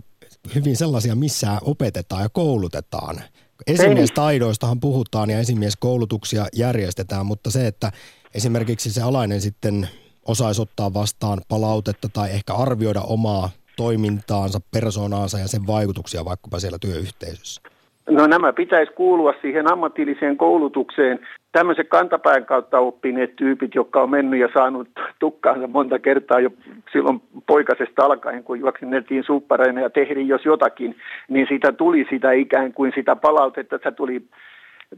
hyvin 0.55 0.75
sellaisia 0.75 1.15
missään 1.15 1.59
opetetaan 1.61 2.21
ja 2.21 2.29
koulutetaan? 2.29 3.21
Esimiestaidoistahan 3.67 4.79
puhutaan 4.79 5.29
ja 5.29 5.39
esimieskoulutuksia 5.39 6.45
järjestetään, 6.55 7.25
mutta 7.25 7.51
se, 7.51 7.67
että 7.67 7.91
esimerkiksi 8.35 8.93
se 8.93 9.01
alainen 9.01 9.41
sitten 9.41 9.87
osaisi 10.27 10.61
ottaa 10.61 10.93
vastaan 10.93 11.39
palautetta 11.49 12.07
tai 12.13 12.29
ehkä 12.29 12.53
arvioida 12.53 13.01
omaa 13.01 13.49
toimintaansa, 13.77 14.59
persoonaansa 14.71 15.37
ja 15.39 15.47
sen 15.47 15.67
vaikutuksia 15.67 16.25
vaikkapa 16.25 16.59
siellä 16.59 16.77
työyhteisössä? 16.81 17.61
No 18.09 18.27
nämä 18.27 18.53
pitäisi 18.53 18.91
kuulua 18.93 19.33
siihen 19.41 19.71
ammatilliseen 19.71 20.37
koulutukseen. 20.37 21.19
Tämmöiset 21.51 21.89
kantapään 21.89 22.45
kautta 22.45 22.79
oppineet 22.79 23.35
tyypit, 23.35 23.75
jotka 23.75 24.01
on 24.01 24.09
mennyt 24.09 24.39
ja 24.39 24.49
saanut 24.53 24.87
tukkaansa 25.19 25.67
monta 25.67 25.99
kertaa 25.99 26.39
jo 26.39 26.49
silloin 26.91 27.21
poikasesta 27.47 28.05
alkaen, 28.05 28.43
kun 28.43 28.59
juoksinneltiin 28.59 29.23
suppareina 29.23 29.81
ja 29.81 29.89
tehtiin 29.89 30.27
jos 30.27 30.45
jotakin, 30.45 30.95
niin 31.29 31.47
sitä 31.49 31.71
tuli 31.71 32.05
sitä 32.09 32.31
ikään 32.31 32.73
kuin 32.73 32.91
sitä 32.95 33.15
palautetta, 33.15 33.75
että 33.75 33.91
tuli 33.91 34.21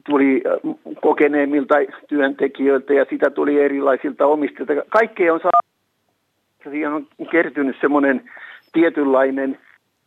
tuli 0.05 0.41
äh, 0.45 0.75
kokeneemmilta 1.01 1.75
työntekijöiltä 2.07 2.93
ja 2.93 3.05
sitä 3.09 3.29
tuli 3.29 3.61
erilaisilta 3.61 4.25
omistajilta. 4.25 4.73
Kaikkea 4.89 5.33
on 5.33 5.39
saanut, 5.39 5.71
siihen 6.63 6.93
on 6.93 7.07
kertynyt 7.31 7.75
semmoinen 7.81 8.31
tietynlainen 8.73 9.57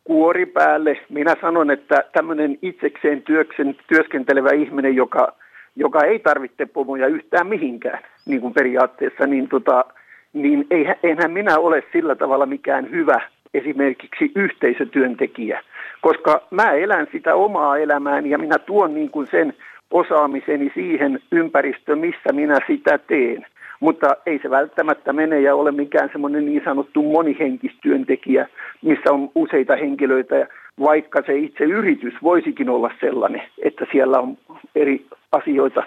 kuori 0.05 0.47
päälle. 0.47 0.99
Minä 1.09 1.37
sanon, 1.41 1.71
että 1.71 2.05
tämmöinen 2.13 2.59
itsekseen 2.63 3.23
työksen, 3.23 3.77
työskentelevä 3.87 4.51
ihminen, 4.51 4.97
joka, 4.97 5.33
joka 5.77 6.05
ei 6.05 6.19
tarvitse 6.19 6.67
pomoja 6.67 7.07
yhtään 7.07 7.47
mihinkään, 7.47 7.99
niin 8.27 8.41
kuin 8.41 8.55
periaatteessa, 8.55 9.27
niin, 9.27 9.49
tota, 9.49 9.85
niin 10.33 10.67
eihän, 10.71 10.97
eihän 11.03 11.31
minä 11.31 11.59
ole 11.59 11.83
sillä 11.93 12.15
tavalla 12.15 12.47
mikään 12.47 12.91
hyvä 12.91 13.21
esimerkiksi 13.55 14.33
yhteisötyöntekijä, 14.37 15.63
koska 16.01 16.43
mä 16.51 16.73
elän 16.73 17.07
sitä 17.13 17.35
omaa 17.35 17.79
elämääni 17.79 18.31
ja 18.31 18.39
minä 18.39 18.59
tuon 18.59 18.95
niin 18.95 19.11
kuin 19.11 19.27
sen 19.31 19.55
osaamiseni 19.95 20.71
siihen 20.75 21.21
ympäristöön, 21.33 21.99
missä 21.99 22.33
minä 22.33 22.59
sitä 22.67 22.99
teen. 22.99 23.47
Mutta 23.81 24.17
ei 24.27 24.39
se 24.43 24.51
välttämättä 24.51 25.13
mene 25.13 25.41
ja 25.41 25.55
ole 25.55 25.73
mikään 25.73 26.09
semmoinen 26.13 26.47
niin 26.47 26.63
sanottu 26.65 27.03
monihenkistyöntekijä, 27.03 28.49
missä 28.83 29.13
on 29.13 29.31
useita 29.35 29.77
henkilöitä, 29.77 30.47
vaikka 30.81 31.23
se 31.27 31.35
itse 31.37 31.65
yritys 31.65 32.15
voisikin 32.23 32.69
olla 32.71 32.91
sellainen, 33.01 33.43
että 33.63 33.87
siellä 33.93 34.19
on 34.19 34.37
eri 34.75 35.07
asioita. 35.33 35.83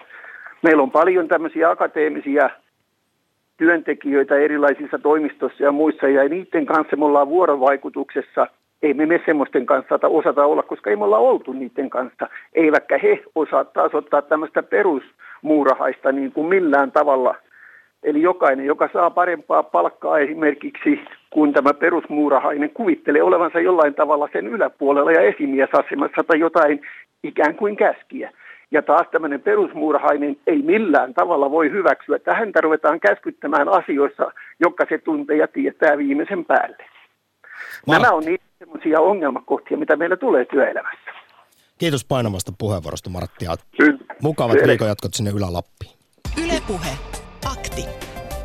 Meillä 0.64 0.84
on 0.84 0.91
paljon 0.91 1.28
tämmöisiä 1.28 1.70
akateemisia 1.70 2.49
työntekijöitä 3.58 4.36
erilaisissa 4.36 4.99
toimistossa 4.99 5.64
ja 5.64 5.72
muissa, 5.72 6.08
ja 6.08 6.30
niiden 6.30 6.66
kanssa 6.66 6.95
me 6.95 7.05
ollaan 7.05 7.30
vuorovaikutuksessa. 7.30 8.47
Ei 8.82 8.93
me 8.93 9.05
me 9.05 9.21
semmoisten 9.25 9.65
kanssa 9.65 9.99
osata 10.03 10.45
olla, 10.45 10.63
koska 10.63 10.89
ei 10.89 10.95
me 10.95 11.03
olla 11.03 11.17
oltu 11.17 11.53
niiden 11.53 11.89
kanssa. 11.89 12.30
Eivätkä 12.53 12.97
he 13.03 13.23
osaa 13.36 13.65
taas 13.65 13.95
ottaa 13.95 14.21
tämmöistä 14.21 14.63
perusmuurahaista 14.63 16.11
niin 16.11 16.32
kuin 16.32 16.47
millään 16.47 16.91
tavalla. 16.91 17.36
Eli 18.03 18.21
jokainen, 18.21 18.65
joka 18.65 18.89
saa 18.93 19.09
parempaa 19.09 19.63
palkkaa 19.63 20.19
esimerkiksi 20.19 20.99
kuin 21.30 21.53
tämä 21.53 21.73
perusmuurahainen, 21.73 22.69
kuvittelee 22.69 23.23
olevansa 23.23 23.59
jollain 23.59 23.93
tavalla 23.93 24.30
sen 24.34 24.47
yläpuolella 24.47 25.11
ja 25.11 25.21
esimiesasemassa 25.21 26.23
tai 26.28 26.39
jotain 26.39 26.82
ikään 27.23 27.55
kuin 27.55 27.75
käskiä. 27.75 28.32
Ja 28.71 28.82
taas 28.82 29.07
tämmöinen 29.11 29.41
perusmuurahainen 29.41 30.38
ei 30.47 30.61
millään 30.61 31.13
tavalla 31.13 31.51
voi 31.51 31.71
hyväksyä. 31.71 32.19
Tähän 32.19 32.51
ruvetaan 32.61 32.99
käskyttämään 32.99 33.69
asioissa, 33.69 34.32
jotka 34.59 34.86
se 34.89 34.97
tuntee 34.97 35.38
ja 35.38 35.47
tietää 35.47 35.97
viimeisen 35.97 36.45
päälle. 36.45 36.86
Martti. 37.88 38.03
Nämä 38.03 38.15
on 38.15 38.23
niitä 38.23 38.47
sellaisia 38.60 38.99
ongelmakohtia, 39.01 39.78
mitä 39.78 39.95
meillä 39.95 40.18
tulee 40.18 40.45
työelämässä. 40.45 41.12
Kiitos 41.78 42.05
painamasta 42.05 42.51
puheenvuorosta, 42.58 43.10
Martti. 43.10 43.45
Mukavat 44.22 44.58
viikonjatkot 44.68 45.14
sinne 45.14 45.32
Ylä-Lappiin. 45.32 45.91
Ylepuhe. 46.43 46.89
Akti. 47.51 47.86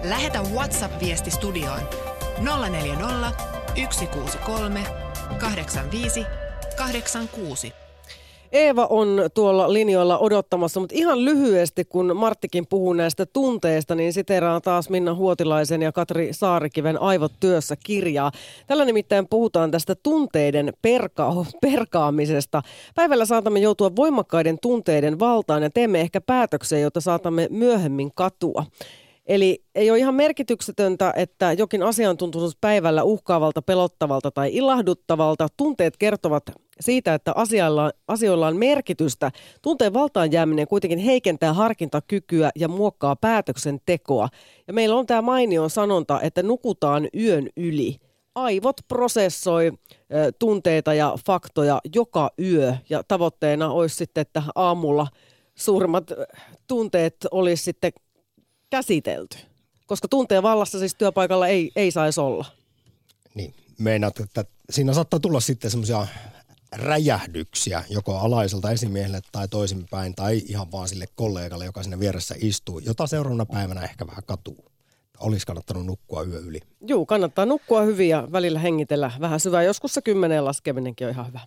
Lähetä 0.09 0.39
WhatsApp-viesti 0.55 1.31
studioon 1.31 1.81
040 2.71 3.31
163 3.91 4.81
85 5.41 6.27
86. 6.77 7.73
Eeva 8.53 8.87
on 8.91 9.23
tuolla 9.35 9.73
linjoilla 9.73 10.19
odottamassa, 10.19 10.81
mutta 10.81 10.95
ihan 10.99 11.25
lyhyesti, 11.25 11.85
kun 11.85 12.17
Marttikin 12.17 12.67
puhuu 12.67 12.93
näistä 12.93 13.27
tunteista, 13.27 13.95
niin 13.95 14.13
siteraan 14.13 14.63
taas 14.63 14.91
Minna 14.91 15.15
Huotilaisen 15.15 15.83
ja 15.83 15.93
Katri 15.93 16.33
Saarikiven 16.33 17.03
Aivot 17.03 17.33
työssä 17.41 17.77
kirjaa. 17.85 18.33
Tällä 18.67 18.85
nimittäin 18.85 19.29
puhutaan 19.29 19.71
tästä 19.71 19.95
tunteiden 20.03 20.73
perka- 20.83 21.47
perkaamisesta. 21.61 22.63
Päivällä 22.95 23.25
saatamme 23.25 23.59
joutua 23.59 23.97
voimakkaiden 23.97 24.59
tunteiden 24.63 25.19
valtaan 25.19 25.63
ja 25.63 25.71
teemme 25.71 26.01
ehkä 26.01 26.21
päätöksiä, 26.21 26.79
joita 26.79 27.01
saatamme 27.01 27.49
myöhemmin 27.51 28.11
katua. 28.15 28.65
Eli 29.27 29.65
ei 29.75 29.91
ole 29.91 29.99
ihan 29.99 30.15
merkityksetöntä, 30.15 31.13
että 31.17 31.53
jokin 31.53 31.83
asian 31.83 32.17
tuntuu 32.17 32.51
päivällä 32.61 33.03
uhkaavalta, 33.03 33.63
pelottavalta 33.63 34.31
tai 34.31 34.51
ilahduttavalta. 34.55 35.49
Tunteet 35.57 35.97
kertovat 35.97 36.43
siitä, 36.81 37.15
että 37.15 37.33
asialla, 37.35 37.93
asioilla 38.09 38.47
on 38.47 38.57
merkitystä. 38.57 39.31
Tunteen 39.63 39.93
valtaan 39.93 40.33
jääminen 40.33 40.67
kuitenkin 40.67 40.99
heikentää 40.99 41.53
harkintakykyä 41.53 42.51
ja 42.57 42.69
muokkaa 42.69 43.17
päätöksentekoa. 43.17 44.29
Ja 44.67 44.73
meillä 44.73 44.97
on 44.97 45.07
tämä 45.07 45.23
mainio 45.23 45.69
sanonta, 45.69 46.21
että 46.21 46.43
nukutaan 46.43 47.09
yön 47.19 47.49
yli. 47.57 47.97
Aivot 48.35 48.77
prosessoi 48.89 49.73
tunteita 50.39 50.95
ja 50.95 51.15
faktoja 51.27 51.81
joka 51.95 52.31
yö 52.39 52.75
ja 52.91 53.03
tavoitteena 53.09 53.71
olisi 53.73 53.97
sitten, 53.97 54.23
että 54.23 54.43
aamulla 54.55 55.07
suurimmat 55.55 56.05
tunteet 56.67 57.17
olisi 57.31 57.65
sitten 57.65 57.93
käsitelty? 58.73 59.37
Koska 59.87 60.09
tunteen 60.09 60.43
vallassa 60.43 60.79
siis 60.79 60.95
työpaikalla 60.95 61.49
ei, 61.49 61.73
ei 61.77 61.91
saisi 61.91 62.21
olla. 62.21 62.47
Niin, 63.35 63.55
meinaat, 63.79 64.21
että 64.21 64.45
siinä 64.71 64.93
saattaa 64.93 65.21
tulla 65.21 65.41
sitten 65.41 65.71
semmoisia 65.71 66.07
räjähdyksiä 66.73 67.85
joko 67.89 68.19
alaiselta 68.19 68.71
esimiehelle 68.71 69.21
tai 69.33 69.49
toisinpäin 69.49 70.15
tai 70.15 70.43
ihan 70.47 70.73
vaan 70.73 70.89
sille 70.89 71.07
kollegalle, 71.15 71.65
joka 71.65 71.83
sinne 71.83 72.01
vieressä 72.01 72.35
istuu, 72.39 72.79
jota 72.79 73.07
seuraavana 73.07 73.47
päivänä 73.47 73.83
ehkä 73.83 74.07
vähän 74.07 74.23
katuu. 74.27 74.65
Olisi 75.21 75.47
kannattanut 75.47 75.87
nukkua 75.87 76.23
yö 76.23 76.39
yli. 76.39 76.61
Joo, 76.81 77.07
kannattaa 77.07 77.47
nukkua 77.47 77.83
hyvin 77.83 78.09
ja 78.09 78.29
välillä 78.33 78.59
hengitellä 78.59 79.11
vähän 79.21 79.41
syvää. 79.41 79.63
Joskus 79.63 79.95
se 79.95 80.03
kymmenen 80.03 80.45
laskeminenkin 80.45 81.07
on 81.07 81.13
ihan 81.13 81.27
hyvä. 81.27 81.41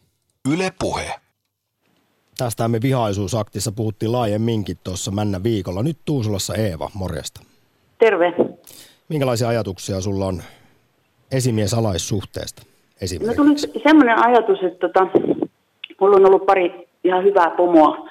Yle 0.49 0.73
puhe. 0.79 1.15
Tästä 2.37 2.67
me 2.67 2.79
vihaisuusaktissa 2.81 3.71
puhuttiin 3.71 4.11
laajemminkin 4.11 4.77
tuossa 4.83 5.11
männä 5.11 5.43
viikolla. 5.43 5.83
Nyt 5.83 5.97
Tuusulassa 6.05 6.55
Eeva, 6.55 6.89
morjesta. 6.93 7.41
Terve. 7.99 8.33
Minkälaisia 9.09 9.47
ajatuksia 9.47 10.01
sulla 10.01 10.25
on 10.25 10.41
esimiesalaissuhteesta 11.31 12.61
esimerkiksi? 13.01 13.41
No 13.41 13.45
tuli 13.45 13.83
semmoinen 13.83 14.25
ajatus, 14.25 14.59
että 14.63 14.89
tota, 14.89 15.07
mulla 16.01 16.15
on 16.15 16.25
ollut 16.25 16.45
pari 16.45 16.87
ihan 17.03 17.23
hyvää 17.23 17.49
pomoa. 17.49 18.09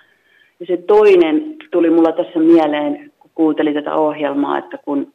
Ja 0.60 0.66
se 0.66 0.76
toinen 0.76 1.56
tuli 1.70 1.90
mulla 1.90 2.12
tässä 2.12 2.38
mieleen, 2.38 3.12
kun 3.18 3.30
kuuntelin 3.34 3.74
tätä 3.74 3.94
ohjelmaa, 3.94 4.58
että 4.58 4.78
kun 4.78 5.12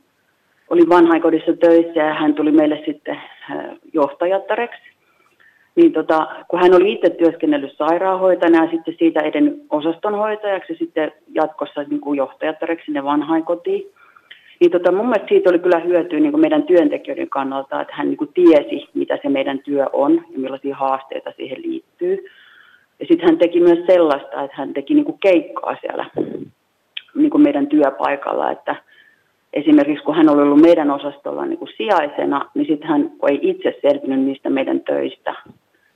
olin 0.69 0.89
vanhaikodissa 0.89 1.53
töissä 1.53 1.99
ja 1.99 2.13
hän 2.13 2.33
tuli 2.33 2.51
meille 2.51 2.83
sitten 2.85 3.15
äh, 3.15 3.65
johtajattareksi, 3.93 4.88
niin 5.75 5.93
tota, 5.93 6.27
kun 6.47 6.59
hän 6.59 6.75
oli 6.75 6.91
itse 6.91 7.09
työskennellyt 7.09 7.77
sairaanhoitajana 7.77 8.65
ja 8.65 8.71
sitten 8.71 8.95
siitä 8.99 9.19
edennyt 9.19 9.65
osastonhoitajaksi 9.69 10.73
ja 10.73 10.77
sitten 10.79 11.11
jatkossa 11.33 11.83
niin 11.83 12.01
kuin 12.01 12.17
johtajattareksi 12.17 12.85
sinne 12.85 13.03
vanhainkotiin, 13.03 13.91
niin 14.59 14.71
tota, 14.71 14.91
mun 14.91 15.05
mielestä 15.05 15.29
siitä 15.29 15.49
oli 15.49 15.59
kyllä 15.59 15.79
hyötyä 15.79 16.19
niin 16.19 16.31
kuin 16.31 16.41
meidän 16.41 16.63
työntekijöiden 16.63 17.29
kannalta, 17.29 17.81
että 17.81 17.93
hän 17.95 18.07
niin 18.07 18.17
kuin 18.17 18.33
tiesi, 18.33 18.89
mitä 18.93 19.19
se 19.21 19.29
meidän 19.29 19.59
työ 19.59 19.85
on 19.93 20.15
ja 20.15 20.39
millaisia 20.39 20.75
haasteita 20.75 21.33
siihen 21.37 21.61
liittyy. 21.61 22.25
Ja 22.99 23.05
sitten 23.05 23.27
hän 23.27 23.37
teki 23.37 23.59
myös 23.59 23.79
sellaista, 23.87 24.43
että 24.43 24.57
hän 24.57 24.73
teki 24.73 24.93
niin 24.93 25.05
kuin 25.05 25.19
keikkaa 25.19 25.75
siellä 25.81 26.05
niin 27.15 27.29
kuin 27.29 27.43
meidän 27.43 27.67
työpaikalla, 27.67 28.51
että 28.51 28.75
esimerkiksi 29.53 30.03
kun 30.03 30.15
hän 30.15 30.29
oli 30.29 30.41
ollut 30.41 30.61
meidän 30.61 30.91
osastolla 30.91 31.45
niin 31.45 31.59
kuin 31.59 31.69
sijaisena, 31.77 32.49
niin 32.53 32.67
sitten 32.67 32.89
hän 32.89 33.11
ei 33.29 33.39
itse 33.41 33.75
selvinnyt 33.81 34.19
niistä 34.19 34.49
meidän 34.49 34.81
töistä 34.81 35.35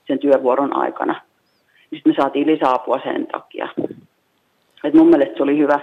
sen 0.08 0.20
työvuoron 0.20 0.76
aikana. 0.76 1.14
Niin 1.92 2.00
sitten 2.00 2.12
me 2.12 2.16
saatiin 2.22 2.48
lisäapua 2.48 3.00
sen 3.04 3.28
takia. 3.28 3.68
Et 4.84 4.94
mun 4.94 5.10
mielestä 5.10 5.38
se 5.38 5.44
oli 5.44 5.58
hyvä, 5.58 5.80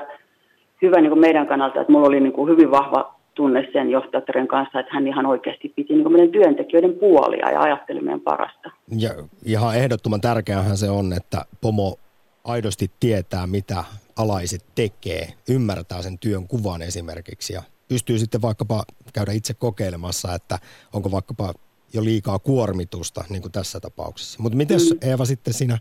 hyvä 0.82 1.00
niin 1.00 1.10
kuin 1.10 1.20
meidän 1.20 1.46
kannalta, 1.46 1.80
että 1.80 1.92
mulla 1.92 2.06
oli 2.08 2.20
niin 2.20 2.32
kuin 2.32 2.50
hyvin 2.50 2.70
vahva 2.70 3.14
tunne 3.34 3.68
sen 3.72 3.90
johtajattaren 3.90 4.48
kanssa, 4.48 4.80
että 4.80 4.94
hän 4.94 5.06
ihan 5.06 5.26
oikeasti 5.26 5.72
piti 5.76 5.94
niin 5.94 6.12
meidän 6.12 6.32
työntekijöiden 6.32 6.94
puolia 6.94 7.50
ja 7.50 7.60
ajatteli 7.60 8.00
meidän 8.00 8.20
parasta. 8.20 8.70
Ja 8.98 9.10
ihan 9.44 9.76
ehdottoman 9.76 10.20
tärkeähän 10.20 10.76
se 10.76 10.90
on, 10.90 11.12
että 11.12 11.44
pomo 11.60 11.96
aidosti 12.44 12.90
tietää, 13.00 13.46
mitä 13.46 13.84
alaiset 14.20 14.64
tekee, 14.74 15.28
ymmärtää 15.48 16.02
sen 16.02 16.18
työn 16.18 16.48
kuvan 16.48 16.82
esimerkiksi 16.82 17.52
ja 17.52 17.62
pystyy 17.88 18.18
sitten 18.18 18.42
vaikkapa 18.42 18.82
käydä 19.12 19.32
itse 19.32 19.54
kokeilemassa, 19.54 20.34
että 20.34 20.58
onko 20.94 21.10
vaikkapa 21.10 21.54
jo 21.94 22.04
liikaa 22.04 22.38
kuormitusta, 22.38 23.24
niin 23.30 23.42
kuin 23.42 23.52
tässä 23.52 23.80
tapauksessa. 23.80 24.42
Mutta 24.42 24.56
miten 24.56 24.78
mm. 24.78 25.10
Eeva 25.10 25.24
sitten 25.24 25.54
siinä 25.54 25.78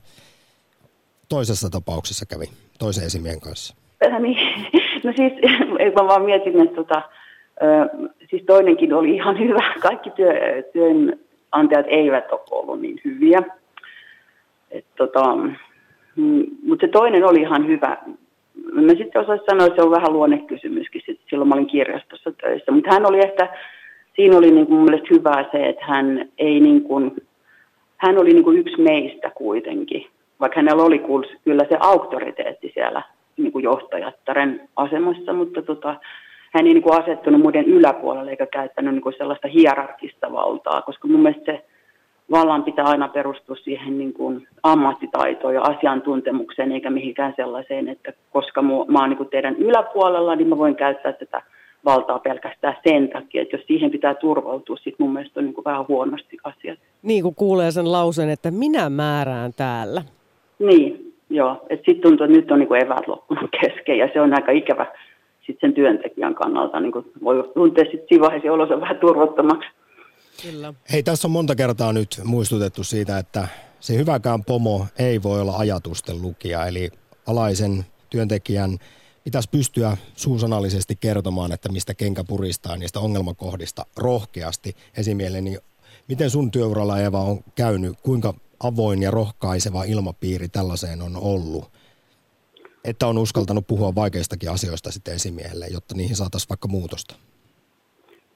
toisessa 1.30 1.70
tapauksessa 1.70 2.26
kävi, 2.26 2.46
toisen 2.80 3.06
esimiehen 3.06 3.42
kanssa? 3.42 3.76
Äh, 4.06 4.20
niin, 4.20 4.38
no 5.04 5.14
siis 5.16 5.34
mä 5.96 6.08
vaan 6.08 6.26
mietin, 6.26 6.62
että 6.62 6.76
tota, 6.76 7.02
ö, 7.62 8.10
siis 8.30 8.44
toinenkin 8.46 8.94
oli 8.94 9.16
ihan 9.16 9.40
hyvä. 9.40 9.74
Kaikki 9.80 10.10
työ, 10.10 10.34
työnantajat 10.74 11.86
eivät 11.90 12.32
ole 12.32 12.42
ollut 12.52 12.82
niin 12.82 13.02
hyviä. 13.06 13.42
Et 14.72 14.86
tota, 14.98 15.36
mm, 16.16 16.46
mutta 16.64 16.86
se 16.86 16.92
toinen 16.92 17.24
oli 17.24 17.42
ihan 17.42 17.68
hyvä. 17.68 17.98
Mä 18.72 18.92
sitten 18.96 19.22
osaisin 19.22 19.46
sanoa, 19.50 19.68
että 19.68 19.82
se 19.82 19.86
on 19.86 19.92
vähän 19.92 20.14
luonnekysymyskin. 20.14 21.02
Silloin 21.30 21.50
mä 21.50 21.56
olin 21.56 21.68
kirjastossa 21.68 22.32
töissä. 22.32 22.72
Mutta 22.72 22.94
hän 22.94 23.06
oli 23.06 23.20
ehkä 23.20 23.48
siinä 24.20 24.38
oli 24.38 24.52
niin 24.52 24.68
kuin 24.68 24.76
mun 24.76 24.86
mielestä 24.86 25.08
hyvä 25.12 25.46
se, 25.52 25.70
että 25.70 25.86
hän 25.86 26.30
ei 26.38 26.60
niin 26.60 26.84
kuin, 26.84 27.16
hän 27.98 28.18
oli 28.18 28.34
niin 28.34 28.44
kuin 28.44 28.58
yksi 28.58 28.82
meistä 28.82 29.32
kuitenkin, 29.36 30.08
vaikka 30.40 30.60
hänellä 30.60 30.84
oli 30.84 31.02
kyllä 31.44 31.66
se 31.70 31.78
auktoriteetti 31.80 32.72
siellä 32.74 33.02
niin 33.38 33.52
kuin 33.52 33.64
johtajattaren 33.64 34.70
asemassa, 34.76 35.34
mutta 35.34 35.62
tota, 35.62 35.96
hän 36.54 36.68
ei 36.68 36.74
niin 36.74 36.84
kuin 36.84 37.02
asettunut 37.04 37.42
muiden 37.42 37.66
yläpuolelle 37.66 38.32
eikä 38.32 38.46
käyttänyt 38.46 38.94
niin 38.94 39.02
kuin 39.02 39.16
sellaista 39.18 39.48
hierarkista 39.48 40.32
valtaa, 40.32 40.82
koska 40.82 41.08
mun 41.08 41.22
mielestä 41.22 41.52
se 41.52 41.66
vallan 42.32 42.64
pitää 42.64 42.86
aina 42.86 43.08
perustua 43.08 43.56
siihen 43.56 43.98
niin 43.98 44.14
kuin 44.14 44.48
ammattitaitoon 44.64 45.54
ja 45.54 45.62
asiantuntemukseen 45.62 46.72
eikä 46.72 46.90
mihinkään 46.90 47.34
sellaiseen, 47.36 47.90
että 47.90 48.14
koska 48.32 48.62
mä 48.62 49.00
oon 49.00 49.10
niin 49.10 49.18
kuin 49.18 49.30
teidän 49.30 49.56
yläpuolella, 49.56 50.36
niin 50.36 50.48
mä 50.48 50.58
voin 50.58 50.76
käyttää 50.76 51.14
tätä 51.14 51.42
valtaa 51.86 52.20
pelkästään 52.20 52.78
sen 52.88 53.10
takia, 53.10 53.42
että 53.42 53.56
jos 53.56 53.66
siihen 53.68 53.92
pitää 53.92 54.16
turvautua, 54.16 54.76
sitten 54.76 54.96
mun 55.00 55.14
mielestä 55.14 55.40
on 55.40 55.46
niin 55.46 55.54
kuin 55.54 55.66
vähän 55.66 55.88
huonosti 55.88 56.38
asiat. 56.44 56.80
Niin 57.02 57.24
kuin 57.24 57.36
kuulee 57.36 57.72
sen 57.72 57.92
lauseen, 57.92 58.30
että 58.30 58.52
minä 58.52 58.90
määrään 58.90 59.52
täällä. 59.58 60.02
Niin, 60.60 61.14
joo. 61.30 61.66
Sitten 61.70 62.02
tuntuu, 62.02 62.26
että 62.26 62.38
nyt 62.38 62.52
on 62.52 62.60
niin 62.60 62.68
kuin 62.68 62.86
eväät 62.86 63.08
loppunut 63.08 63.50
kesken 63.62 63.98
ja 63.98 64.10
se 64.14 64.22
on 64.22 64.34
aika 64.34 64.52
ikävä 64.52 64.86
sit 65.46 65.58
sen 65.60 65.74
työntekijän 65.74 66.36
kannalta. 66.36 66.80
Niin 66.80 66.92
kuin 66.92 67.06
voi 67.24 67.52
tuntea 67.54 67.84
sitten 67.84 68.08
siinä 68.10 68.22
vaiheessa 68.22 68.54
olonsa 68.54 68.82
vähän 68.82 68.98
turvottomaksi. 68.98 69.70
Kyllä. 70.42 70.74
Hei, 70.92 71.04
tässä 71.04 71.28
on 71.28 71.32
monta 71.32 71.56
kertaa 71.56 71.94
nyt 71.94 72.22
muistutettu 72.24 72.84
siitä, 72.84 73.18
että 73.18 73.48
se 73.80 73.96
hyväkään 73.96 74.44
pomo 74.44 74.88
ei 75.00 75.24
voi 75.24 75.42
olla 75.42 75.58
ajatusten 75.58 76.22
lukija, 76.22 76.68
eli 76.68 76.92
alaisen 77.28 77.86
työntekijän 78.10 78.80
pitäisi 79.24 79.50
pystyä 79.50 79.98
suusanallisesti 80.16 80.96
kertomaan, 80.96 81.52
että 81.52 81.72
mistä 81.72 81.94
kenkä 81.94 82.24
puristaa 82.24 82.78
niistä 82.78 83.00
ongelmakohdista 83.00 83.86
rohkeasti 83.98 84.76
esimieleni. 84.98 85.50
Niin 85.50 85.60
miten 86.08 86.30
sun 86.30 86.52
työuralla 86.52 87.00
Eva 87.00 87.22
on 87.22 87.44
käynyt, 87.56 88.02
kuinka 88.02 88.34
avoin 88.60 89.02
ja 89.02 89.12
rohkaiseva 89.12 89.84
ilmapiiri 89.84 90.50
tällaiseen 90.50 91.02
on 91.02 91.16
ollut? 91.16 91.72
Että 92.84 93.08
on 93.08 93.18
uskaltanut 93.18 93.68
puhua 93.68 93.96
vaikeistakin 93.96 94.52
asioista 94.52 94.92
sitten 94.92 95.14
esimiehelle, 95.14 95.68
jotta 95.68 95.96
niihin 95.96 96.16
saataisiin 96.16 96.50
vaikka 96.50 96.68
muutosta. 96.68 97.16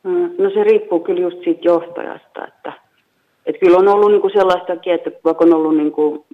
Mm, 0.04 0.30
no 0.38 0.50
se 0.50 0.64
riippuu 0.64 1.00
kyllä 1.00 1.22
just 1.22 1.44
siitä 1.44 1.62
johtajasta, 1.64 2.48
että, 2.48 2.74
että 3.46 3.60
kyllä 3.60 3.78
on 3.78 3.88
ollut 3.88 4.12
niinku 4.12 4.30
sellaistakin, 4.30 4.94
että 4.94 5.12
vaikka 5.24 5.46
on 5.46 5.54
ollut 5.54 5.78
niinku 5.78 6.26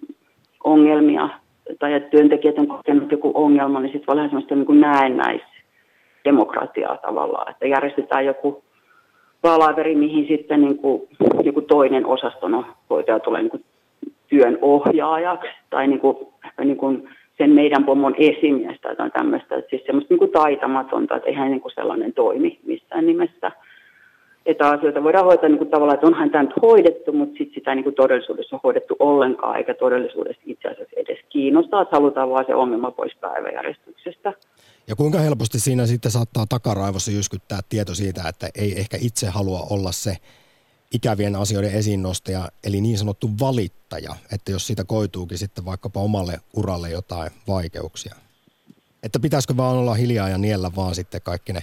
ongelmia 0.63 1.29
tai 1.79 1.93
että 1.93 2.09
työntekijät 2.09 2.59
on 2.59 2.67
kokenut 2.67 3.11
joku 3.11 3.31
ongelma, 3.33 3.79
niin 3.79 3.91
sitten 3.91 4.07
voi 4.07 4.13
olla 4.13 4.23
semmoista 4.29 4.55
niin 4.55 4.81
näennäisdemokratiaa 4.81 6.97
tavallaan, 6.97 7.51
että 7.51 7.67
järjestetään 7.67 8.25
joku 8.25 8.63
palaveri, 9.41 9.95
mihin 9.95 10.27
sitten 10.27 10.61
niin 10.61 10.77
kuin, 10.77 11.01
joku 11.43 11.61
toinen 11.61 12.05
osaston 12.05 12.65
hoitaja 12.89 13.19
tulee 13.19 13.41
niin 13.41 13.51
kuin 13.51 13.65
työn 14.27 14.57
ohjaajaksi 14.61 15.49
tai 15.69 15.87
niin 15.87 15.99
kuin, 15.99 16.17
niin 16.63 16.77
kuin 16.77 17.09
sen 17.39 17.51
meidän 17.51 17.85
pomon 17.85 18.15
esimies 18.17 18.81
tai 18.81 18.91
jotain 18.91 19.11
tämmöistä. 19.11 19.55
Että 19.55 19.69
siis 19.69 19.81
semmoista 19.85 20.13
niin 20.13 20.19
kuin 20.19 20.31
taitamatonta, 20.31 21.15
että 21.15 21.29
eihän 21.29 21.51
niin 21.51 21.61
kuin 21.61 21.75
sellainen 21.75 22.13
toimi 22.13 22.59
missään 22.65 23.05
nimessä 23.05 23.51
että 24.45 24.69
asioita 24.69 25.03
voidaan 25.03 25.25
hoitaa 25.25 25.49
niin 25.49 25.57
kuin 25.57 25.69
tavallaan, 25.69 25.95
että 25.95 26.07
onhan 26.07 26.29
tämä 26.29 26.43
nyt 26.43 26.53
hoidettu, 26.61 27.13
mutta 27.13 27.37
sitten 27.37 27.53
sitä 27.53 27.75
niin 27.75 27.83
kuin 27.83 27.95
todellisuudessa 27.95 28.55
on 28.55 28.59
hoidettu 28.63 28.95
ollenkaan, 28.99 29.57
eikä 29.57 29.73
todellisuudessa 29.73 30.41
itse 30.45 30.67
asiassa 30.67 30.95
edes 30.95 31.19
kiinnostaa, 31.29 31.81
että 31.81 31.95
halutaan 31.95 32.29
vaan 32.29 32.45
se 32.47 32.55
ongelma 32.55 32.91
pois 32.91 33.15
päiväjärjestyksestä. 33.21 34.33
Ja 34.87 34.95
kuinka 34.95 35.17
helposti 35.17 35.59
siinä 35.59 35.85
sitten 35.85 36.11
saattaa 36.11 36.45
takaraivossa 36.49 37.11
jyskyttää 37.11 37.59
tieto 37.69 37.95
siitä, 37.95 38.21
että 38.29 38.47
ei 38.55 38.79
ehkä 38.79 38.97
itse 39.01 39.27
halua 39.27 39.59
olla 39.69 39.91
se 39.91 40.15
ikävien 40.93 41.35
asioiden 41.35 41.73
esiinnostaja, 41.73 42.49
eli 42.63 42.81
niin 42.81 42.97
sanottu 42.97 43.29
valittaja, 43.39 44.15
että 44.33 44.51
jos 44.51 44.67
siitä 44.67 44.83
koituukin 44.83 45.37
sitten 45.37 45.65
vaikkapa 45.65 45.99
omalle 45.99 46.33
uralle 46.55 46.89
jotain 46.89 47.31
vaikeuksia. 47.47 48.15
Että 49.03 49.19
pitäisikö 49.19 49.53
vaan 49.57 49.77
olla 49.77 49.93
hiljaa 49.93 50.29
ja 50.29 50.37
niellä 50.37 50.71
vaan 50.75 50.95
sitten 50.95 51.21
kaikki 51.21 51.53
ne 51.53 51.61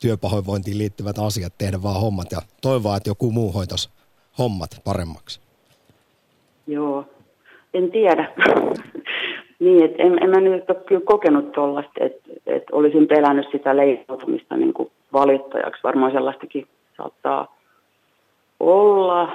työpahoinvointiin 0.00 0.78
liittyvät 0.78 1.18
asiat, 1.18 1.58
tehdä 1.58 1.82
vaan 1.82 2.00
hommat 2.00 2.32
ja 2.32 2.38
toivoa, 2.62 2.96
että 2.96 3.10
joku 3.10 3.30
muu 3.30 3.52
hoitaisi 3.52 3.90
hommat 4.38 4.70
paremmaksi? 4.84 5.40
Joo, 6.66 7.04
en 7.74 7.90
tiedä. 7.90 8.32
niin, 9.64 9.84
että 9.84 10.02
en, 10.02 10.22
en 10.22 10.30
mä 10.30 10.40
nyt 10.40 10.70
ole 10.70 10.78
kyllä 10.86 11.04
kokenut 11.04 11.52
tuollaista, 11.52 11.92
että, 12.00 12.30
että 12.46 12.76
olisin 12.76 13.06
pelännyt 13.06 13.46
sitä 13.52 13.76
leikautumista 13.76 14.56
niin 14.56 14.74
valittajaksi. 15.12 15.82
Varmaan 15.82 16.12
sellaistakin 16.12 16.66
saattaa 16.96 17.56
olla. 18.64 19.28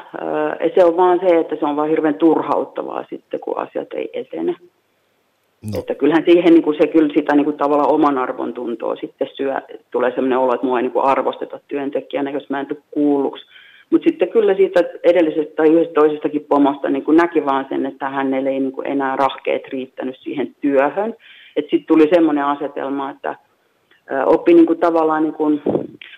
Se 0.75 0.85
on 0.85 0.97
vaan 0.97 1.19
se, 1.19 1.39
että 1.39 1.55
se 1.55 1.65
on 1.65 1.75
vaan 1.75 1.89
hirveän 1.89 2.15
turhauttavaa 2.15 3.05
sitten, 3.09 3.39
kun 3.39 3.57
asiat 3.57 3.93
ei 3.93 4.09
etene. 4.13 4.55
No. 5.73 5.79
Että 5.79 5.95
kyllähän 5.95 6.23
siihen 6.25 6.53
niin 6.53 6.63
kuin 6.63 6.77
se 6.81 6.87
kyllä 6.87 7.13
sitä 7.13 7.35
niin 7.35 7.45
kuin 7.45 7.57
tavallaan 7.57 7.93
oman 7.93 8.17
arvon 8.17 8.53
tuntoa 8.53 8.95
sitten 8.95 9.27
syö. 9.33 9.55
Tulee 9.91 10.11
sellainen 10.11 10.37
olo, 10.37 10.53
että 10.53 10.67
mua 10.67 10.79
ei 10.79 10.83
niin 10.83 10.91
kuin 10.91 11.05
arvosteta 11.05 11.59
työntekijänä, 11.67 12.31
jos 12.31 12.49
mä 12.49 12.59
en 12.59 12.65
tule 12.65 12.79
kuulluksi. 12.91 13.45
Mutta 13.89 14.09
sitten 14.09 14.29
kyllä 14.29 14.55
siitä 14.55 14.79
edellisestä 15.03 15.55
tai 15.55 15.67
yhdestä 15.67 15.93
toisestakin 15.93 16.45
pomosta 16.49 16.89
niin 16.89 17.03
kuin 17.03 17.17
näki 17.17 17.45
vaan 17.45 17.65
sen, 17.69 17.85
että 17.85 18.09
hänelle 18.09 18.49
ei 18.49 18.59
niin 18.59 18.71
kuin 18.71 18.87
enää 18.87 19.15
rahkeet 19.15 19.67
riittänyt 19.67 20.17
siihen 20.19 20.55
työhön. 20.61 21.15
Että 21.55 21.69
sitten 21.69 21.87
tuli 21.87 22.09
semmoinen 22.13 22.45
asetelma, 22.45 23.09
että 23.09 23.35
oppi 24.25 24.53
niin 24.53 24.65
kuin 24.65 24.79
tavallaan 24.79 25.23
niin 25.23 25.33
kuin, 25.33 25.61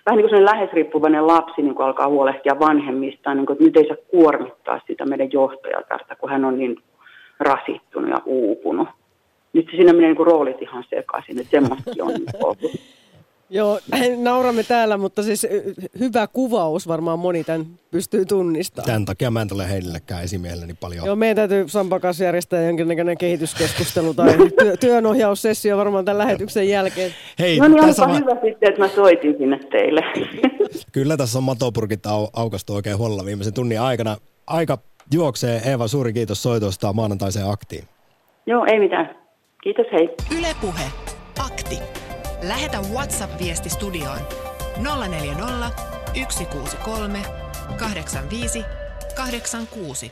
vähän 0.05 0.17
niin 0.17 0.29
kuin 0.29 0.45
lähes 0.45 0.73
riippuvainen 0.73 1.27
lapsi 1.27 1.61
niin 1.61 1.75
kuin 1.75 1.85
alkaa 1.85 2.07
huolehtia 2.07 2.59
vanhemmistaan, 2.59 3.37
niin 3.37 3.45
kuin, 3.45 3.53
että 3.53 3.63
nyt 3.63 3.77
ei 3.77 3.87
saa 3.87 4.05
kuormittaa 4.11 4.81
sitä 4.87 5.05
meidän 5.05 5.31
johtajaa 5.31 5.83
tästä, 5.83 6.15
kun 6.15 6.29
hän 6.29 6.45
on 6.45 6.57
niin 6.57 6.77
rasittunut 7.39 8.09
ja 8.09 8.21
uupunut 8.25 8.87
nyt 9.53 9.67
siinä 9.71 9.93
menee 9.93 10.13
niin 10.13 10.27
roolit 10.27 10.61
ihan 10.61 10.83
sekaisin, 10.89 11.39
että 11.39 11.51
semmoistakin 11.51 12.03
on 12.03 12.11
ollut. 12.43 12.57
Joo, 13.53 13.79
nauramme 14.17 14.63
täällä, 14.63 14.97
mutta 14.97 15.23
siis 15.23 15.47
hyvä 15.99 16.27
kuvaus 16.27 16.87
varmaan 16.87 17.19
moni 17.19 17.43
tämän 17.43 17.65
pystyy 17.91 18.25
tunnistamaan. 18.25 18.85
Tämän 18.85 19.05
takia 19.05 19.31
mä 19.31 19.41
en 19.41 19.47
tule 19.47 19.69
heillekään 19.69 20.23
esimieleni 20.23 20.73
paljon. 20.73 21.05
Joo, 21.05 21.15
meidän 21.15 21.35
täytyy 21.35 21.69
Sampa 21.69 21.99
kanssa 21.99 22.23
järjestää 22.23 22.63
jonkinnäköinen 22.63 23.17
kehityskeskustelu 23.17 24.13
tai 24.13 24.37
työ, 24.59 24.77
työnohjaussessio 24.77 25.77
varmaan 25.77 26.05
tämän 26.05 26.17
lähetyksen 26.17 26.69
jälkeen. 26.69 27.11
Hei, 27.39 27.59
no 27.59 27.67
niin, 27.67 27.83
onpa 27.83 28.07
va- 28.07 28.13
hyvä 28.17 28.31
sitten, 28.31 28.69
että 28.69 28.81
mä 28.81 28.87
soitin 28.87 29.35
sinne 29.37 29.59
teille. 29.71 30.01
Kyllä 30.91 31.17
tässä 31.17 31.37
on 31.37 31.43
matopurkit 31.43 32.05
au- 32.07 32.29
aukastu 32.33 32.73
oikein 32.73 32.97
huolella 32.97 33.25
viimeisen 33.25 33.53
tunnin 33.53 33.81
aikana. 33.81 34.17
Aika 34.47 34.77
juoksee. 35.13 35.61
Eeva, 35.65 35.87
suuri 35.87 36.13
kiitos 36.13 36.43
soitosta 36.43 36.93
maanantaiseen 36.93 37.49
aktiin. 37.49 37.83
Joo, 38.45 38.65
ei 38.71 38.79
mitään. 38.79 39.15
Kiitos, 39.63 39.85
hei. 39.91 40.09
Ylepuhe. 40.37 40.83
Akti. 41.45 42.00
Lähetä 42.41 42.81
WhatsApp-viesti 42.81 43.69
studioon 43.69 44.19
040 45.09 45.71
163 46.29 47.21
85 47.77 48.63
86. 49.15 50.11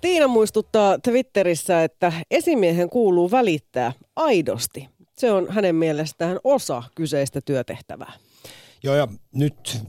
Tiina 0.00 0.28
muistuttaa 0.28 0.98
Twitterissä, 0.98 1.84
että 1.84 2.12
esimiehen 2.30 2.90
kuuluu 2.90 3.30
välittää 3.30 3.92
aidosti. 4.16 4.88
Se 5.18 5.32
on 5.32 5.46
hänen 5.50 5.74
mielestään 5.74 6.38
osa 6.44 6.82
kyseistä 6.94 7.40
työtehtävää. 7.40 8.12
Joo, 8.82 8.94
ja 8.94 9.08
nyt 9.34 9.82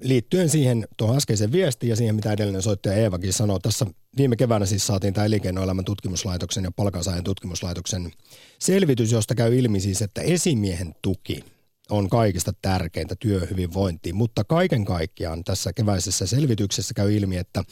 liittyen 0.00 0.48
siihen 0.48 0.88
tuohon 0.96 1.16
äskeiseen 1.16 1.52
viestiin 1.52 1.90
ja 1.90 1.96
siihen, 1.96 2.14
mitä 2.14 2.32
edellinen 2.32 2.62
soittaja 2.62 2.94
Eevakin 2.94 3.32
sanoi. 3.32 3.60
Tässä 3.60 3.86
viime 4.16 4.36
keväänä 4.36 4.66
siis 4.66 4.86
saatiin 4.86 5.14
tämä 5.14 5.24
elinkeinoelämän 5.24 5.84
tutkimuslaitoksen 5.84 6.64
ja 6.64 6.70
palkansaajan 6.70 7.24
tutkimuslaitoksen 7.24 8.10
selvitys, 8.58 9.12
josta 9.12 9.34
käy 9.34 9.58
ilmi 9.58 9.80
siis, 9.80 10.02
että 10.02 10.20
esimiehen 10.20 10.94
tuki 11.02 11.44
on 11.90 12.08
kaikista 12.08 12.52
tärkeintä 12.62 13.16
työhyvinvointiin, 13.16 14.16
mutta 14.16 14.44
kaiken 14.44 14.84
kaikkiaan 14.84 15.44
tässä 15.44 15.72
keväisessä 15.72 16.26
selvityksessä 16.26 16.94
käy 16.94 17.16
ilmi, 17.16 17.36
että 17.36 17.64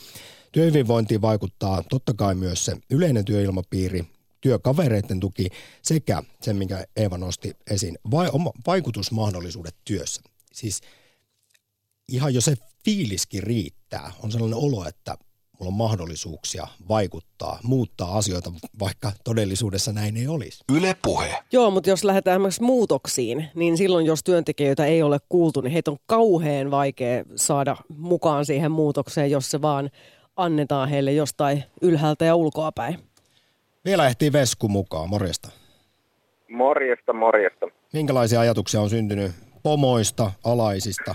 työhyvinvointiin 0.52 1.22
vaikuttaa 1.22 1.82
totta 1.90 2.14
kai 2.14 2.34
myös 2.34 2.64
se 2.64 2.76
yleinen 2.90 3.24
työilmapiiri, 3.24 4.04
työkavereiden 4.40 5.20
tuki 5.20 5.48
sekä 5.82 6.22
se, 6.42 6.52
minkä 6.52 6.84
Eeva 6.96 7.18
nosti 7.18 7.52
esiin, 7.70 7.98
vai, 8.10 8.28
vaikutusmahdollisuudet 8.66 9.76
työssä. 9.84 10.22
Siis 10.52 10.80
ihan 12.12 12.34
jo 12.34 12.40
se 12.40 12.54
fiiliskin 12.84 13.42
riittää. 13.42 14.12
On 14.22 14.32
sellainen 14.32 14.58
olo, 14.58 14.84
että 14.88 15.16
mulla 15.58 15.70
on 15.70 15.78
mahdollisuuksia 15.78 16.66
vaikuttaa, 16.88 17.58
muuttaa 17.62 18.18
asioita, 18.18 18.52
vaikka 18.78 19.12
todellisuudessa 19.24 19.92
näin 19.92 20.16
ei 20.16 20.28
olisi. 20.28 20.64
Yle 20.76 20.96
puhe. 21.02 21.38
Joo, 21.52 21.70
mutta 21.70 21.90
jos 21.90 22.04
lähdetään 22.04 22.40
myös 22.40 22.60
muutoksiin, 22.60 23.48
niin 23.54 23.76
silloin 23.76 24.06
jos 24.06 24.24
työntekijöitä 24.24 24.86
ei 24.86 25.02
ole 25.02 25.18
kuultu, 25.28 25.60
niin 25.60 25.72
heitä 25.72 25.90
on 25.90 25.96
kauhean 26.06 26.70
vaikea 26.70 27.24
saada 27.36 27.76
mukaan 27.88 28.46
siihen 28.46 28.72
muutokseen, 28.72 29.30
jos 29.30 29.50
se 29.50 29.62
vaan 29.62 29.90
annetaan 30.36 30.88
heille 30.88 31.12
jostain 31.12 31.64
ylhäältä 31.82 32.24
ja 32.24 32.36
ulkoapäin. 32.36 32.98
Vielä 33.84 34.06
ehtii 34.06 34.32
Vesku 34.32 34.68
mukaan, 34.68 35.08
morjesta. 35.08 35.48
Morjesta, 36.48 37.12
morjesta. 37.12 37.66
Minkälaisia 37.92 38.40
ajatuksia 38.40 38.80
on 38.80 38.90
syntynyt 38.90 39.32
pomoista, 39.62 40.32
alaisista? 40.44 41.14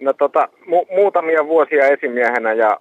No 0.00 0.12
tota, 0.12 0.48
mu- 0.60 0.94
muutamia 0.94 1.46
vuosia 1.46 1.86
esimiehenä 1.86 2.52
ja 2.52 2.78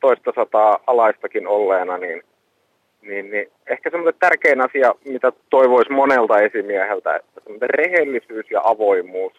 toista 0.00 0.32
sataa 0.34 0.80
alaistakin 0.86 1.46
olleena, 1.46 1.98
niin, 1.98 2.22
niin, 3.02 3.30
niin 3.30 3.50
ehkä 3.66 3.90
semmoinen 3.90 4.20
tärkein 4.20 4.60
asia, 4.60 4.94
mitä 5.04 5.32
toivoisi 5.50 5.92
monelta 5.92 6.40
esimieheltä, 6.40 7.16
että 7.16 7.40
semmoinen 7.44 7.70
rehellisyys 7.70 8.50
ja 8.50 8.60
avoimuus. 8.64 9.32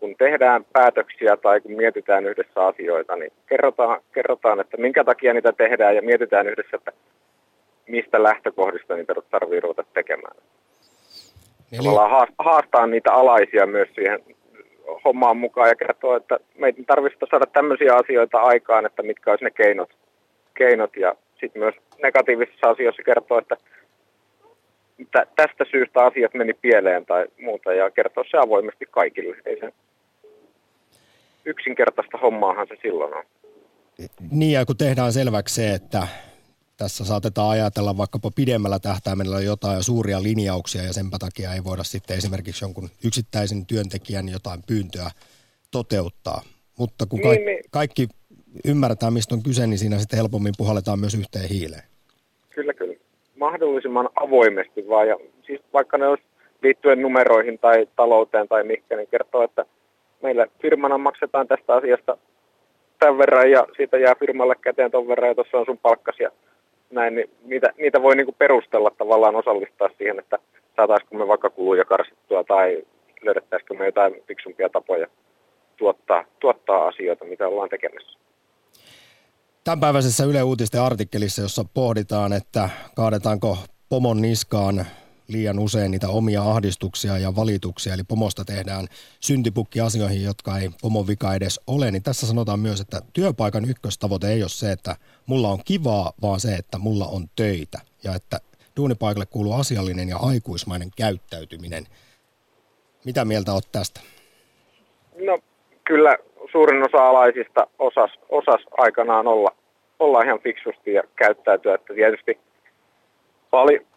Kun 0.00 0.14
tehdään 0.18 0.64
päätöksiä 0.72 1.36
tai 1.36 1.60
kun 1.60 1.72
mietitään 1.72 2.26
yhdessä 2.26 2.66
asioita, 2.66 3.16
niin 3.16 3.32
kerrotaan, 3.46 4.00
kerrotaan 4.14 4.60
että 4.60 4.76
minkä 4.76 5.04
takia 5.04 5.34
niitä 5.34 5.52
tehdään 5.52 5.96
ja 5.96 6.02
mietitään 6.02 6.46
yhdessä, 6.48 6.76
että 6.76 6.92
mistä 7.88 8.22
lähtökohdista 8.22 8.96
niitä 8.96 9.14
tarvii 9.30 9.60
ruveta 9.60 9.84
tekemään. 9.94 10.36
Eli... 11.72 11.88
haastaa 12.38 12.86
niitä 12.86 13.12
alaisia 13.12 13.66
myös 13.66 13.88
siihen 13.94 14.20
hommaan 15.04 15.36
mukaan 15.36 15.68
ja 15.68 15.74
kertoo, 15.74 16.16
että 16.16 16.38
meidän 16.58 16.84
tarvitsisi 16.84 17.26
saada 17.30 17.46
tämmöisiä 17.46 17.94
asioita 17.94 18.38
aikaan, 18.38 18.86
että 18.86 19.02
mitkä 19.02 19.30
olisi 19.30 19.44
ne 19.44 19.50
keinot. 19.50 19.90
keinot 20.54 20.96
ja 20.96 21.14
sitten 21.40 21.62
myös 21.62 21.74
negatiivisissa 22.02 22.70
asioissa 22.70 23.02
kertoo, 23.02 23.38
että 23.38 23.56
tästä 25.36 25.64
syystä 25.70 26.04
asiat 26.04 26.34
meni 26.34 26.54
pieleen 26.54 27.06
tai 27.06 27.26
muuta 27.40 27.72
ja 27.72 27.90
kertoo 27.90 28.24
se 28.30 28.38
avoimesti 28.38 28.86
kaikille. 28.90 29.36
Ei 29.46 29.60
se 29.60 29.72
yksinkertaista 31.44 32.18
hommaahan 32.18 32.66
se 32.68 32.76
silloin 32.82 33.14
on. 33.14 33.24
Niin 34.30 34.52
ja 34.52 34.66
kun 34.66 34.76
tehdään 34.76 35.12
selväksi 35.12 35.54
se, 35.54 35.74
että 35.74 36.08
tässä 36.82 37.04
saatetaan 37.04 37.50
ajatella 37.50 37.96
vaikkapa 37.96 38.30
pidemmällä 38.36 38.78
tähtäimellä 38.78 39.40
jotain 39.40 39.82
suuria 39.82 40.22
linjauksia 40.22 40.82
ja 40.82 40.92
sen 40.92 41.10
takia 41.24 41.54
ei 41.54 41.64
voida 41.64 41.84
sitten 41.84 42.16
esimerkiksi 42.16 42.64
jonkun 42.64 42.88
yksittäisen 43.04 43.66
työntekijän 43.66 44.28
jotain 44.28 44.60
pyyntöä 44.68 45.10
toteuttaa. 45.70 46.40
Mutta 46.78 47.06
kun 47.06 47.20
niin, 47.20 47.44
niin. 47.44 47.64
kaikki 47.70 48.08
ymmärretään, 48.64 49.12
mistä 49.12 49.34
on 49.34 49.42
kyse, 49.42 49.66
niin 49.66 49.78
siinä 49.78 49.98
sitten 49.98 50.16
helpommin 50.16 50.54
puhalletaan 50.58 51.00
myös 51.00 51.14
yhteen 51.14 51.48
hiileen. 51.48 51.82
Kyllä, 52.50 52.74
kyllä. 52.74 52.94
Mahdollisimman 53.36 54.08
avoimesti 54.14 54.88
vaan. 54.88 55.08
Ja 55.08 55.16
siis 55.46 55.60
vaikka 55.72 55.98
ne 55.98 56.06
olisi 56.06 56.24
liittyen 56.62 57.02
numeroihin 57.02 57.58
tai 57.58 57.88
talouteen 57.96 58.48
tai 58.48 58.64
mihinkä, 58.64 58.96
niin 58.96 59.08
kertoo, 59.08 59.42
että 59.42 59.64
meillä 60.22 60.46
firmana 60.62 60.98
maksetaan 60.98 61.48
tästä 61.48 61.74
asiasta 61.74 62.16
tämän 62.98 63.18
verran 63.18 63.50
ja 63.50 63.66
siitä 63.76 63.98
jää 63.98 64.14
firmalle 64.14 64.54
käteen 64.60 64.90
ton 64.90 65.08
verran 65.08 65.28
ja 65.28 65.34
tuossa 65.34 65.58
on 65.58 65.66
sun 65.66 65.78
palkkasia 65.78 66.30
näin, 66.92 67.14
niin 67.14 67.30
niitä, 67.44 67.72
niitä 67.78 68.02
voi 68.02 68.16
niinku 68.16 68.34
perustella 68.38 68.90
tavallaan 68.98 69.36
osallistaa 69.36 69.88
siihen, 69.98 70.18
että 70.18 70.38
saataisiko 70.76 71.16
me 71.16 71.28
vaikka 71.28 71.50
kuluja 71.50 71.84
karsittua 71.84 72.44
tai 72.44 72.82
löydettäisikö 73.22 73.74
me 73.74 73.86
jotain 73.86 74.22
fiksumpia 74.28 74.68
tapoja 74.68 75.06
tuottaa, 75.76 76.24
tuottaa 76.40 76.86
asioita, 76.86 77.24
mitä 77.24 77.48
ollaan 77.48 77.68
tekemässä. 77.68 78.18
Tämänpäiväisessä 79.64 80.24
Yle 80.24 80.42
Uutisten 80.42 80.80
artikkelissa, 80.80 81.42
jossa 81.42 81.64
pohditaan, 81.74 82.32
että 82.32 82.68
kaadetaanko 82.96 83.58
pomon 83.88 84.22
niskaan 84.22 84.86
liian 85.28 85.58
usein 85.58 85.90
niitä 85.90 86.08
omia 86.08 86.42
ahdistuksia 86.42 87.18
ja 87.18 87.36
valituksia, 87.36 87.94
eli 87.94 88.02
pomosta 88.08 88.44
tehdään 88.44 88.86
syntipukki 89.20 89.80
asioihin, 89.80 90.22
jotka 90.22 90.58
ei 90.58 90.68
pomon 90.82 91.06
vika 91.06 91.34
edes 91.34 91.60
ole, 91.66 91.90
niin 91.90 92.02
tässä 92.02 92.26
sanotaan 92.26 92.60
myös, 92.60 92.80
että 92.80 93.00
työpaikan 93.12 93.64
ykköstavoite 93.70 94.28
ei 94.28 94.42
ole 94.42 94.48
se, 94.48 94.72
että 94.72 94.96
mulla 95.26 95.48
on 95.48 95.58
kivaa, 95.64 96.12
vaan 96.22 96.40
se, 96.40 96.54
että 96.54 96.78
mulla 96.78 97.06
on 97.06 97.24
töitä 97.36 97.78
ja 98.04 98.14
että 98.14 98.38
duunipaikalle 98.76 99.26
kuuluu 99.26 99.52
asiallinen 99.52 100.08
ja 100.08 100.16
aikuismainen 100.16 100.88
käyttäytyminen. 100.96 101.84
Mitä 103.04 103.24
mieltä 103.24 103.52
olet 103.52 103.68
tästä? 103.72 104.00
No 105.26 105.38
kyllä 105.84 106.16
suurin 106.52 106.84
osa 106.84 107.08
alaisista 107.08 107.66
osas, 107.78 108.10
osas 108.28 108.60
aikanaan 108.78 109.26
olla, 109.26 109.50
olla 109.98 110.22
ihan 110.22 110.40
fiksusti 110.40 110.92
ja 110.92 111.02
käyttäytyä, 111.16 111.74
että 111.74 111.94
tietysti 111.94 112.38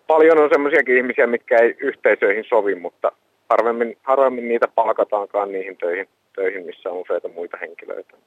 paljon 0.08 0.40
on 0.44 0.50
semmoisiakin 0.54 0.98
ihmisiä, 0.98 1.28
mitkä 1.28 1.58
ei 1.58 1.76
yhteisöihin 1.80 2.46
sovi, 2.50 2.76
mutta 2.76 3.12
harvemmin, 3.50 3.98
harvemmin 4.04 4.48
niitä 4.48 4.68
palkataankaan 4.68 5.52
niihin 5.52 5.78
töihin, 5.78 6.08
töihin, 6.36 6.66
missä 6.66 6.90
on 6.90 6.98
useita 6.98 7.28
muita 7.28 7.58
henkilöitä. 7.58 8.18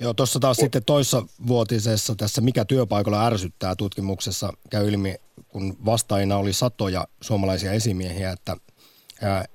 Joo, 0.00 0.14
tuossa 0.14 0.40
taas 0.40 0.56
sitten 0.56 0.84
toissa 0.84 1.22
vuotisessa 1.46 2.14
tässä 2.16 2.40
Mikä 2.40 2.64
työpaikalla 2.64 3.26
ärsyttää 3.26 3.74
tutkimuksessa 3.76 4.52
käy 4.70 4.88
ilmi, 4.88 5.14
kun 5.48 5.76
vastaajina 5.84 6.36
oli 6.36 6.52
satoja 6.52 7.04
suomalaisia 7.20 7.72
esimiehiä, 7.72 8.30
että 8.30 8.56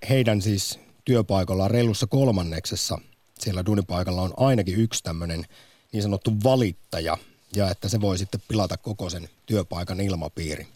heidän 0.09 0.41
siis 0.41 0.79
työpaikalla 1.05 1.67
reilussa 1.67 2.07
kolmanneksessa 2.07 2.97
siellä 3.39 3.65
duunipaikalla 3.65 4.21
on 4.21 4.33
ainakin 4.37 4.79
yksi 4.79 5.03
tämmöinen 5.03 5.43
niin 5.91 6.03
sanottu 6.03 6.31
valittaja, 6.43 7.17
ja 7.55 7.69
että 7.69 7.89
se 7.89 8.01
voi 8.01 8.17
sitten 8.17 8.41
pilata 8.47 8.77
koko 8.77 9.09
sen 9.09 9.29
työpaikan 9.45 10.01
ilmapiiri. 10.01 10.67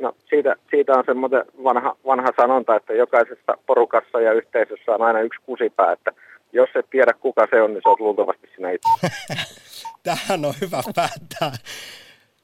No 0.00 0.12
siitä, 0.28 0.56
siitä 0.70 0.92
on 0.92 1.04
semmoinen 1.06 1.44
vanha, 1.64 1.96
vanha 2.06 2.28
sanonta, 2.36 2.76
että 2.76 2.92
jokaisessa 2.92 3.58
porukassa 3.66 4.20
ja 4.20 4.32
yhteisössä 4.32 4.92
on 4.92 5.02
aina 5.02 5.20
yksi 5.20 5.40
kusipää, 5.46 5.92
että 5.92 6.12
jos 6.52 6.68
et 6.74 6.86
tiedä 6.90 7.12
kuka 7.12 7.46
se 7.50 7.62
on, 7.62 7.72
niin 7.72 7.82
se 7.82 7.88
on 7.88 7.96
luultavasti 7.98 8.48
sinä 8.56 8.70
itse. 8.70 8.88
Tähän 10.02 10.44
on 10.44 10.54
hyvä 10.60 10.82
päättää. 10.94 11.52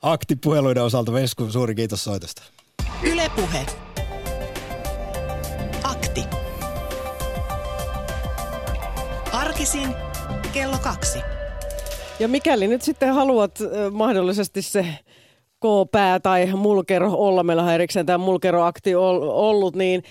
Aktipuheluiden 0.03 0.83
osalta 0.83 1.13
Vesku, 1.13 1.47
suuri 1.51 1.75
kiitos 1.75 2.05
soitosta. 2.05 2.43
Ylepuhe. 3.13 3.67
Akti. 5.85 6.21
Arkisin 9.33 9.95
kello 10.53 10.77
kaksi. 10.83 11.19
Ja 12.21 12.29
mikäli 12.29 12.67
nyt 12.67 12.83
sitten 12.83 13.15
haluat 13.15 13.59
mahdollisesti 13.91 14.63
se 14.63 14.87
K-pää 15.67 16.21
tai 16.21 16.47
mulkero 16.47 17.13
olla, 17.13 17.43
meillä 17.43 17.63
on 17.63 17.73
erikseen 17.73 18.07
tämä 18.07 18.19
mulkeroakti 18.19 18.95
ollut, 18.95 19.77
niin 19.77 20.03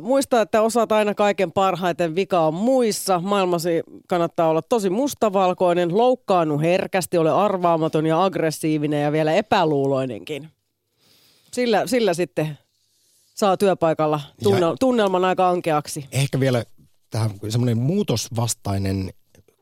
muista, 0.00 0.40
että 0.40 0.62
osaat 0.62 0.92
aina 0.92 1.14
kaiken 1.14 1.52
parhaiten, 1.52 2.14
vika 2.14 2.40
on 2.40 2.54
muissa. 2.54 3.20
Maailmasi 3.20 3.82
kannattaa 4.08 4.48
olla 4.48 4.62
tosi 4.62 4.90
mustavalkoinen, 4.90 5.98
loukkaannut 5.98 6.60
herkästi, 6.60 7.18
ole 7.18 7.30
arvaamaton 7.30 8.06
ja 8.06 8.24
aggressiivinen 8.24 9.02
ja 9.02 9.12
vielä 9.12 9.32
epäluuloinenkin. 9.32 10.48
Sillä, 11.52 11.86
sillä 11.86 12.14
sitten 12.14 12.58
saa 13.34 13.56
työpaikalla 13.56 14.20
tunnel- 14.44 14.76
tunnelman 14.80 15.24
aika 15.24 15.48
ankeaksi. 15.48 16.06
Ehkä 16.12 16.40
vielä 16.40 16.64
tähän 17.10 17.30
semmoinen 17.48 17.78
muutosvastainen 17.78 19.12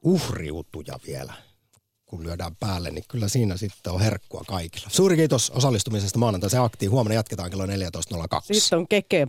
uhriutuja 0.04 0.94
vielä 1.06 1.32
kun 2.10 2.22
lyödään 2.22 2.56
päälle, 2.60 2.90
niin 2.90 3.04
kyllä 3.08 3.28
siinä 3.28 3.56
sitten 3.56 3.92
on 3.92 4.00
herkkua 4.00 4.44
kaikilla. 4.46 4.86
Suuri 4.90 5.16
kiitos 5.16 5.50
osallistumisesta 5.50 6.18
maanantai 6.18 6.50
se 6.50 6.58
aktiin. 6.58 6.90
Huomenna 6.90 7.14
jatketaan 7.14 7.50
kello 7.50 7.66
14.02. 7.66 7.70
Sitten 8.52 8.78
on 8.78 8.88
kekeen 8.88 9.28